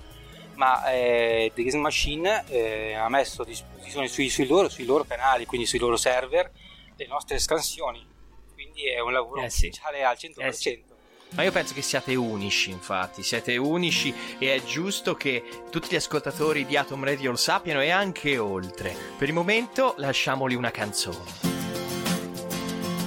ma 0.55 0.91
eh, 0.91 1.51
The 1.55 1.63
Game 1.63 1.77
Machine 1.81 2.43
eh, 2.49 2.93
ha 2.93 3.07
messo 3.09 3.43
a 3.43 3.45
disposizione 3.45 4.07
sui, 4.07 4.29
sui 4.29 4.45
loro, 4.47 4.67
sui 4.69 4.85
loro 4.85 5.05
canali, 5.05 5.45
quindi 5.45 5.65
sui 5.67 5.79
loro 5.79 5.95
server, 5.97 6.51
le 6.95 7.07
nostre 7.07 7.39
scansioni. 7.39 8.05
Quindi 8.53 8.87
è 8.89 8.99
un 8.99 9.13
lavoro 9.13 9.41
Eh 9.43 9.49
sì. 9.49 9.67
ufficiale 9.67 10.03
al 10.03 10.17
100%. 10.17 10.41
Eh 10.41 10.51
sì. 10.51 10.83
Ma 11.31 11.43
io 11.43 11.51
penso 11.51 11.73
che 11.73 11.81
siate 11.81 12.15
unici, 12.15 12.71
infatti, 12.71 13.23
siete 13.23 13.55
unici 13.55 14.13
e 14.39 14.55
è 14.55 14.63
giusto 14.63 15.15
che 15.15 15.63
tutti 15.69 15.87
gli 15.89 15.95
ascoltatori 15.95 16.65
di 16.65 16.75
Atom 16.75 17.03
Radio 17.03 17.31
lo 17.31 17.37
sappiano 17.37 17.81
e 17.81 17.91
anche 17.91 18.37
oltre. 18.37 18.95
Per 19.17 19.27
il 19.27 19.33
momento 19.33 19.93
lasciamoli 19.97 20.55
una 20.55 20.71
canzone. 20.71 21.17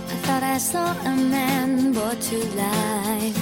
I 0.08 0.24
thought 0.24 0.42
I 0.42 0.58
saw 0.58 0.94
a 1.04 1.14
man 1.14 1.92
brought 1.92 2.20
to 2.28 2.36
life. 2.54 3.38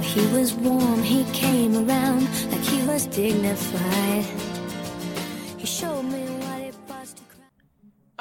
He 0.00 0.24
was 0.32 0.54
warm, 0.54 1.02
he 1.02 1.24
came 1.32 1.76
around 1.76 2.28
like 2.50 2.64
he 2.64 2.82
was 2.86 3.06
dignified. 3.06 4.47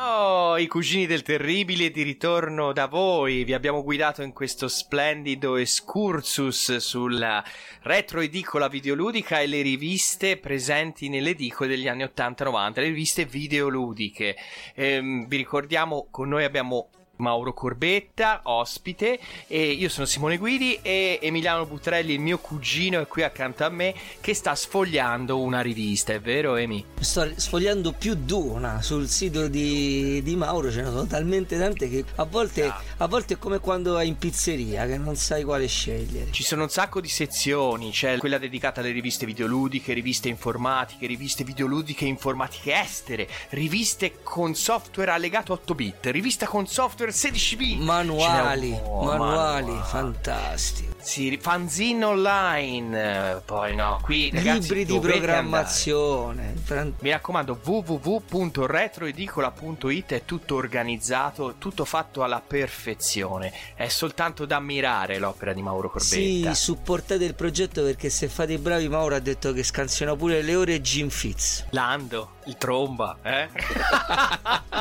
Oh, 0.09 0.57
i 0.57 0.67
cugini 0.67 1.05
del 1.05 1.21
terribile 1.21 1.91
di 1.91 2.01
ritorno 2.01 2.71
da 2.71 2.85
voi. 2.85 3.43
Vi 3.43 3.53
abbiamo 3.53 3.83
guidato 3.83 4.21
in 4.21 4.31
questo 4.31 4.69
splendido 4.69 5.57
excursus 5.57 6.77
sulla 6.77 7.43
retroedicola 7.81 8.69
videoludica 8.69 9.41
e 9.41 9.47
le 9.47 9.61
riviste 9.61 10.37
presenti 10.37 11.09
nelle 11.09 11.31
edicole 11.31 11.67
degli 11.67 11.89
anni 11.89 12.03
80-90, 12.05 12.75
le 12.75 12.83
riviste 12.83 13.25
videoludiche. 13.25 14.37
Ehm, 14.75 15.27
vi 15.27 15.35
ricordiamo, 15.35 16.07
con 16.09 16.29
noi 16.29 16.45
abbiamo 16.45 16.87
Mauro 17.17 17.53
Corbetta, 17.53 18.41
ospite, 18.43 19.19
e 19.47 19.71
io 19.71 19.89
sono 19.89 20.05
Simone 20.05 20.37
Guidi 20.37 20.79
e 20.81 21.19
Emiliano 21.21 21.65
Butrelli, 21.65 22.13
il 22.13 22.19
mio 22.19 22.39
cugino, 22.39 23.01
è 23.01 23.07
qui 23.07 23.23
accanto 23.23 23.63
a 23.63 23.69
me 23.69 23.93
che 24.19 24.33
sta 24.33 24.55
sfogliando 24.55 25.39
una 25.39 25.61
rivista, 25.61 26.13
è 26.13 26.21
vero 26.21 26.55
Emi? 26.55 26.83
sto 26.99 27.29
sfogliando 27.35 27.93
più 27.93 28.15
di 28.15 28.33
una 28.33 28.81
sul 28.81 29.07
sito 29.07 29.47
di, 29.47 30.21
di 30.23 30.35
Mauro 30.35 30.71
ce 30.71 30.81
ne 30.81 30.89
sono 30.89 31.05
talmente 31.05 31.57
tante 31.57 31.89
che 31.89 32.03
a 32.15 32.23
volte, 32.23 32.71
a 32.97 33.07
volte 33.07 33.35
è 33.35 33.37
come 33.37 33.59
quando 33.59 33.93
vai 33.93 34.07
in 34.07 34.17
pizzeria 34.17 34.85
che 34.85 34.97
non 34.97 35.15
sai 35.15 35.43
quale 35.43 35.67
scegliere 35.67 36.31
Ci 36.31 36.43
sono 36.43 36.63
un 36.63 36.69
sacco 36.69 37.01
di 37.01 37.07
sezioni, 37.07 37.91
c'è 37.91 38.17
quella 38.17 38.37
dedicata 38.37 38.81
alle 38.81 38.91
riviste 38.91 39.25
videoludiche, 39.25 39.93
riviste 39.93 40.29
informatiche, 40.29 41.07
riviste 41.07 41.43
videoludiche 41.43 42.05
informatiche 42.05 42.73
estere, 42.73 43.27
riviste 43.49 44.19
con 44.23 44.55
software 44.55 45.11
allegato 45.11 45.53
8 45.53 45.75
bit, 45.75 46.05
rivista 46.07 46.45
con 46.47 46.67
software 46.67 47.06
16 47.11 47.55
bit. 47.55 47.79
manuali 47.79 48.69
manuali 48.69 49.17
manuali. 49.17 49.79
fantastici 49.83 50.87
Sì, 51.07 51.39
fanzine 51.41 52.03
online, 52.03 53.31
eh, 53.31 53.37
poi 53.45 53.75
no, 53.75 53.97
qui 54.01 54.29
ragazzi 54.29 54.73
libri 54.73 54.83
di 54.83 54.99
programmazione 54.99 56.53
andare. 56.67 56.93
Mi 56.99 57.11
raccomando, 57.11 57.57
www.retroedicola.it 57.63 60.13
è 60.13 60.25
tutto 60.25 60.55
organizzato, 60.55 61.55
tutto 61.57 61.85
fatto 61.85 62.23
alla 62.23 62.43
perfezione. 62.45 63.53
È 63.73 63.87
soltanto 63.87 64.45
da 64.45 64.57
ammirare 64.57 65.17
l'opera 65.17 65.53
di 65.53 65.61
Mauro 65.61 65.89
sì 65.95 66.15
Corbetta. 66.15 66.53
supportate 66.55 67.23
il 67.23 67.35
progetto 67.35 67.83
perché 67.83 68.09
se 68.09 68.27
fate 68.27 68.51
i 68.53 68.57
bravi 68.57 68.89
Mauro 68.89 69.15
ha 69.15 69.19
detto 69.19 69.53
che 69.53 69.63
scansiona 69.63 70.13
pure 70.13 70.41
le 70.41 70.55
ore 70.55 70.81
Jim 70.81 71.07
Fitz 71.07 71.67
Lando, 71.69 72.31
il 72.47 72.57
tromba, 72.57 73.17
eh? 73.21 73.47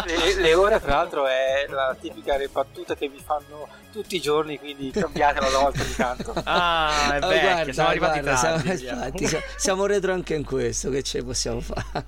Le, 0.07 0.35
le 0.41 0.55
ore, 0.55 0.81
tra 0.81 0.97
l'altro, 0.97 1.27
è 1.27 1.67
la 1.69 1.97
tipica 1.99 2.37
battuta 2.53 2.95
che 2.95 3.09
vi 3.09 3.21
fanno 3.25 3.67
tutti 3.93 4.17
i 4.17 4.21
giorni, 4.21 4.59
quindi 4.59 4.91
cambiatela 4.91 5.49
una 5.49 5.59
volta 5.59 5.83
ogni 5.83 5.95
tanto. 5.95 6.35
Ah, 6.45 7.15
è 7.15 7.25
Oh, 7.25 7.29
vecchio, 7.29 7.49
guarda, 7.49 7.73
siamo 7.73 7.89
arrivati 7.89 8.21
guarda, 8.21 8.37
siamo, 8.37 9.01
tardi. 9.01 9.27
siamo- 9.27 9.45
siamo 9.57 9.87
retro 9.87 10.13
anche 10.13 10.35
in 10.35 10.45
questo 10.45 10.91
che 10.91 11.03
ce 11.03 11.23
possiamo 11.25 11.61
fare 11.61 12.05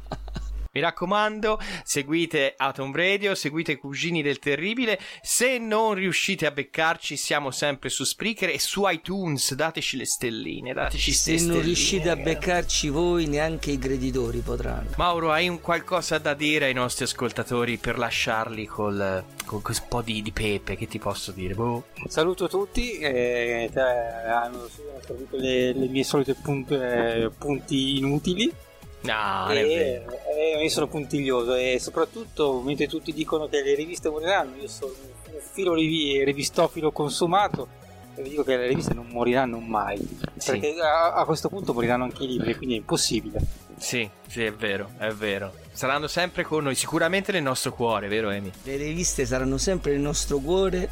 Mi 0.72 0.80
raccomando, 0.82 1.58
seguite 1.82 2.52
Atom 2.56 2.94
Radio, 2.94 3.34
seguite 3.34 3.72
i 3.72 3.76
Cugini 3.76 4.20
del 4.22 4.38
Terribile. 4.38 4.98
Se 5.22 5.56
non 5.58 5.94
riuscite 5.94 6.44
a 6.44 6.50
beccarci, 6.50 7.16
siamo 7.16 7.50
sempre 7.50 7.88
su 7.88 8.04
Spreaker 8.04 8.50
e 8.50 8.58
su 8.58 8.86
iTunes. 8.86 9.54
Dateci 9.54 9.96
le 9.96 10.04
stelline, 10.04 10.74
dateci 10.74 11.12
Se 11.12 11.30
non 11.30 11.38
stelline. 11.40 11.62
riuscite 11.62 12.10
a 12.10 12.16
beccarci 12.16 12.88
voi, 12.90 13.26
neanche 13.26 13.70
i 13.70 13.78
creditori 13.78 14.40
potranno. 14.40 14.90
Mauro, 14.96 15.32
hai 15.32 15.48
un 15.48 15.60
qualcosa 15.60 16.18
da 16.18 16.34
dire 16.34 16.66
ai 16.66 16.74
nostri 16.74 17.04
ascoltatori 17.04 17.78
per 17.78 17.96
lasciarli 17.96 18.66
col, 18.66 19.24
con 19.46 19.62
un 19.64 19.74
po' 19.88 20.02
di, 20.02 20.20
di 20.20 20.32
pepe? 20.32 20.76
Che 20.76 20.86
ti 20.86 20.98
posso 20.98 21.32
dire? 21.32 21.54
Boh. 21.54 21.86
Saluto 22.08 22.46
tutti, 22.46 22.98
eh, 22.98 23.70
te 23.72 23.80
hanno 23.80 24.68
servito 25.04 25.36
le, 25.38 25.72
le 25.72 25.86
mie 25.88 26.04
solite 26.04 26.34
punt- 26.34 26.72
eh, 26.72 27.30
punti 27.38 27.96
inutili. 27.96 28.52
No, 29.00 29.48
e, 29.50 29.62
vero. 30.04 30.18
e 30.34 30.62
io 30.62 30.68
sono 30.68 30.88
puntiglioso 30.88 31.54
e 31.54 31.78
soprattutto 31.80 32.60
mentre 32.60 32.86
tutti 32.88 33.12
dicono 33.12 33.46
che 33.48 33.62
le 33.62 33.74
riviste 33.74 34.10
moriranno, 34.10 34.56
io 34.56 34.68
sono 34.68 34.92
un 35.30 35.38
filo 35.52 35.74
rivi- 35.74 36.24
rivistofilo 36.24 36.90
consumato 36.90 37.68
e 38.16 38.22
vi 38.22 38.30
dico 38.30 38.42
che 38.42 38.56
le 38.56 38.66
riviste 38.66 38.94
non 38.94 39.06
moriranno 39.06 39.58
mai, 39.60 39.98
Sì. 40.36 40.50
perché 40.58 40.74
a, 40.80 41.12
a 41.12 41.24
questo 41.24 41.48
punto 41.48 41.72
moriranno 41.72 42.02
anche 42.04 42.24
i 42.24 42.26
libri, 42.26 42.56
quindi 42.56 42.74
è 42.74 42.78
impossibile. 42.78 43.38
Sì, 43.76 44.10
sì, 44.26 44.42
è 44.42 44.52
vero, 44.52 44.90
è 44.98 45.10
vero. 45.12 45.52
Saranno 45.70 46.08
sempre 46.08 46.42
con 46.42 46.64
noi, 46.64 46.74
sicuramente 46.74 47.30
nel 47.30 47.44
nostro 47.44 47.72
cuore, 47.72 48.08
vero 48.08 48.30
Emi? 48.30 48.50
Le 48.64 48.74
riviste 48.76 49.24
saranno 49.24 49.56
sempre 49.58 49.92
nel 49.92 50.00
nostro 50.00 50.38
cuore, 50.38 50.90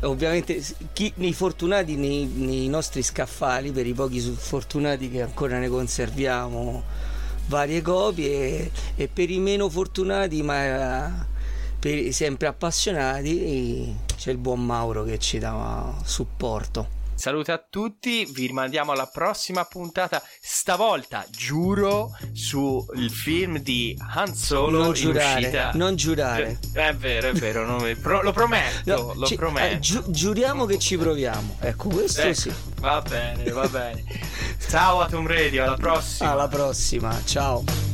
ovviamente 0.00 0.60
chi, 0.92 1.12
nei 1.18 1.32
fortunati, 1.32 1.94
nei, 1.94 2.26
nei 2.26 2.66
nostri 2.66 3.04
scaffali, 3.04 3.70
per 3.70 3.86
i 3.86 3.92
pochi 3.92 4.18
fortunati 4.18 5.08
che 5.08 5.22
ancora 5.22 5.60
ne 5.60 5.68
conserviamo 5.68 6.82
varie 7.46 7.82
copie 7.82 8.70
e 8.96 9.08
per 9.08 9.30
i 9.30 9.38
meno 9.38 9.68
fortunati 9.68 10.42
ma 10.42 11.26
per, 11.78 12.12
sempre 12.12 12.46
appassionati 12.46 13.96
c'è 14.16 14.30
il 14.30 14.38
buon 14.38 14.64
Mauro 14.64 15.04
che 15.04 15.18
ci 15.18 15.38
dà 15.38 15.94
supporto. 16.04 17.02
Saluto 17.16 17.52
a 17.52 17.64
tutti, 17.70 18.26
vi 18.26 18.46
rimandiamo 18.48 18.92
alla 18.92 19.06
prossima 19.06 19.64
puntata, 19.64 20.20
stavolta 20.42 21.24
giuro 21.30 22.10
sul 22.32 23.08
film 23.10 23.58
di 23.60 23.96
Han 24.14 24.34
Solo 24.34 24.82
Non 24.82 24.92
giurare, 24.92 25.70
non 25.74 25.94
giurare. 25.96 26.58
Eh, 26.74 26.88
È 26.88 26.94
vero, 26.94 27.28
è 27.28 27.32
vero, 27.32 27.64
non 27.64 27.78
lo 28.22 28.32
prometto, 28.32 28.94
No, 28.96 29.12
lo 29.14 29.26
ci- 29.26 29.36
prometto. 29.36 29.74
eh, 29.74 29.78
giu- 29.78 30.10
giuriamo 30.10 30.66
che 30.66 30.78
ci 30.78 30.98
proviamo. 30.98 31.56
Ecco, 31.60 31.88
questo 31.88 32.20
Ecco, 32.22 32.34
sì. 32.34 32.52
Va 32.80 33.00
bene, 33.00 33.50
va 33.52 33.68
bene. 33.68 34.04
Ciao 34.68 35.00
Atom 35.00 35.26
Radio, 35.26 35.62
alla 35.64 35.76
prossima. 35.76 36.30
Alla 36.30 36.48
prossima, 36.48 37.18
ciao. 37.24 37.93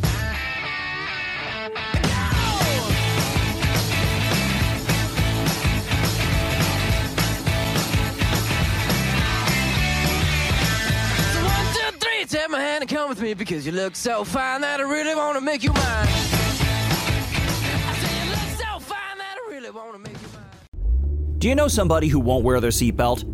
And 12.80 12.88
come 12.88 13.08
with 13.08 13.20
me 13.20 13.34
because 13.34 13.66
you 13.66 13.72
look 13.72 13.94
so 13.94 14.24
fine 14.24 14.62
that 14.62 14.80
I 14.80 14.84
really 14.84 15.14
want 15.14 15.36
to 15.36 15.40
make 15.40 15.62
you 15.62 15.72
mine. 15.72 15.82
I 15.84 16.06
say 18.00 18.24
you 18.24 18.30
look 18.30 18.38
so 18.58 18.78
fine 18.80 19.18
that 19.18 19.36
I 19.36 19.50
really 19.50 19.70
want 19.70 19.92
to 19.92 19.98
make 19.98 20.20
you 20.20 20.28
mine. 20.32 21.38
Do 21.38 21.48
you 21.48 21.54
know 21.54 21.68
somebody 21.68 22.08
who 22.08 22.20
won't 22.20 22.44
wear 22.44 22.60
their 22.60 22.70
seatbelt? 22.70 23.24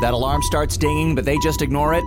That 0.00 0.14
alarm 0.14 0.42
starts 0.42 0.76
dinging, 0.76 1.14
but 1.14 1.24
they 1.24 1.36
just 1.38 1.60
ignore 1.60 1.92
it? 1.94 2.04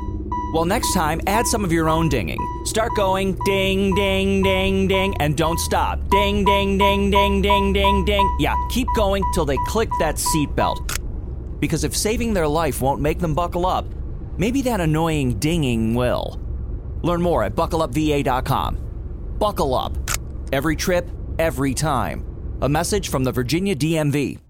Well, 0.53 0.65
next 0.65 0.93
time, 0.93 1.21
add 1.27 1.45
some 1.45 1.63
of 1.63 1.71
your 1.71 1.87
own 1.87 2.09
dinging. 2.09 2.39
Start 2.65 2.95
going 2.95 3.37
ding, 3.45 3.93
ding, 3.93 4.41
ding, 4.41 4.87
ding, 4.87 5.15
and 5.19 5.37
don't 5.37 5.59
stop. 5.59 5.99
Ding, 6.09 6.45
ding, 6.45 6.77
ding, 6.77 7.11
ding, 7.11 7.41
ding, 7.41 7.73
ding, 7.73 8.05
ding. 8.05 8.37
Yeah, 8.39 8.55
keep 8.69 8.87
going 8.95 9.23
till 9.33 9.45
they 9.45 9.57
click 9.67 9.89
that 9.99 10.15
seatbelt. 10.15 11.59
Because 11.59 11.83
if 11.83 11.95
saving 11.95 12.33
their 12.33 12.47
life 12.47 12.81
won't 12.81 13.01
make 13.01 13.19
them 13.19 13.35
buckle 13.35 13.65
up, 13.65 13.85
maybe 14.37 14.61
that 14.63 14.79
annoying 14.79 15.37
dinging 15.37 15.93
will. 15.93 16.41
Learn 17.07 17.21
more 17.21 17.43
at 17.43 17.55
buckleupva.com. 17.55 18.77
Buckle 19.39 19.73
up. 19.73 19.93
Every 20.51 20.75
trip, 20.75 21.09
every 21.39 21.73
time. 21.73 22.25
A 22.61 22.69
message 22.69 23.09
from 23.09 23.23
the 23.23 23.31
Virginia 23.31 23.75
DMV. 23.75 24.46